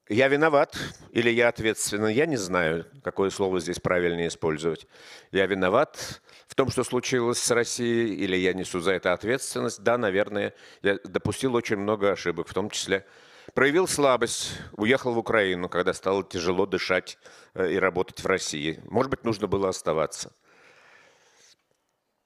Я 0.09 0.27
виноват 0.27 0.77
или 1.11 1.29
я 1.29 1.47
ответственен, 1.47 2.07
я 2.07 2.25
не 2.25 2.35
знаю, 2.35 2.85
какое 3.03 3.29
слово 3.29 3.61
здесь 3.61 3.79
правильнее 3.79 4.27
использовать. 4.27 4.85
Я 5.31 5.45
виноват 5.45 6.21
в 6.47 6.55
том, 6.55 6.69
что 6.69 6.83
случилось 6.83 7.39
с 7.39 7.51
Россией, 7.51 8.15
или 8.15 8.35
я 8.35 8.53
несу 8.53 8.81
за 8.81 8.91
это 8.91 9.13
ответственность. 9.13 9.81
Да, 9.81 9.97
наверное, 9.97 10.53
я 10.81 10.99
допустил 11.05 11.55
очень 11.55 11.77
много 11.77 12.11
ошибок, 12.11 12.49
в 12.49 12.53
том 12.53 12.69
числе 12.69 13.05
проявил 13.53 13.87
слабость, 13.87 14.59
уехал 14.73 15.13
в 15.13 15.17
Украину, 15.17 15.69
когда 15.69 15.93
стало 15.93 16.23
тяжело 16.23 16.65
дышать 16.65 17.17
э, 17.53 17.71
и 17.71 17.77
работать 17.77 18.21
в 18.21 18.25
России. 18.25 18.81
Может 18.85 19.09
быть, 19.09 19.23
нужно 19.23 19.47
было 19.47 19.69
оставаться. 19.69 20.33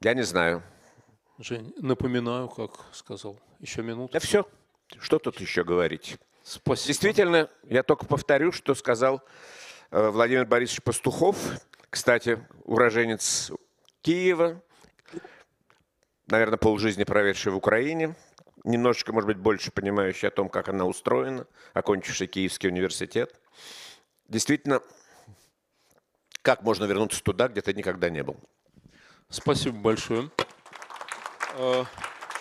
Я 0.02 0.14
не 0.14 0.24
знаю. 0.24 0.64
Жень, 1.40 1.74
напоминаю, 1.78 2.50
как 2.50 2.86
сказал. 2.92 3.40
Еще 3.60 3.82
минуту. 3.82 4.14
Да 4.14 4.20
все. 4.20 4.48
Что 5.00 5.20
тут 5.20 5.40
еще 5.40 5.64
говорить? 5.64 6.18
Спасибо. 6.48 6.88
Действительно, 6.88 7.50
я 7.64 7.84
только 7.84 8.06
повторю, 8.06 8.54
что 8.54 8.74
сказал 8.74 9.22
э, 9.92 10.10
Владимир 10.10 10.46
Борисович 10.46 10.82
Пастухов, 10.82 11.36
кстати, 11.90 12.40
уроженец 12.64 13.52
Киева, 14.02 14.62
наверное, 16.28 16.58
полжизни 16.58 17.04
проведший 17.04 17.52
в 17.52 17.58
Украине, 17.58 18.16
немножечко, 18.64 19.12
может 19.12 19.28
быть, 19.28 19.36
больше 19.36 19.72
понимающий 19.72 20.30
о 20.30 20.32
том, 20.32 20.48
как 20.48 20.70
она 20.70 20.86
устроена, 20.86 21.48
окончивший 21.74 22.28
Киевский 22.28 22.70
университет. 22.70 23.38
Действительно, 24.30 24.80
как 26.44 26.62
можно 26.62 26.86
вернуться 26.86 27.22
туда, 27.22 27.50
где 27.50 27.60
ты 27.60 27.74
никогда 27.74 28.10
не 28.10 28.24
был? 28.24 28.38
Спасибо 29.30 29.76
большое. 29.80 30.32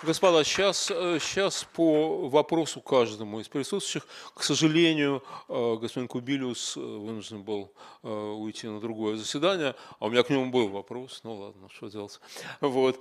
Господа, 0.03 0.45
сейчас, 0.45 0.87
сейчас 0.87 1.63
э, 1.63 1.67
по 1.75 2.29
вопросу 2.29 2.83
каждому 2.83 3.41
из 3.41 3.49
присутствующих, 3.49 4.07
к 4.35 4.43
сожалению, 4.43 5.23
э, 5.49 5.77
господин 5.81 6.07
Кубилиус 6.07 6.77
э, 6.77 6.81
вынужден 6.81 7.43
был 7.43 7.73
уйти 8.03 8.69
на 8.69 8.79
другое 8.79 9.17
заседание, 9.17 9.75
а 9.99 10.07
у 10.07 10.11
меня 10.11 10.23
к 10.23 10.29
нему 10.29 10.51
был 10.51 10.69
вопрос, 10.69 11.21
ну 11.25 11.35
ладно, 11.37 11.69
что 11.75 11.89
делать. 11.89 12.21
Вот. 12.61 13.01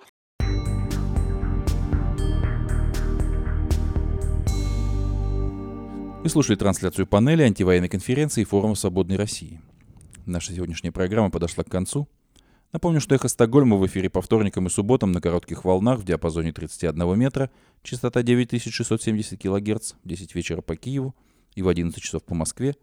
Вы 6.24 6.30
слушали 6.30 6.56
трансляцию 6.56 7.08
панели 7.08 7.44
антивоенной 7.44 7.90
конференции 7.90 8.46
Форума 8.46 8.76
Свободной 8.76 9.18
России. 9.18 9.60
Наша 10.26 10.54
сегодняшняя 10.54 10.92
программа 10.92 11.30
подошла 11.30 11.64
к 11.66 11.70
концу– 11.70 12.08
Напомню, 12.76 13.00
что 13.00 13.16
«Эхо 13.16 13.30
Стокгольма» 13.30 13.78
в 13.78 13.88
эфире 13.88 14.10
по 14.10 14.22
вторникам 14.22 14.68
и 14.68 14.70
субботам 14.70 15.14
на 15.14 15.22
коротких 15.22 15.64
волнах 15.64 16.00
в 16.00 16.04
диапазоне 16.04 16.52
31 16.52 17.18
метра, 17.18 17.50
частота 17.84 18.22
9670 18.22 19.42
кГц, 19.42 19.94
в 20.04 20.06
10 20.06 20.36
вечера 20.36 20.60
по 20.60 20.76
Киеву 20.76 21.16
и 21.54 21.62
в 21.62 21.70
11 21.70 22.04
часов 22.04 22.26
по 22.26 22.36
Москве. 22.36 22.76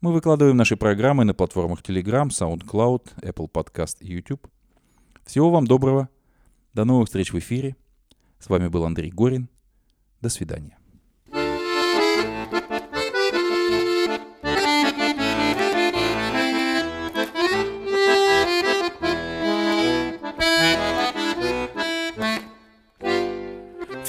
Мы 0.00 0.14
выкладываем 0.14 0.56
наши 0.56 0.78
программы 0.78 1.26
на 1.26 1.34
платформах 1.34 1.82
Telegram, 1.82 2.28
SoundCloud, 2.28 3.20
Apple 3.20 3.50
Podcast 3.52 3.98
и 4.00 4.10
YouTube. 4.10 4.48
Всего 5.26 5.50
вам 5.50 5.66
доброго. 5.66 6.08
До 6.72 6.86
новых 6.86 7.08
встреч 7.08 7.34
в 7.34 7.38
эфире. 7.38 7.76
С 8.38 8.48
вами 8.48 8.68
был 8.68 8.86
Андрей 8.86 9.10
Горин. 9.10 9.50
До 10.22 10.30
свидания. 10.30 10.78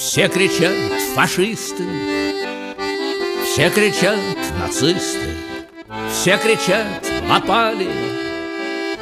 Все 0.07 0.29
кричат 0.29 0.73
фашисты, 1.15 1.83
все 3.43 3.69
кричат 3.69 4.17
нацисты, 4.57 5.33
все 6.09 6.37
кричат 6.37 6.87
напали, 7.27 7.89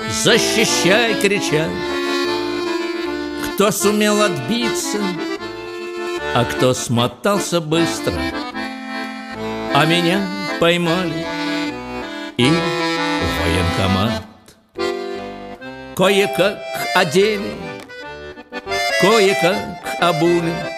защищай, 0.09 1.13
кричат. 1.21 1.69
Кто 3.53 3.69
сумел 3.69 4.19
отбиться, 4.19 4.97
а 6.33 6.43
кто 6.43 6.73
смотался 6.73 7.61
быстро, 7.61 8.15
а 9.75 9.85
меня 9.85 10.27
поймали. 10.59 11.23
И 12.37 12.49
военкомат. 13.43 14.23
Кое-как 15.95 16.57
одели, 16.95 17.53
кое-как 19.01 19.85
обули, 20.01 20.74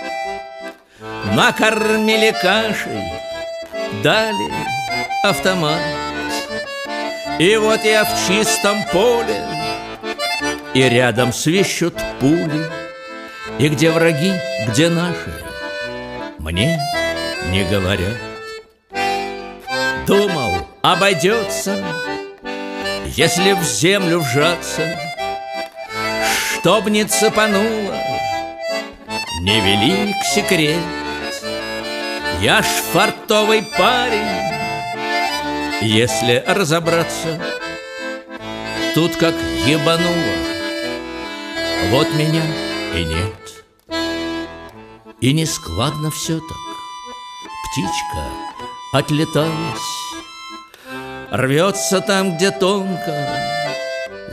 Накормили 1.34 2.32
кашей, 2.32 3.02
дали 4.02 4.52
автомат. 5.24 5.80
И 7.40 7.56
вот 7.58 7.84
я 7.84 8.04
в 8.04 8.28
чистом 8.28 8.84
поле 8.92 9.44
И 10.74 10.82
рядом 10.82 11.32
свищут 11.32 11.94
пули. 12.20 12.66
И 13.60 13.70
где 13.70 13.92
враги, 13.92 14.34
где 14.68 14.90
наши 14.90 15.34
Мне 16.40 16.80
не 17.52 17.64
говорят. 17.64 18.18
Думал, 20.08 20.68
обойдется 20.82 21.84
Если 23.06 23.52
в 23.54 23.64
землю 23.64 24.20
вжаться. 24.20 24.98
Чтоб 26.60 26.88
не 26.88 27.04
цепануло 27.04 27.96
Невелик 29.44 30.16
секрет 30.34 30.97
я 32.42 32.62
ж 32.62 32.66
фартовый 32.66 33.64
парень, 33.78 34.28
если 35.82 36.44
разобраться. 36.46 37.42
Тут 38.94 39.16
как 39.16 39.34
ебануло, 39.66 40.38
вот 41.90 42.08
меня 42.14 42.44
и 42.96 43.04
нет. 43.04 43.34
И 45.20 45.34
не 45.34 45.46
складно 45.46 46.12
все 46.12 46.38
так. 46.38 46.68
Птичка 47.72 48.24
отлеталась, 48.94 49.98
Рвется 51.32 52.02
там, 52.02 52.36
где 52.36 52.52
тонко, 52.52 53.36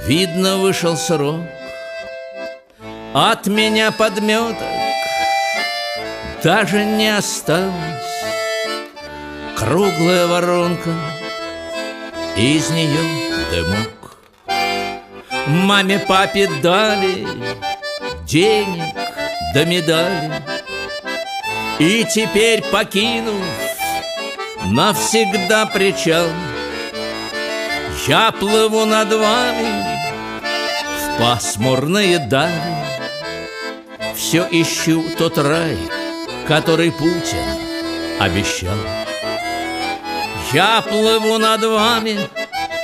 Видно, 0.07 0.59
вышел 0.59 0.97
срок. 0.97 1.41
От 3.15 3.47
меня 3.47 3.91
подметок 3.91 4.74
даже 6.45 6.85
не 6.85 7.09
осталось. 7.09 7.73
Круглая 9.57 10.27
воронка, 10.27 10.91
из 12.37 12.69
нее 12.69 13.01
дымок. 13.51 14.19
Маме, 15.47 15.99
папе 16.01 16.51
дали 16.63 17.27
денег 18.27 18.95
да 19.55 19.65
медали. 19.65 20.33
И 21.79 22.05
теперь 22.05 22.61
покинув 22.61 23.43
навсегда 24.67 25.65
причал. 25.65 26.27
Я 28.07 28.33
плыву 28.33 28.85
над 28.85 29.11
вами 29.11 29.83
в 30.99 31.19
пасмурные 31.19 32.19
дали. 32.19 32.85
Все 34.15 34.47
ищу 34.51 35.03
тот 35.17 35.39
рай, 35.39 35.79
который 36.47 36.93
Путин 36.93 37.45
обещал 38.21 38.77
Я 40.53 40.83
плыву 40.83 41.39
над 41.39 41.63
вами 41.65 42.19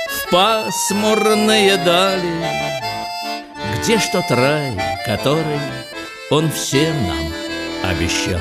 в 0.09 0.31
пасмурные 0.31 1.77
дали 1.77 2.45
Где 3.77 3.97
ж 3.97 4.01
тот 4.11 4.29
рай, 4.31 4.73
который 5.05 5.59
он 6.29 6.51
всем 6.51 6.95
нам 7.07 7.33
обещал? 7.83 8.39